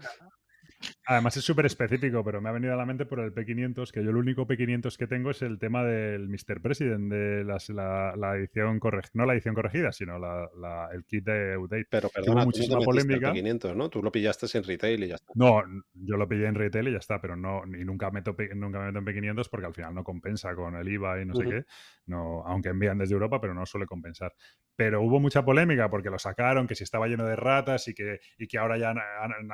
[1.09, 4.05] Además es súper específico, pero me ha venido a la mente por el P500, que
[4.05, 6.61] yo el único P500 que tengo es el tema del Mr.
[6.61, 11.05] President, de las- la, la edición corregida, no la edición corregida, sino la- la- el
[11.05, 11.87] kit de update.
[11.91, 13.29] Pero perdona, tú no te muchísima metiste polémica.
[13.29, 13.89] al 500, ¿no?
[13.91, 15.33] Tú lo pillaste en retail y ya está.
[15.35, 15.63] No,
[15.95, 18.93] yo lo pillé en retail y ya está, pero no, y nunca meto, nunca me
[18.93, 21.65] meto en P500 porque al final no compensa con el IVA y no sé qué,
[22.07, 24.35] no, aunque envían desde Europa, pero no suele compensar.
[24.77, 28.21] Pero hubo mucha polémica porque lo sacaron, que si estaba lleno de ratas y que,
[28.39, 28.95] y que ahora ya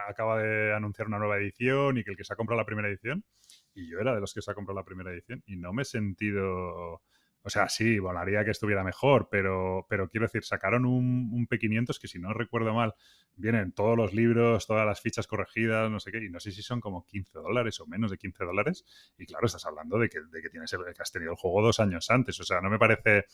[0.08, 2.88] acaba de anunciar una nueva edición y que el que se ha comprado la primera
[2.88, 3.24] edición,
[3.74, 5.82] y yo era de los que se ha comprado la primera edición y no me
[5.82, 7.02] he sentido...
[7.46, 11.98] O sea, sí, volaría que estuviera mejor, pero, pero quiero decir, sacaron un, un P500
[12.00, 12.94] que si no recuerdo mal,
[13.36, 16.62] vienen todos los libros, todas las fichas corregidas, no sé qué, y no sé si
[16.62, 18.84] son como 15 dólares o menos de 15 dólares.
[19.18, 21.80] Y claro, estás hablando de que, de que tienes que has tenido el juego dos
[21.80, 22.38] años antes.
[22.40, 23.26] O sea, no me parece.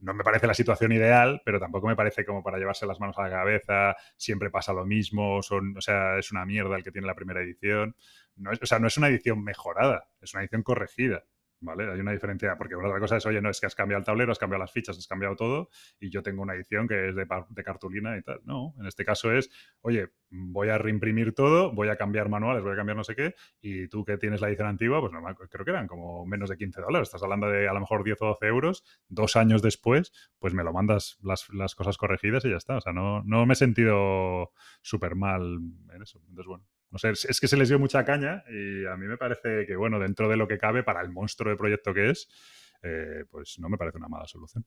[0.00, 3.18] No me parece la situación ideal, pero tampoco me parece como para llevarse las manos
[3.18, 6.92] a la cabeza, siempre pasa lo mismo, son, o sea, es una mierda el que
[6.92, 7.96] tiene la primera edición.
[8.36, 11.24] No es, o sea, no es una edición mejorada, es una edición corregida.
[11.60, 11.90] ¿Vale?
[11.90, 14.04] Hay una diferencia, porque una otra cosa es, oye, no, es que has cambiado el
[14.04, 17.16] tablero, has cambiado las fichas, has cambiado todo, y yo tengo una edición que es
[17.16, 18.40] de, de cartulina y tal.
[18.44, 19.50] No, en este caso es,
[19.80, 23.34] oye, voy a reimprimir todo, voy a cambiar manuales, voy a cambiar no sé qué,
[23.60, 26.56] y tú que tienes la edición antigua, pues no creo que eran como menos de
[26.56, 27.08] 15 dólares.
[27.08, 30.62] Estás hablando de a lo mejor 10 o 12 euros, dos años después, pues me
[30.62, 32.76] lo mandas las, las cosas corregidas y ya está.
[32.76, 34.52] O sea, no, no me he sentido
[34.82, 35.58] súper mal
[35.92, 36.20] en eso.
[36.28, 39.16] Entonces, bueno, no sé, es, que se les dio mucha caña y a mí me
[39.16, 42.28] parece que, bueno, dentro de lo que cabe para el monstruo de proyecto que es,
[42.82, 44.64] eh, pues no me parece una mala solución.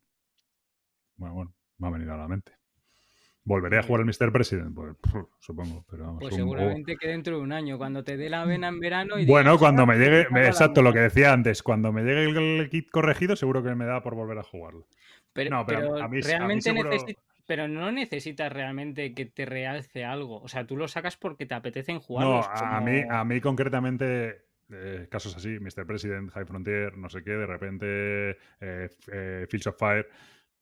[1.15, 2.53] Bueno, bueno, me ha venido a la mente.
[3.43, 4.31] ¿Volveré a jugar al Mr.
[4.31, 4.75] President?
[4.75, 4.95] Pues
[5.39, 6.19] supongo, pero vamos.
[6.21, 9.17] Pues un- seguramente que dentro de un año, cuando te dé la vena en verano
[9.17, 10.93] y Bueno, digas, cuando "Ah, me llegue, en la exacto, lo mar".
[10.93, 14.13] que decía antes, cuando me llegue el, el kit corregido, seguro que me da por
[14.13, 14.87] volver a jugarlo.
[15.33, 16.91] Pero, No, pero a- pero a mí- a mí realmente seguro-
[17.45, 20.41] pero no necesitas realmente que te realce algo.
[20.41, 22.47] O sea, tú lo sacas porque te apetecen jugarlos.
[22.47, 25.85] No, a, mí, como- a mí concretamente, eh, casos así, Mr.
[25.85, 30.07] President, High Frontier, no sé qué, de repente, eh, eh, Fields of Fire.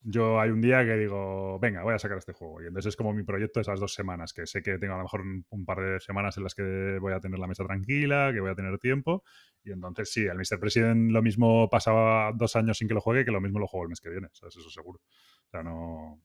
[0.02, 2.62] Yo hay un día que digo, venga, voy a sacar este juego.
[2.62, 5.04] Y entonces es como mi proyecto esas dos semanas, que sé que tengo a lo
[5.04, 8.32] mejor un, un par de semanas en las que voy a tener la mesa tranquila,
[8.34, 9.24] que voy a tener tiempo.
[9.62, 10.58] Y entonces sí, el Mr.
[10.58, 13.84] President lo mismo pasaba dos años sin que lo juegue, que lo mismo lo juego
[13.84, 14.56] el mes que viene, ¿sabes?
[14.56, 15.00] Eso seguro.
[15.02, 16.22] O sea, no,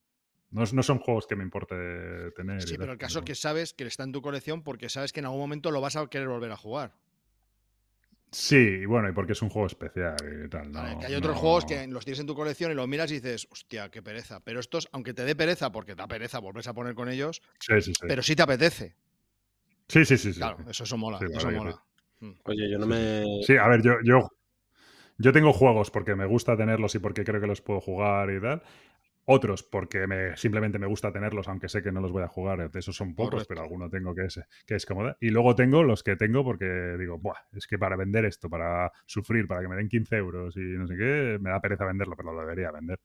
[0.55, 1.75] No, no son juegos que me importe
[2.37, 2.63] tener.
[2.63, 5.21] Sí, pero el caso es que sabes que está en tu colección porque sabes que
[5.21, 6.93] en algún momento lo vas a querer volver a jugar.
[8.31, 10.69] Sí, y bueno, y porque es un juego especial y tal.
[10.71, 12.89] Vale, no- que hay otros no- juegos que los tienes en tu colección y los
[12.89, 14.41] miras y dices, hostia, qué pereza.
[14.41, 17.43] Pero estos, aunque te dé pereza, porque te da pereza volverse a poner con ellos,
[17.61, 18.07] Sí, sí, sí.
[18.09, 18.97] pero sí te apetece.
[19.89, 20.33] Sí, sí, sí.
[20.33, 21.19] sí, claro, eso, eso mola.
[21.19, 21.83] Sí, eso vale, mola.
[22.45, 23.43] Oye, yo no me.
[23.45, 24.29] Sí, a ver, yo, yo,
[25.19, 28.41] yo tengo juegos porque me gusta tenerlos y porque creo que los puedo jugar y
[28.41, 28.63] tal.
[29.27, 32.71] Otros porque me, simplemente me gusta tenerlos, aunque sé que no los voy a jugar.
[32.71, 33.49] De esos son pocos, Correcto.
[33.49, 35.17] pero alguno tengo que es, que es cómoda.
[35.21, 38.93] Y luego tengo los que tengo porque digo, Buah, es que para vender esto, para
[39.07, 42.17] sufrir, para que me den 15 euros y no sé qué, me da pereza venderlo,
[42.17, 43.01] pero lo debería vender.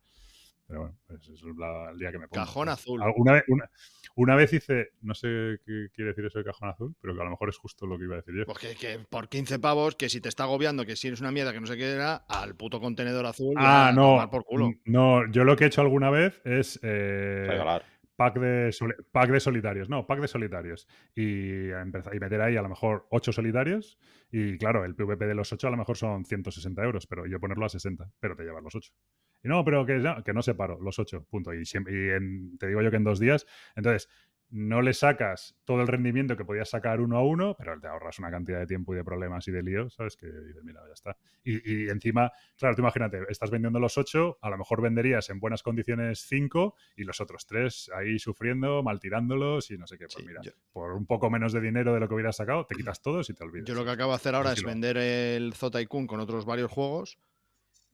[0.69, 2.45] Pero bueno, pues eso es la- el día que me pongo.
[2.45, 3.01] Cajón azul.
[3.17, 3.69] Una vez, una,
[4.15, 7.23] una vez hice, no sé qué quiere decir eso de cajón azul, pero que a
[7.23, 8.45] lo mejor es justo lo que iba a decir yo.
[8.45, 11.31] Pues que, que por 15 pavos, que si te está agobiando, que si eres una
[11.31, 13.55] mierda, que no sé qué era, al puto contenedor azul.
[13.57, 14.11] Ah, no.
[14.11, 14.71] tomar por culo.
[14.85, 17.83] No, yo lo que he hecho alguna vez es eh, Regalar.
[18.19, 18.75] Pack, de
[19.13, 19.87] pack de solitarios.
[19.89, 20.87] No, pack de solitarios.
[21.15, 23.97] Y, empezar, y meter ahí a lo mejor 8 solitarios.
[24.29, 27.39] Y claro, el PvP de los 8 a lo mejor son 160 euros, pero yo
[27.39, 28.91] ponerlo a 60, pero te llevas los 8.
[29.41, 31.53] Y no, pero que, no, que no separo los 8, punto.
[31.53, 33.45] Y, siempre, y en- te digo yo que en dos días.
[33.75, 34.09] Entonces,
[34.51, 38.17] no le sacas todo el rendimiento que podías sacar uno a uno, pero te ahorras
[38.17, 40.15] una cantidad de tiempo y de problemas y de líos, ¿sabes?
[40.17, 41.15] Que dices, mira, ya está.
[41.43, 45.39] Y, y encima, claro, tú imagínate, estás vendiendo los 8, a lo mejor venderías en
[45.39, 50.05] buenas condiciones 5 y los otros 3 ahí sufriendo, mal tirándolos y no sé qué.
[50.05, 52.65] Pues Sí, mira, yo- por un poco menos de dinero de lo que hubieras sacado,
[52.65, 53.67] te quitas todos y te olvidas.
[53.67, 57.19] Yo lo que acabo de hacer ahora es vender el Zotaikun con otros varios juegos.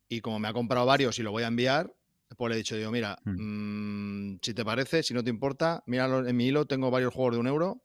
[0.08, 1.92] Y como me ha comprado varios y lo voy a enviar,
[2.36, 6.28] pues le he dicho, digo, mira, mm, si te parece, si no te importa, míralo
[6.28, 7.82] en mi hilo, tengo varios juegos de un euro,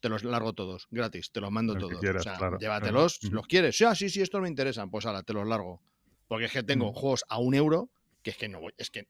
[0.00, 1.98] te los largo todos, gratis, te los mando todos.
[2.00, 3.36] quieras, o sea, claro, llévatelos, claro.
[3.36, 3.76] ¿los quieres?
[3.76, 5.80] Sí, ah, sí, sí, estos me interesan, pues ahora te los largo.
[6.28, 7.90] Porque es que tengo juegos a un euro
[8.24, 9.06] que es que no voy, es que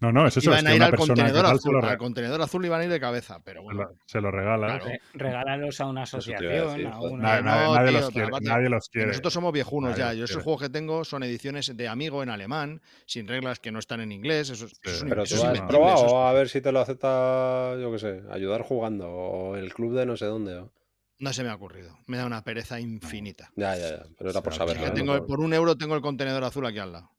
[0.00, 0.50] No, no, es eso.
[0.50, 2.90] iban es a que ir al contenedor azul, lo, al contenedor azul iban a ir
[2.90, 3.82] de cabeza, pero se bueno.
[3.82, 4.70] lo- se lo regalas.
[4.80, 4.84] Claro.
[4.86, 7.40] Re- Regálalos a una a asociación, a una...
[7.40, 8.30] Nadie, nadie- No, nadie tío, los quiere.
[8.42, 9.06] Nadie los quiere.
[9.08, 10.12] nosotros somos viejunos Nadie ya.
[10.14, 13.80] Yo esos juegos que tengo son ediciones de amigo en alemán, sin reglas que no
[13.80, 14.50] están en inglés.
[14.50, 16.70] Eso, es- eso es un- Pero eso tú has probado es- a ver si te
[16.70, 20.58] lo acepta, yo qué sé, ayudar jugando o el club de no sé dónde.
[20.58, 20.72] o-
[21.18, 21.98] No se me ha ocurrido.
[22.06, 23.50] Me da una pereza infinita.
[23.56, 24.02] Ya, ya, ya.
[24.16, 24.82] Pero era por Sí, saberlo.
[25.04, 25.14] ¿no?
[25.14, 27.10] el- Por- por un euro tengo el contenedor azul aquí al lado.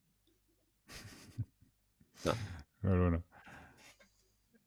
[2.82, 3.24] Pero bueno.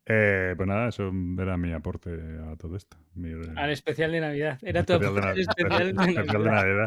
[0.05, 1.09] Eh, pues nada, eso
[1.39, 2.09] era mi aporte
[2.51, 2.97] a todo esto.
[3.15, 4.59] Mi, Al especial de Navidad.
[4.61, 6.85] Era tu especial especial de especial de Navidad.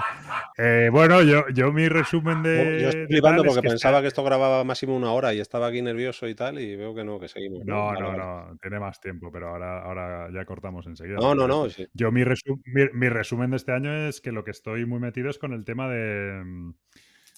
[0.59, 2.79] Eh, bueno, yo, yo mi resumen de.
[2.83, 5.69] Yo estoy flipando porque que pensaba está- que esto grababa máximo una hora y estaba
[5.69, 7.65] aquí nervioso y tal, y veo que no, que seguimos.
[7.65, 11.17] No, no, no, tiene más tiempo, pero ahora, ahora ya cortamos enseguida.
[11.17, 11.71] No, no, no.
[11.71, 11.89] sí.
[11.95, 15.01] Yo mi, resu- mi, mi resumen de este año es que lo que estoy muy
[15.01, 16.43] metido es con el tema de,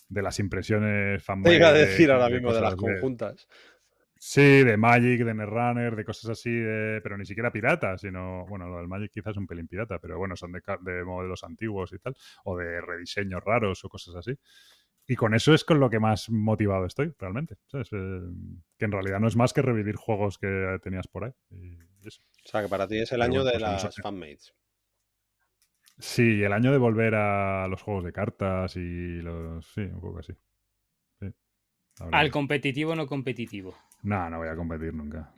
[0.08, 1.54] de las impresiones Te fanboy.
[1.54, 3.46] iba a de- decir ahora mismo de las conjuntas.
[4.20, 8.68] Sí, de Magic, de Netrunner, de cosas así, de- pero ni siquiera pirata, sino, bueno,
[8.68, 11.92] lo del Magic quizás es un pelín pirata, pero bueno, son de, de modelos antiguos
[11.92, 14.34] y tal, o de rediseños raros o cosas así.
[15.06, 17.56] Y con eso es con lo que más motivado estoy, realmente.
[17.66, 17.88] ¿sabes?
[17.92, 18.20] Eh,
[18.78, 21.32] que en realidad no es más que revivir juegos que tenías por ahí.
[21.50, 22.22] y eso.
[22.44, 24.52] O sea, que para ti es el Pero año bueno, de pues las fanmates.
[25.98, 29.66] Sí, el año de volver a los juegos de cartas y los...
[29.66, 30.32] Sí, un poco así.
[31.20, 31.32] Sí,
[32.10, 33.72] Al competitivo no competitivo.
[34.02, 35.32] No, no voy a competir nunca.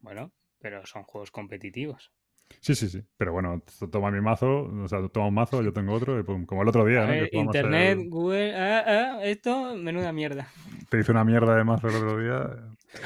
[0.00, 2.12] Bueno, pero son juegos competitivos.
[2.60, 3.04] Sí, sí, sí.
[3.16, 6.46] Pero bueno, toma mi mazo, o sea, toma un mazo, yo tengo otro, y pum,
[6.46, 7.12] como el otro día, A ¿no?
[7.12, 10.48] ver, Internet, el- Google, ah, ah, esto, menuda mierda.
[10.88, 12.56] Te hice una mierda de mazo el otro día.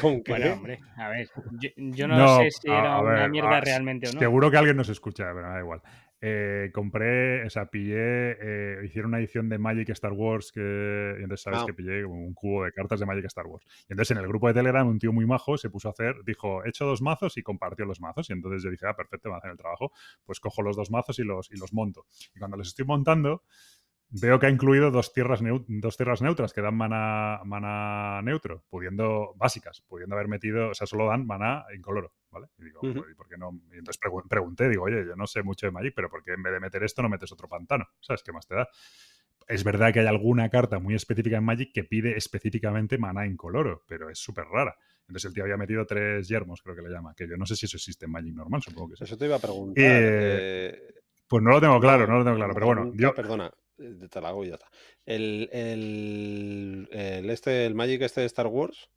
[0.00, 0.32] ¿Con qué?
[0.32, 1.28] Bueno, hombre, a ver,
[1.58, 4.20] yo, yo no, No, sé si a- era a una ver, mierda realmente o no.
[4.20, 5.82] Seguro que alguien nos escucha, pero me da igual.
[6.24, 7.96] Eh, compré, o sea, pillé,
[8.40, 11.66] eh, hicieron una edición de Magic Star Wars que, y entonces sabes Ah.
[11.66, 13.66] que pillé un cubo de cartas de Magic Star Wars.
[13.88, 16.14] Y entonces en el grupo de Telegram un tío muy majo se puso a hacer,
[16.24, 18.30] dijo, he hecho dos mazos y compartió los mazos.
[18.30, 19.90] Y entonces yo dije, ah, perfecto, me hacen el trabajo.
[20.24, 22.06] Pues cojo los dos mazos y los, y los monto.
[22.36, 23.42] Y cuando los estoy montando,
[24.12, 29.34] veo que ha incluido dos tierras, dos tierras neutras que dan mana, mana neutro, pudiendo,
[29.36, 32.48] básicas, pudiendo haber metido, o sea, solo dan mana incoloro, ¿vale?
[32.58, 32.94] Y digo, Ujú.
[33.00, 33.50] "Pues, ¿y por qué no?
[33.72, 36.32] Y entonces pregun- pregunté, digo, oye, yo no sé mucho de Magic, pero ¿por qué
[36.32, 37.86] en vez de meter esto no metes otro pantano?
[38.00, 38.68] ¿Sabes qué más te da?
[39.48, 43.82] Es verdad que hay alguna carta muy específica en Magic que pide específicamente mana incoloro,
[43.88, 44.76] pero es súper rara.
[45.08, 47.56] Entonces el tío había metido tres yermos, creo que le llama, que yo no sé
[47.56, 49.04] si eso existe en Magic normal, supongo que sí.
[49.04, 49.84] Eso te iba a preguntar.
[49.84, 50.94] Eh, eh,
[51.26, 53.50] Pues no lo tengo claro, no, lo tengo claro, pero bueno, yo, Perdona,
[54.10, 54.66] te la hago y ya está.
[55.06, 58.88] El, el, el este, el Magic este de Star Wars,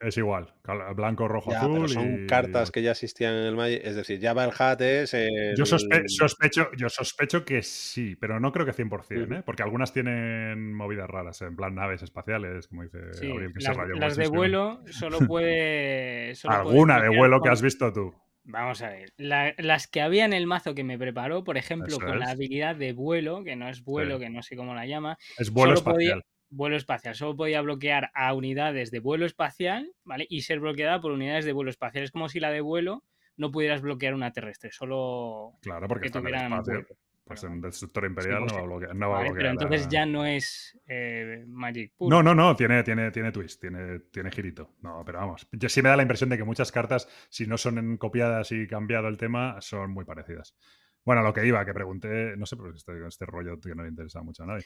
[0.00, 0.54] Es igual,
[0.94, 1.74] blanco, rojo, Ya, azul.
[1.74, 3.80] pero son y- cartas que ya existían en el Magic.
[3.84, 5.10] Es decir, Java el Hat es.
[5.56, 9.34] Yo sospe- sospecho, yo sospecho que sí, pero no creo que 100%, Ujú.
[9.34, 9.42] ¿eh?
[9.44, 13.68] porque algunas tienen movidas raras, en plan naves espaciales, como dice Sí, Gabriel, que se
[13.68, 16.34] las, rayó las de vuelo solo puede.
[16.36, 18.14] solo puede Alguna de vuelo que has visto tú.
[18.50, 19.12] Vamos a ver.
[19.18, 22.30] la- las que había en el mazo que me preparó, por ejemplo, Eso con la
[22.30, 24.24] habilidad de vuelo, que no es vuelo, Sí.
[24.24, 26.24] que no sé cómo la llama, Es vuelo solo podía- espacial.
[26.50, 27.14] vuelo espacial.
[27.14, 30.26] Solo podía bloquear a unidades de vuelo espacial, ¿vale?
[30.30, 32.04] Y ser bloqueada por unidades de vuelo espacial.
[32.04, 33.04] Es como si la de vuelo
[33.36, 36.72] no pudieras bloquear una terrestre, solo Claro, porque que está en el tuvieran espacio.
[36.72, 36.88] vuelo.
[37.28, 38.96] Pues Pero- en Destructor Imperial no va a bloquear.
[38.96, 39.34] No, va a ¿vale?
[39.34, 42.10] Pero entonces ya no es eh, Magic Pool.
[42.10, 44.74] No, no, no, tiene, tiene, tiene twist, tiene, tiene girito.
[44.80, 45.46] No, pero vamos.
[45.52, 48.66] Yo sí me da la impresión de que muchas cartas, si no son copiadas y
[48.66, 50.56] cambiado el tema, son muy parecidas.
[51.04, 53.82] Bueno, a lo que iba, que pregunté, no sé, porque este, este rollo que no
[53.82, 54.64] le interesa mucho a nadie.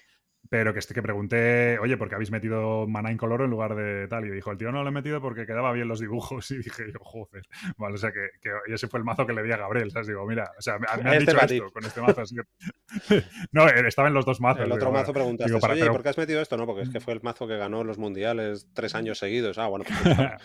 [0.50, 4.06] Pero que, este, que pregunté, oye, ¿por qué habéis metido maná incoloro en lugar de
[4.08, 4.26] tal?
[4.26, 6.50] Y dijo, el tío no lo he metido porque quedaba bien los dibujos.
[6.50, 7.44] Y dije yo, joder.
[7.78, 9.90] Vale, o sea, que, que y ese fue el mazo que le di a Gabriel.
[9.90, 10.08] ¿sabes?
[10.08, 12.20] Digo, mira, o sea, me, me han Este dicho esto con este mazo.
[12.20, 14.64] así que- no, eh, estaba en los dos mazos.
[14.64, 16.56] El otro mazo preguntaste, digo, para- oye, pero- ¿por qué has metido esto?
[16.56, 19.56] No, porque es que fue el mazo que ganó los mundiales tres años seguidos.
[19.58, 19.98] Ah, bueno, pues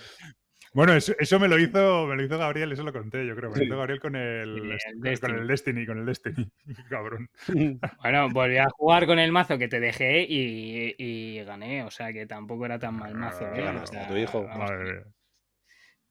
[0.73, 3.49] Bueno, eso, eso me lo hizo, me lo hizo Gabriel, eso lo conté, yo creo.
[3.51, 5.33] Me lo hizo Gabriel con el, con Destiny.
[5.39, 6.49] el Destiny, con el Destiny.
[6.89, 7.29] Cabrón.
[8.01, 11.83] Bueno, volví a jugar con el mazo que te dejé y, y gané.
[11.83, 13.45] O sea que tampoco era tan mal mazo.
[13.45, 13.61] Ah, ¿eh?
[13.63, 14.43] ganaste, O sea, tu hijo.
[14.47, 15.03] Madre.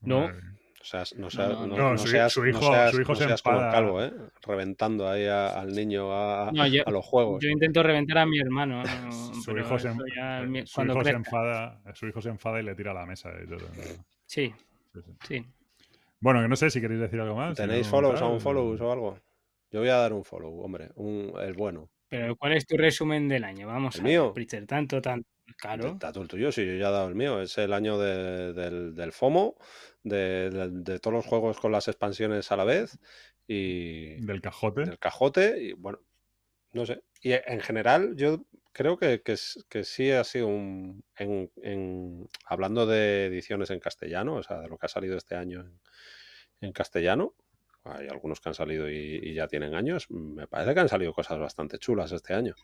[0.00, 0.20] No.
[0.20, 0.40] Madre.
[0.80, 3.12] O sea, no seas, No, no, no, su- seas, su no hijo- seas- su hijo
[3.12, 4.12] no se como calvo, ¿eh?
[4.46, 7.42] Reventando ahí a- al niño a, No, yo- a los juegos.
[7.42, 8.84] Yo intento reventar a mi hermano.
[8.84, 11.16] no, Su hijo, se, ya eh, mi- su cuando hijo se crezca.
[11.18, 13.30] enfada, su hijo se enfada y le tira a la mesa.
[13.42, 13.66] y todo.
[14.26, 14.52] Sí,
[14.94, 15.12] Sí, sí.
[15.26, 15.46] sí.
[16.20, 17.56] Bueno, que no sé si queréis decir algo más.
[17.56, 18.32] si ¿Tenéis no, follows, tal.
[18.32, 19.18] un follows o algo?
[19.70, 21.90] Yo voy a dar un follow, hombre, un, el bueno.
[22.08, 23.66] Pero ¿cuál es tu resumen del año?
[23.66, 24.24] Vamos ¿El a mío?
[24.26, 25.28] ver, Pritchard, tanto, tanto.
[25.58, 25.88] Claro.
[25.88, 27.40] Está el tuyo, sí, yo ya he dado el mío.
[27.40, 29.56] Es el año de- del, del FOMO,
[30.02, 32.98] de, de- de todos los juegos con las expansiones a la vez
[33.46, 34.82] y Del cajote.
[34.84, 35.62] del cajote.
[35.62, 36.00] Y bueno,
[36.72, 37.02] no sé.
[37.22, 38.44] Y en general, yo
[38.76, 41.02] creo que, que, sí ha sido un.
[41.16, 45.34] En, en- hablando de ediciones en castellano, o sea, de lo que ha salido este
[45.34, 45.80] año en,
[46.60, 47.34] en castellano.
[47.84, 50.10] Hay algunos que han salido y, y ya tienen años.
[50.10, 52.54] Me parece que han salido cosas bastante chulas este año.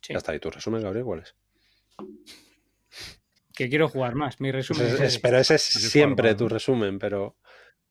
[0.00, 0.12] Sí.
[0.12, 0.34] Ya está.
[0.34, 1.34] ¿Y tu resumen, Gabriel, cuál es?
[3.54, 4.40] Que quiero jugar más.
[4.40, 7.36] Mi resumen es- pero ese es siempre tu resumen, pero.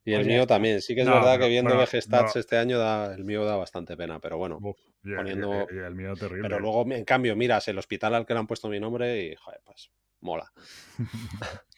[0.07, 0.81] Y el mío también.
[0.81, 2.39] Sí que es No, verdad que viendo bueno, Vegestats no.
[2.39, 4.59] este año da, el mío da bastante pena, pero bueno.
[4.61, 6.43] Uf, poniendo- el mío terrible.
[6.47, 9.35] Pero luego, en cambio, miras el hospital al que le han puesto mi nombre y,
[9.35, 9.89] joder, pues
[10.21, 10.51] mola.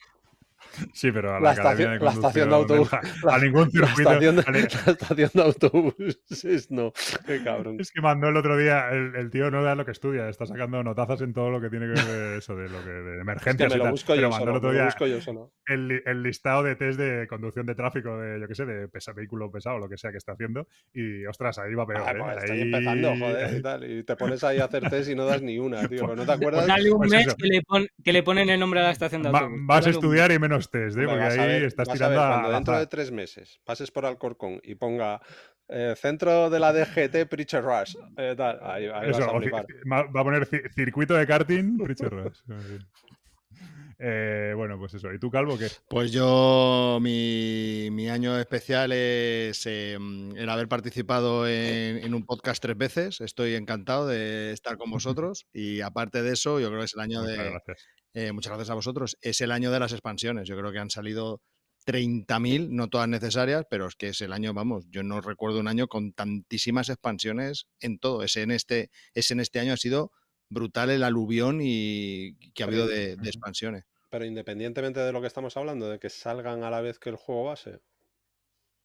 [0.92, 3.70] Sí, pero a la, La academia estación- de la estación de autobús- del- a ningún
[3.72, 4.10] La circuito.
[4.10, 6.92] estación, de, la estación de autobuses, no.
[7.26, 7.76] Qué cabrón.
[7.80, 10.46] Es que mandó el otro día, el, el tío no da lo que estudia, está
[10.46, 13.10] sacando notazas en todo lo que tiene que ver de eso, de lo que de
[13.10, 13.92] Es que emergencias me y lo tal.
[13.92, 14.50] busco Pero yo mandó solo.
[14.52, 15.52] el otro me lo día busco yo solo.
[15.66, 19.12] el, el listado de test de conducción de tráfico de, yo qué sé, de pesa,
[19.12, 20.66] vehículo pesado, lo que sea que está haciendo.
[20.92, 22.02] Y ostras, ahí va peor.
[22.06, 22.16] Ah, ¿eh?
[22.18, 23.90] pues estoy Ahí- empezando, joder, y tal.
[23.90, 26.02] Y te pones ahí a hacer test y no das ni una, tío.
[26.02, 26.66] pero ¿No te acuerdas?
[26.66, 29.22] Dale un Pues mes que le, pon- que le ponen el nombre a la estación
[29.22, 29.60] de Va- autobús.
[29.66, 31.04] vas a estudiar y menos test, ¿eh?
[31.06, 34.06] Porque ahí ver- estás vas a ver, tirando a, dentro de tres meses pases por
[34.06, 35.20] Alcorcón y ponga
[35.68, 39.38] eh, centro de la DGT Preacher Rush, eh, tal, ahí, ahí vas Eso, a o
[39.38, 39.66] ci- flipar.
[39.90, 42.40] va a poner ci- circuito de karting, Richard Rush.
[44.00, 45.12] Eh, bueno, pues eso.
[45.12, 45.66] ¿Y tú, Calvo, qué?
[45.88, 49.94] Pues yo, mi, mi año especial es eh,
[50.36, 53.20] el haber participado en, en un podcast tres veces.
[53.20, 55.46] Estoy encantado de estar con vosotros.
[55.52, 57.50] Y aparte de eso, yo creo que es el año Muchas de.
[57.50, 57.88] gracias.
[58.14, 59.16] Eh, muchas gracias a vosotros.
[59.20, 60.48] Es el año de las expansiones.
[60.48, 61.40] Yo creo que han salido
[61.86, 65.68] 30.000, no todas necesarias, pero es que es el año, vamos, yo no recuerdo un
[65.68, 68.22] año con tantísimas expansiones en todo.
[68.22, 70.12] Ese en este, ese en este año ha sido
[70.50, 73.84] brutal el aluvión y que ha habido de, de expansiones.
[74.10, 77.16] Pero independientemente de lo que estamos hablando, de que salgan a la vez que el
[77.16, 77.80] juego base.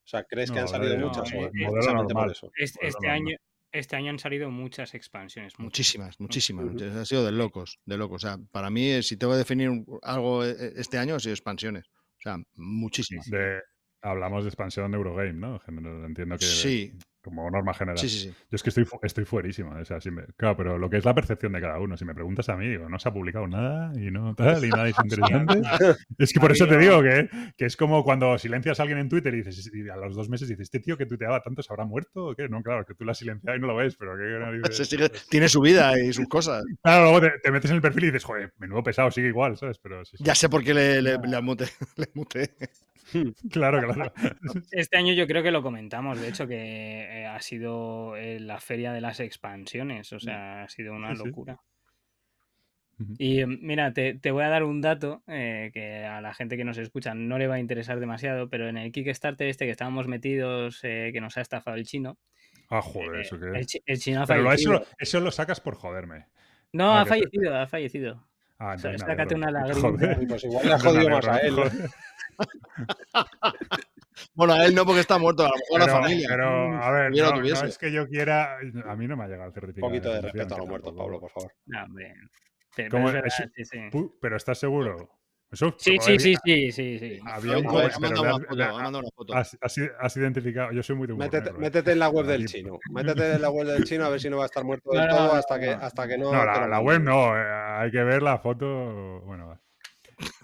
[0.06, 1.32] O sea, ¿crees que han salido no, muchas?
[1.32, 2.52] eh, eh, por eso?
[2.58, 3.38] Este, año,
[3.74, 5.58] este año han salido muchas expansiones.
[5.58, 6.82] Muchísimas, muchísimas.
[6.82, 8.24] Ha sido de locos, de locos.
[8.24, 11.34] O sea, para mí, eh, si tengo que definir algo eh, este año, ha sido
[11.34, 11.88] expansiones.
[11.88, 13.26] O sea, muchísimas.
[13.30, 13.60] De,
[14.04, 15.60] hablamos de expansión de Eurogame, ¿no?
[16.06, 17.98] Entiendo que Sí, como norma general.
[17.98, 18.28] sí, sí, sí.
[18.52, 19.80] Yo es que estoy, fu- estoy fuerísima.
[19.80, 21.96] O sea, si me- claro, pero lo que es la percepción de cada uno.
[21.96, 24.70] Si me preguntas a mí, digo, no se ha publicado nada y no tal, y
[24.70, 25.62] nada es interesante.
[26.18, 29.08] es que por eso te digo que, que es como cuando silencias a alguien en
[29.08, 31.72] Twitter y dices, y a los dos meses dices, este tío que tuiteaba tanto se
[31.72, 32.50] habrá muerto o qué.
[32.50, 34.14] No, claro, que tú lo has silenciado y no lo ves, pero.
[34.74, 36.62] Se sigue- tiene su vida y sus cosas.
[36.84, 39.56] Claro, luego te, te metes en el perfil y dices, joder, menudo pesado, sigue igual,
[39.56, 39.80] ¿sabes?
[39.80, 40.24] Pero sí, sí.
[40.26, 41.66] Ya sé por qué le, le, le muté.
[43.52, 44.14] Claro, claro.
[44.72, 48.60] Este año yo creo que lo comentamos, de hecho, que eh, ha sido eh, la
[48.60, 51.28] feria de las expansiones, o sea, ha sido una Sí, sí.
[51.28, 51.60] locura.
[53.18, 56.58] Y mm, mira, te, te voy a dar un dato eh, que a la gente
[56.58, 59.72] que nos escucha no le va a interesar demasiado, pero en el Kickstarter este que
[59.72, 62.18] estábamos metidos, eh, que nos ha estafado el chino,
[62.70, 63.82] Ah, joder, eh, ¿eso qué el, es?
[63.86, 64.76] el chino ha Pero fallecido.
[64.76, 66.28] eso, eso lo sacas por joderme.
[66.72, 68.28] No, Ah, ha que te- fallecido, ha fallecido.
[68.58, 69.90] Ah, O sea, sácate una lágrima.
[69.90, 70.28] Joder.
[70.28, 71.56] Pues igual le ha entonces me jodido más a él.
[74.36, 76.28] Bueno, a él no porque está muerto, a lo mejor a la familia.
[76.30, 76.46] pero,
[76.84, 78.58] a ver, lo no, es que yo quiera.
[78.86, 79.90] A mí no me ha llegado el Un certificado.
[79.90, 81.52] poquito de respeto a los muertos, Pablo, por favor.
[81.66, 82.14] No, hombre.
[82.76, 83.40] Pero, ¿Cómo pero es es?
[83.40, 83.78] verdad, sí, sí.
[83.92, 85.10] Pu- Pero ¿estás seguro?
[85.52, 87.20] Eso, Sí, sí, sí, sí, sí, sí.
[87.26, 89.36] Había un pero una foto, una foto.
[89.36, 90.72] has, has- has identificado.
[90.72, 92.80] Yo soy muy de humor Métete, negro, métete en la web del chino.
[92.92, 95.06] Métete en la web del chino a ver si no va a estar muerto del
[95.08, 95.82] No, todo hasta que, no.
[95.84, 96.32] hasta que no.
[96.32, 97.38] No, la, la web no.
[97.38, 99.22] eh, hay que ver la foto.
[99.22, 99.62] Bueno, va.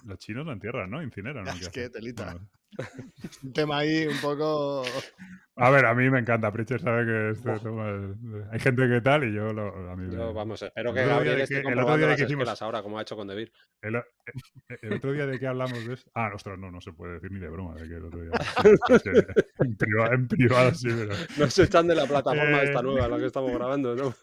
[0.05, 1.01] Los chinos lo entierran, ¿no?
[1.01, 1.43] Incineran.
[1.45, 1.51] ¿no?
[1.51, 1.91] Es ¿Qué que hacen?
[1.91, 2.25] telita.
[2.33, 2.49] Bueno,
[3.43, 4.83] Un tema ahí un poco.
[5.55, 6.51] a ver, a mí me encanta.
[6.51, 10.07] Pritchard sabe que este tema es- hay gente que tal y yo lo, a mí
[10.13, 12.23] Yo, me- vamos, espero El que Gabriel esté que- el otro día de las que
[12.25, 13.51] hicimos- ahora, como ha hecho con Debir.
[13.81, 13.99] El, o-
[14.69, 16.11] eh, el otro día de que hablamos de eso.
[16.13, 17.73] Ah, ostras, no, no se puede decir ni de broma.
[17.73, 18.31] De que el otro día.
[19.59, 21.15] En, privado, en privado sí, pero.
[21.37, 22.83] Nos echan de la plataforma esta Eh.
[22.83, 24.13] nueva, la que estamos grabando, ¿no?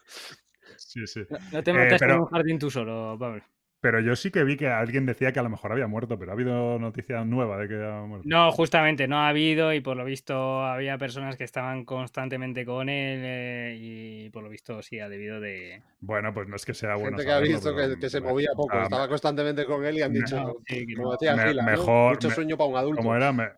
[0.77, 1.21] Sí, sí.
[1.51, 3.43] No te Eh, metas pero- en un jardín tú solo, Pablo.
[3.79, 6.31] Pero yo sí que vi que alguien decía que a lo mejor había muerto, pero
[6.31, 8.27] ha habido noticia nueva de que había muerto.
[8.27, 12.89] No, justamente no ha habido y por lo visto había personas que estaban constantemente con
[12.89, 15.83] él eh, y por lo visto sí ha debido de...
[15.99, 17.17] Bueno, pues no es que sea bueno.
[17.17, 19.97] Gente que ha visto pero, que, que se movía poco, ah, estaba constantemente con él
[19.97, 21.11] y han dicho, No, sí, que como no.
[21.11, 21.71] decía Me- Gila, ¿no?
[21.71, 23.01] mejor- mucho me- sueño para un adulto.
[23.01, 23.31] ¿Cómo era?
[23.31, 23.49] Me-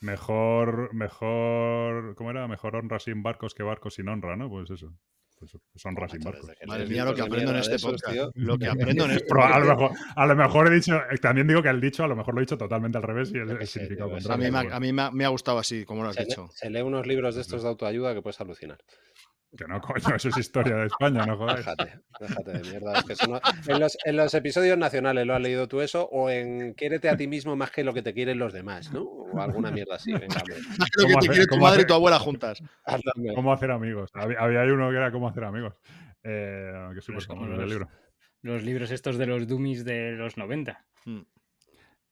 [0.00, 2.48] mejor, mejor, ¿cómo era?
[2.48, 4.48] Mejor honra sin barcos que barcos sin honra, ¿no?
[4.48, 4.92] Pues eso.
[5.38, 6.50] Pues, pues honra sin barcos.
[6.66, 8.10] Madre mía, lo que aprendo en este podcast.
[8.10, 8.30] Tío.
[8.34, 9.68] Lo que aprendo en este a lo, podcast.
[9.68, 12.34] mejor, a lo mejor he dicho, eh, también digo que el dicho, a lo mejor
[12.34, 14.70] lo he dicho totalmente al revés y el, significado eso A mí, contrario.
[14.70, 16.48] me, a mí me ha, me ha gustado así, como lo has Se, lee- dicho.
[16.54, 18.78] se lee unos libros de estos de autoayuda que puedes alucinar.
[19.56, 21.58] Que no, coño, eso es historia de España, no jodáis.
[21.64, 22.98] Déjate, déjate de mierda.
[22.98, 26.08] es que eso no- en, los, en los episodios nacionales lo has leído tú eso,
[26.12, 29.02] o en quiérete a ti mismo más que lo que te quieren los demás, ¿no?
[29.02, 30.12] O alguna mierda así.
[30.12, 30.26] Venga,
[30.78, 32.62] Más que lo que ¿Cómo te hacer- quiere tu madre y hacer- tu abuela juntas.
[33.34, 34.10] ¿Cómo hacer amigos?
[34.14, 35.74] Había, había uno que era cómo hacer amigos.
[36.22, 37.88] Eh, que súper como famoso el los- libro.
[38.42, 40.84] Los libros estos de los dummies de los 90.
[41.04, 41.20] Mm.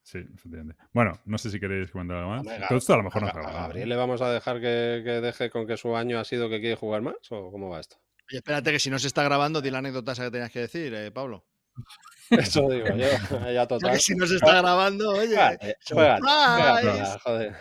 [0.05, 0.77] Sí, efectivamente.
[0.93, 2.45] Bueno, no sé si queréis comentar algo más.
[2.69, 3.53] Todo esto a lo mejor ¿A, no a se ¿no?
[3.55, 6.61] Gabriel le vamos a dejar que, que deje con que su año ha sido que
[6.61, 7.15] quiere jugar más?
[7.31, 7.97] ¿O cómo va esto?
[8.31, 10.61] Oye, espérate que si no se está grabando, di la anécdota esa que tenías que
[10.61, 11.47] decir, eh, Pablo.
[12.31, 13.93] Eso digo yo, ya total.
[13.93, 15.37] que si no se está grabando, oye.
[15.81, 16.21] Surprise.
[16.21, 17.57] juégatela, joder.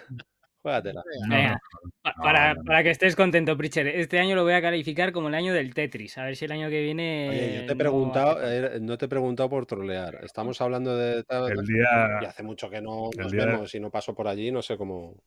[0.63, 1.03] Juégatela.
[1.29, 1.59] Venga,
[2.05, 2.63] no, para, no, no.
[2.65, 5.73] para que estés contento, Pritcher, este año lo voy a calificar como el año del
[5.73, 6.17] Tetris.
[6.17, 7.27] A ver si el año que viene...
[7.29, 10.19] Oye, yo te he no preguntado, eh, no te he preguntado por trolear.
[10.23, 11.17] Estamos hablando de.
[11.29, 14.51] El Y hace mucho que no el nos día- vemos y no paso por allí,
[14.51, 15.21] no sé cómo.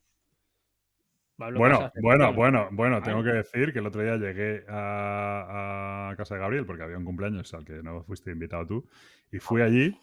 [1.37, 6.15] Pablo, Bueno, bueno, bueno, bueno, tengo que decir que el otro día llegué a, a
[6.15, 8.89] casa de Gabriel porque había un cumpleaños al que no fuiste invitado tú
[9.31, 9.95] y fui allí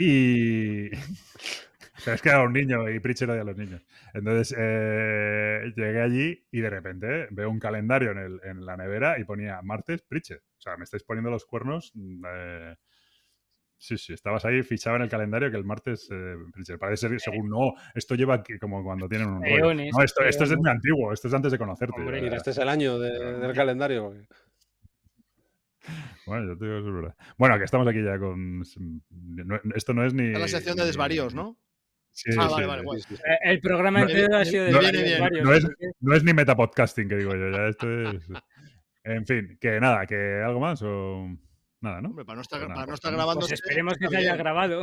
[0.00, 0.90] y...
[2.04, 3.84] Pero es que era un niño y Pritchard odia a los niños.
[4.14, 9.18] Entonces eh, llegué allí y de repente veo un calendario en, el- en la nevera
[9.18, 10.38] y ponía martes Pritchard.
[10.38, 11.90] O sea, me estáis poniendo los cuernos.
[11.94, 12.76] mm, eh,
[13.80, 16.78] Sí, sí, estabas ahí fichado en el calendario que el martes eh, Pritchard.
[16.80, 19.72] Parece ser, según no, esto lleva aquí como cuando tienen un rollo.
[19.92, 21.94] No, esto, esto es muy antiguo, esto es antes de conocerte.
[22.00, 22.22] Hombre, ya.
[22.24, 24.14] Mira, este es el año de- del calendario.
[26.26, 27.16] Bueno, yo te digo, es verdad.
[27.38, 28.60] Bueno, que estamos aquí ya con.
[28.60, 30.32] no- esto no es ni.
[30.32, 31.56] Es la sección de ni- desvaríos, ¿no?
[32.20, 33.14] Sí, Ah, sí, vale, vale, sí.
[33.14, 35.20] Eh, El programa No, entero ha sido de no, varios, viene bien.
[35.20, 35.70] varios, No es-
[36.00, 38.28] No es ni metapodcasting que digo yo, ya esto es.
[39.04, 41.28] En fin, que nada, que algo más o.
[41.80, 42.08] Nada, ¿no?
[42.08, 43.24] Hombre, para no estar, Pues nada, para no estar vamos.
[43.24, 43.40] grabando.
[43.46, 44.82] Pues esperemos que se haya grabado.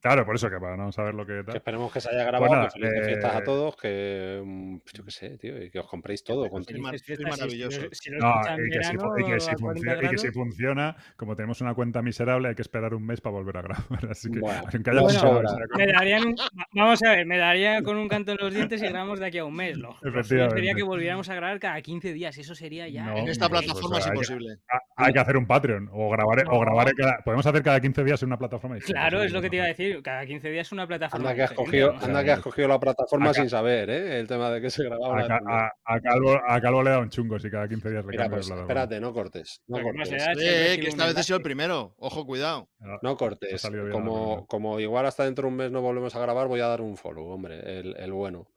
[0.00, 1.56] Claro, por eso que para no saber lo que Que tal.
[1.56, 5.04] esperemos que se haya grabado, nada, que felices fiestas a eh, todos, que mm, yo
[5.04, 6.48] qué sé, tío, y que os compréis todo.
[6.48, 6.62] Con...
[6.64, 7.80] Si- si lo- maravilloso.
[7.80, 10.26] No, y que, si, fu- verano, y que si a 40 funcio- y que si
[10.28, 10.34] grados.
[10.34, 13.84] funciona, como tenemos una cuenta miserable, hay que esperar un mes para volver a grabar.
[14.10, 15.42] Así que, Bueno, aunque haya bueno,
[15.76, 16.36] Me darían un-
[16.72, 19.38] Vamos a ver, me daría con un canto en los dientes y grabamos de aquí
[19.38, 19.76] a un mes.
[19.76, 20.74] Lo, suyo sería Efectivamente.
[20.76, 22.36] que volviéramos a grabar cada 15 días.
[22.38, 23.06] Eso sería ya.
[23.06, 24.56] No, En esta pues, plataforma pues, es imposible.
[24.96, 28.22] Hay que hacer un Patreon o grabar, o grabar cada, podemos hacer cada 15 días
[28.22, 28.76] en una plataforma.
[28.78, 29.85] Claro, es lo que te iba a decir.
[30.02, 31.30] Cada 15 días una plataforma.
[31.30, 32.00] Anda que, has cogido, ¿no?
[32.04, 34.18] anda que has cogido la plataforma sin saber, ¿eh?
[34.20, 35.18] El tema de que se grababa.
[35.18, 35.66] A, la Ca- primera.
[35.84, 38.28] a- a Calvo, a Calvo le da un chungo si cada 15 días le Mira,
[38.28, 39.62] pues espérate, no cortes.
[39.66, 40.10] No cortes.
[40.38, 41.94] Eh, que esta vez he sido el primero.
[41.98, 42.68] Ojo, cuidado.
[43.02, 43.66] No ha cortes.
[43.92, 46.80] Como, como igual hasta dentro de un mes no volvemos a grabar, voy a dar
[46.80, 48.48] un follow, hombre, el, el bueno.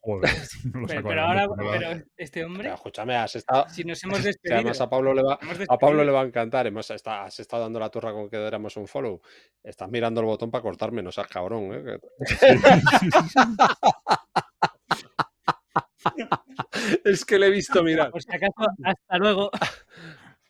[0.00, 0.30] Joder,
[0.72, 3.68] no lo Pero, saco pero de ahora, pero- este hombre, Pero escúchame, has estado.
[3.68, 4.56] si nos hemos despedido.
[4.60, 6.12] además a Pablo le va, a Pablo le despedido.
[6.14, 6.66] va a encantar.
[6.66, 9.20] Hemos está- has estado dando la turra con que diéramos un follow.
[9.62, 11.98] Estás mirando el botón para cortarme, no seas cabrón, ¿eh?
[17.04, 18.10] Es que le he visto mirar.
[18.10, 18.52] Por si acaso,
[18.84, 19.50] hasta luego.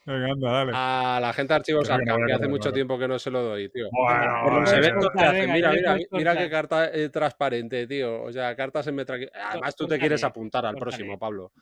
[0.09, 0.73] Venga, anda, dale.
[0.75, 3.19] A la gente de Archivos Creo que no Arkham, que hace mucho tiempo que no
[3.19, 3.89] se lo doy, tío.
[3.93, 5.53] Bueno, Por los eventos que hacen.
[5.53, 8.23] Mira, mira, mira qué carta eh, transparente, tío.
[8.23, 9.19] O sea, cartas en metra.
[9.51, 11.53] Además, tú te quieres apuntar al próximo, Pablo.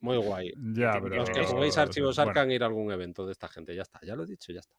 [0.00, 0.52] Muy guay.
[0.74, 1.16] Ya, Los pero...
[1.16, 3.74] Los que juguéis Archivos bueno, Arkham, ir a algún evento de esta gente.
[3.74, 4.76] Ya está, ya lo he dicho, ya está.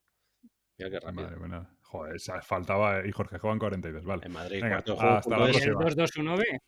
[0.78, 1.24] Mira qué rápido.
[1.26, 1.68] Vale, bueno.
[1.82, 3.06] Joder, faltaba...
[3.06, 4.26] Y Jorge juegan 42, vale.
[4.26, 5.66] En Madrid, Venga, cuarto de juego, hasta la Y es.
[5.66, 6.36] el próxima.
[6.36, 6.60] 2-2-1-B.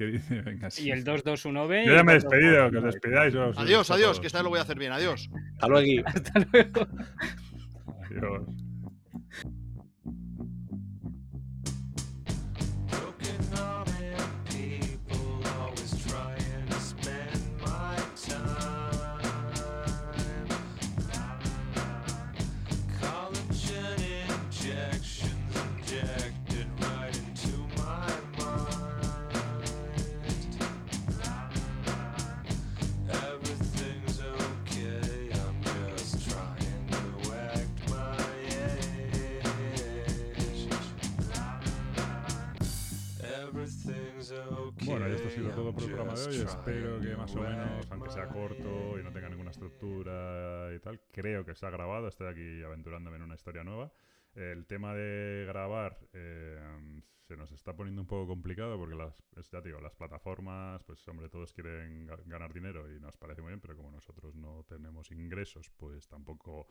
[0.00, 0.40] ¿Qué dice?
[0.46, 0.86] Venga, sí.
[0.88, 1.84] Y el 2-2-1-B.
[1.84, 2.30] Yo ya me he y el 2-2-1.
[2.30, 3.34] despedido, que os despidáis.
[3.34, 4.92] os- Adiós, os- adiós, que esta vez lo voy a hacer bien.
[4.92, 5.28] Adiós.
[5.52, 6.02] Hasta luego.
[6.06, 6.86] Hasta luego.
[8.06, 8.42] Adiós.
[46.50, 51.00] Espero que más o menos, aunque sea corto y no tenga ninguna estructura y tal,
[51.12, 52.08] creo que se ha grabado.
[52.08, 53.92] Estoy aquí aventurándome en una historia nueva.
[54.34, 59.16] El tema de grabar eh, se nos está poniendo un poco complicado porque las,
[59.52, 63.42] ya te digo, las plataformas, pues hombre, todos quieren ga- ganar dinero y nos parece
[63.42, 66.66] muy bien, pero como nosotros no tenemos ingresos, pues tampoco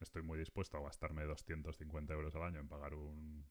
[0.00, 3.44] estoy muy dispuesto a gastarme 250 euros al año en pagar un,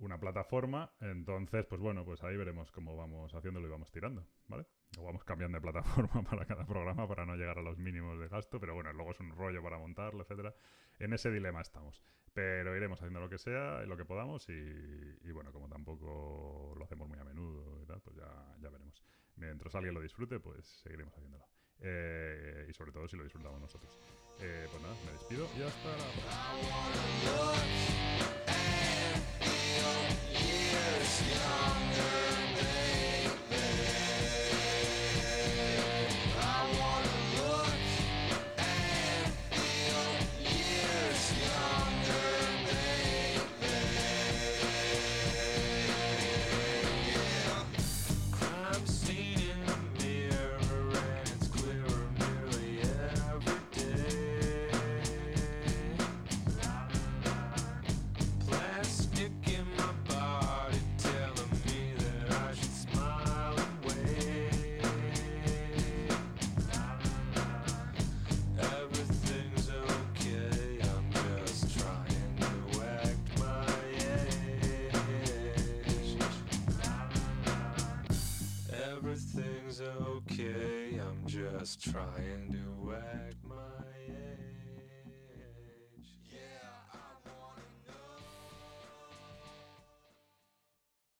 [0.00, 0.92] una plataforma.
[1.00, 4.66] Entonces, pues bueno, pues ahí veremos cómo vamos haciéndolo y vamos tirando, ¿vale?
[4.98, 8.28] O vamos cambiando de plataforma para cada programa para no llegar a los mínimos de
[8.28, 10.54] gasto, pero bueno, luego es un rollo para montarlo, etcétera.
[10.98, 12.02] En ese dilema estamos.
[12.32, 16.84] Pero iremos haciendo lo que sea y lo que podamos y, bueno, como tampoco lo
[16.84, 19.02] hacemos muy a menudo y tal, pues ya, ya veremos.
[19.36, 21.46] Mientras alguien lo disfrute, pues seguiremos haciéndolo.
[21.80, 23.98] Eh, y sobre todo si lo disfrutamos nosotros.
[24.40, 25.96] Eh, pues nada, me despido y hasta la
[28.54, 29.49] próxima.
[29.70, 32.29] feel years younger.